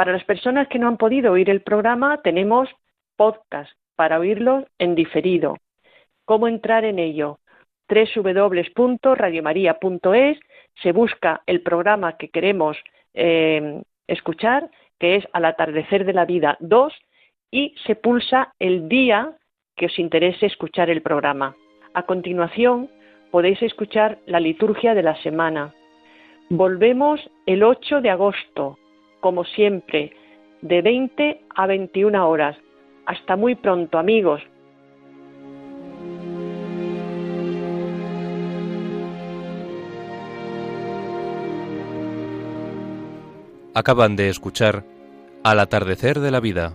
Para 0.00 0.12
las 0.12 0.24
personas 0.24 0.66
que 0.68 0.78
no 0.78 0.88
han 0.88 0.96
podido 0.96 1.32
oír 1.32 1.50
el 1.50 1.60
programa, 1.60 2.22
tenemos 2.22 2.70
podcast 3.16 3.70
para 3.96 4.18
oírlo 4.18 4.64
en 4.78 4.94
diferido. 4.94 5.58
¿Cómo 6.24 6.48
entrar 6.48 6.86
en 6.86 6.98
ello? 6.98 7.38
www.radiomaria.es, 7.86 10.38
se 10.82 10.92
busca 10.92 11.42
el 11.44 11.60
programa 11.60 12.16
que 12.16 12.30
queremos 12.30 12.78
eh, 13.12 13.82
escuchar, 14.06 14.70
que 14.98 15.16
es 15.16 15.28
Al 15.34 15.44
atardecer 15.44 16.06
de 16.06 16.14
la 16.14 16.24
vida 16.24 16.56
2, 16.60 16.94
y 17.50 17.74
se 17.84 17.94
pulsa 17.94 18.54
el 18.58 18.88
día 18.88 19.36
que 19.76 19.84
os 19.84 19.98
interese 19.98 20.46
escuchar 20.46 20.88
el 20.88 21.02
programa. 21.02 21.54
A 21.92 22.04
continuación, 22.04 22.88
podéis 23.30 23.60
escuchar 23.60 24.16
la 24.24 24.40
liturgia 24.40 24.94
de 24.94 25.02
la 25.02 25.16
semana. 25.16 25.74
Volvemos 26.48 27.20
el 27.44 27.62
8 27.62 28.00
de 28.00 28.08
agosto, 28.08 28.78
como 29.20 29.44
siempre, 29.44 30.12
de 30.62 30.82
20 30.82 31.40
a 31.54 31.66
21 31.66 32.28
horas. 32.28 32.56
Hasta 33.06 33.36
muy 33.36 33.54
pronto, 33.54 33.98
amigos. 33.98 34.40
Acaban 43.74 44.16
de 44.16 44.28
escuchar 44.28 44.84
Al 45.42 45.60
atardecer 45.60 46.20
de 46.20 46.30
la 46.30 46.40
vida, 46.40 46.74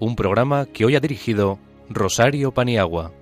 un 0.00 0.16
programa 0.16 0.66
que 0.66 0.84
hoy 0.84 0.96
ha 0.96 1.00
dirigido 1.00 1.58
Rosario 1.88 2.52
Paniagua. 2.52 3.12